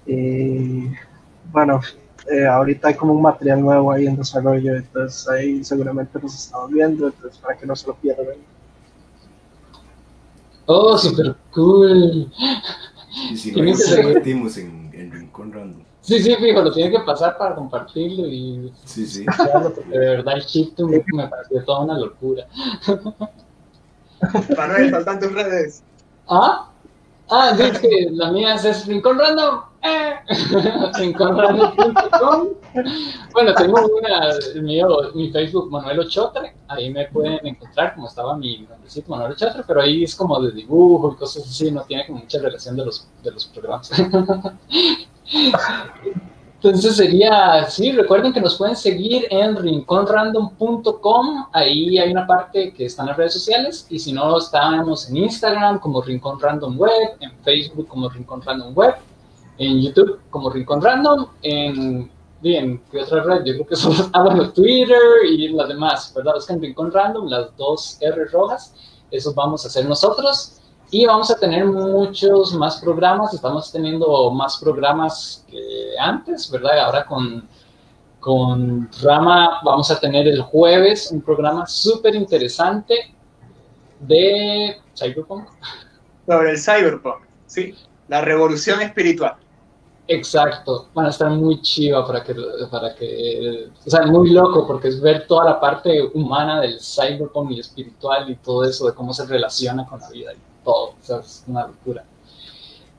Y 0.05 0.91
bueno, 1.51 1.81
eh, 2.31 2.47
ahorita 2.47 2.89
hay 2.89 2.93
como 2.95 3.13
un 3.13 3.21
material 3.21 3.61
nuevo 3.61 3.91
ahí 3.91 4.07
en 4.07 4.15
desarrollo, 4.15 4.75
entonces 4.75 5.27
ahí 5.29 5.63
seguramente 5.63 6.19
nos 6.21 6.33
estamos 6.33 6.71
viendo, 6.71 7.07
entonces 7.07 7.39
para 7.39 7.57
que 7.57 7.65
no 7.65 7.75
se 7.75 7.87
lo 7.87 7.95
pierdan. 7.95 8.37
Oh, 10.65 10.97
super 10.97 11.35
cool. 11.51 12.31
Y 13.31 13.37
si 13.37 13.51
no, 13.55 13.63
nos 13.63 13.83
convertimos 13.85 14.57
en, 14.57 14.89
en 14.93 15.11
Rincón 15.11 15.51
Random. 15.51 15.83
Sí, 16.03 16.21
sí, 16.21 16.35
fijo, 16.35 16.61
lo 16.61 16.71
tiene 16.71 16.91
que 16.91 16.99
pasar 16.99 17.37
para 17.37 17.55
compartirlo 17.55 18.27
y... 18.27 18.73
Sí, 18.83 19.05
sí. 19.07 19.25
de 19.89 19.97
verdad 19.97 20.35
el 20.35 20.45
chip 20.45 20.77
me 20.79 21.27
pareció 21.29 21.63
toda 21.63 21.79
una 21.79 21.97
locura. 21.97 22.45
Manuel, 24.57 24.91
faltan 24.91 25.19
tus 25.21 25.31
redes. 25.31 25.83
¿Ah? 26.27 26.69
Ah, 27.29 27.53
dice 27.53 28.09
la 28.11 28.31
mía 28.31 28.55
es 28.55 28.85
Rincón 28.85 29.17
Random. 29.17 29.61
Rinconrandom.com. 30.97 32.47
Bueno, 33.33 33.53
tengo 33.55 33.85
una, 33.99 34.31
mi, 35.13 35.29
Facebook 35.31 35.69
Manuel 35.69 35.99
Ochotre. 35.99 36.55
Ahí 36.67 36.89
me 36.89 37.05
pueden 37.07 37.45
encontrar, 37.45 37.93
como 37.95 38.07
estaba 38.07 38.37
mi 38.37 38.59
nombrecito 38.69 39.11
Manuel 39.11 39.33
Ochotre, 39.33 39.63
pero 39.67 39.81
ahí 39.81 40.03
es 40.03 40.15
como 40.15 40.39
de 40.41 40.51
dibujo 40.51 41.13
y 41.13 41.15
cosas 41.17 41.43
así, 41.45 41.69
no 41.71 41.81
tiene 41.83 42.07
como 42.07 42.19
mucha 42.19 42.39
relación 42.39 42.77
de 42.77 42.85
los, 42.85 43.07
de 43.21 43.31
los 43.31 43.45
programas. 43.47 43.91
Entonces 46.63 46.95
sería, 46.95 47.65
sí, 47.65 47.91
recuerden 47.91 48.31
que 48.31 48.39
nos 48.39 48.57
pueden 48.57 48.77
seguir 48.77 49.27
en 49.29 49.57
rinconrandom.com, 49.57 51.47
ahí 51.51 51.97
hay 51.99 52.09
una 52.09 52.25
parte 52.25 52.73
que 52.73 52.85
está 52.85 53.01
en 53.01 53.09
las 53.09 53.17
redes 53.17 53.33
sociales, 53.33 53.85
y 53.89 53.99
si 53.99 54.13
no, 54.13 54.37
estamos 54.37 55.09
en 55.09 55.17
Instagram 55.17 55.79
como 55.79 56.01
Rincón 56.01 56.39
Random 56.39 56.79
Web, 56.79 57.17
en 57.19 57.33
Facebook 57.43 57.89
como 57.89 58.07
Rincón 58.07 58.41
Random 58.41 58.73
Web, 58.73 58.95
en 59.57 59.81
YouTube 59.81 60.19
como 60.29 60.49
Rincón 60.49 60.81
Random, 60.81 61.27
en, 61.41 62.11
bien, 62.41 62.81
¿qué 62.91 63.01
otra 63.01 63.23
red? 63.23 63.43
Yo 63.45 63.53
creo 63.53 63.67
que 63.67 63.75
son, 63.75 63.93
ah, 64.13 64.51
Twitter 64.53 64.97
y 65.29 65.49
las 65.49 65.67
demás, 65.67 66.13
¿verdad? 66.15 66.35
en 66.49 66.61
Rincón 66.61 66.91
Random, 66.91 67.27
las 67.27 67.55
dos 67.57 67.97
R 68.01 68.25
rojas, 68.25 68.75
esos 69.11 69.33
vamos 69.33 69.63
a 69.65 69.67
hacer 69.67 69.85
nosotros. 69.85 70.59
Y 70.91 71.07
vamos 71.07 71.31
a 71.31 71.39
tener 71.39 71.65
muchos 71.65 72.53
más 72.53 72.79
programas, 72.79 73.33
estamos 73.33 73.71
teniendo 73.71 74.29
más 74.29 74.57
programas 74.57 75.43
que 75.49 75.59
antes, 75.99 76.51
¿verdad? 76.51 76.81
Ahora 76.81 77.03
con, 77.05 77.47
con 78.19 78.87
Rama 79.01 79.59
vamos 79.63 79.89
a 79.89 79.99
tener 79.99 80.27
el 80.27 80.43
jueves 80.43 81.09
un 81.11 81.21
programa 81.21 81.65
súper 81.65 82.13
interesante 82.13 83.15
de 84.01 84.77
Cyberpunk. 84.95 85.47
Sobre 86.27 86.51
el 86.51 86.59
Cyberpunk, 86.59 87.23
sí, 87.47 87.75
la 88.07 88.21
revolución 88.21 88.79
espiritual. 88.81 89.35
Exacto, 90.05 90.89
van 90.93 91.05
a 91.05 91.09
estar 91.09 91.29
muy 91.29 91.61
chiva 91.61 92.05
para 92.05 92.21
que, 92.23 92.35
para 92.69 92.93
que, 92.93 93.69
o 93.85 93.89
sea, 93.89 94.05
muy 94.05 94.31
loco 94.31 94.67
porque 94.67 94.89
es 94.89 94.99
ver 94.99 95.25
toda 95.27 95.45
la 95.45 95.59
parte 95.61 96.11
humana 96.13 96.59
del 96.59 96.77
cyberpunk 96.81 97.51
y 97.51 97.61
espiritual 97.61 98.29
y 98.29 98.35
todo 98.35 98.65
eso, 98.65 98.85
de 98.85 98.93
cómo 98.93 99.13
se 99.13 99.25
relaciona 99.25 99.85
con 99.85 100.01
la 100.01 100.09
vida 100.09 100.33
todo, 100.63 100.89
o 100.89 100.95
sea, 100.99 101.19
es 101.19 101.45
una 101.47 101.67
locura. 101.67 102.03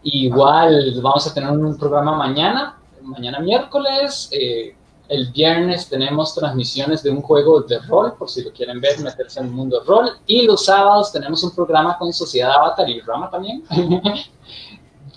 Igual 0.02 0.98
vamos 1.02 1.26
a 1.26 1.34
tener 1.34 1.50
un 1.50 1.76
programa 1.76 2.16
mañana, 2.16 2.78
mañana 3.02 3.38
miércoles, 3.38 4.30
eh, 4.32 4.74
el 5.08 5.30
viernes 5.30 5.88
tenemos 5.88 6.34
transmisiones 6.34 7.02
de 7.02 7.10
un 7.10 7.20
juego 7.20 7.60
de 7.60 7.80
rol, 7.80 8.14
por 8.18 8.30
si 8.30 8.42
lo 8.42 8.50
quieren 8.50 8.80
ver, 8.80 8.98
meterse 9.00 9.40
en 9.40 9.46
el 9.46 9.52
mundo 9.52 9.80
de 9.80 9.86
rol, 9.86 10.10
y 10.26 10.46
los 10.46 10.64
sábados 10.64 11.12
tenemos 11.12 11.42
un 11.44 11.54
programa 11.54 11.98
con 11.98 12.10
Sociedad 12.14 12.52
Avatar 12.52 12.88
y 12.88 13.00
Rama 13.00 13.28
también, 13.30 13.62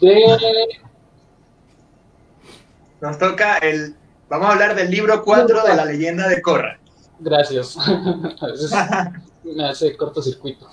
Nos 3.01 3.17
toca 3.17 3.57
el... 3.57 3.95
Vamos 4.29 4.47
a 4.47 4.51
hablar 4.53 4.75
del 4.75 4.91
libro 4.91 5.23
4 5.23 5.63
de 5.63 5.75
la 5.75 5.85
leyenda 5.91 6.27
de 6.27 6.41
Korra. 6.41 6.79
Gracias. 7.19 7.77
a 8.41 8.47
veces 8.47 8.71
me 9.43 9.65
hace 9.67 9.95
cortocircuito. 9.95 10.67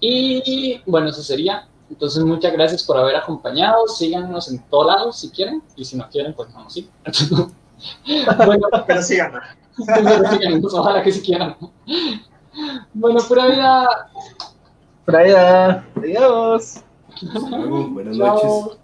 Y 0.00 0.80
bueno, 0.86 1.10
eso 1.10 1.22
sería. 1.22 1.68
Entonces, 1.90 2.24
muchas 2.24 2.52
gracias 2.52 2.82
por 2.82 2.96
haber 2.96 3.16
acompañado. 3.16 3.86
Síganos 3.86 4.50
en 4.50 4.62
todos 4.70 4.86
lados 4.86 5.20
si 5.20 5.30
quieren. 5.30 5.62
Y 5.76 5.84
si 5.84 5.96
no 5.96 6.08
quieren, 6.08 6.34
pues 6.34 6.50
no, 6.50 6.68
sí. 6.70 6.90
bueno, 8.46 8.68
pero 8.86 9.02
síganos. 9.02 9.42
pero 9.86 10.30
síganos, 10.30 10.74
ojalá 10.74 11.02
que 11.02 11.12
si 11.12 11.20
quieran. 11.20 11.56
Bueno, 12.94 13.20
pura 13.28 13.46
vida. 13.46 14.10
Pura 15.04 15.22
vida. 15.22 15.86
Adiós. 15.96 16.82
Buenas 17.92 18.16
noches. 18.16 18.78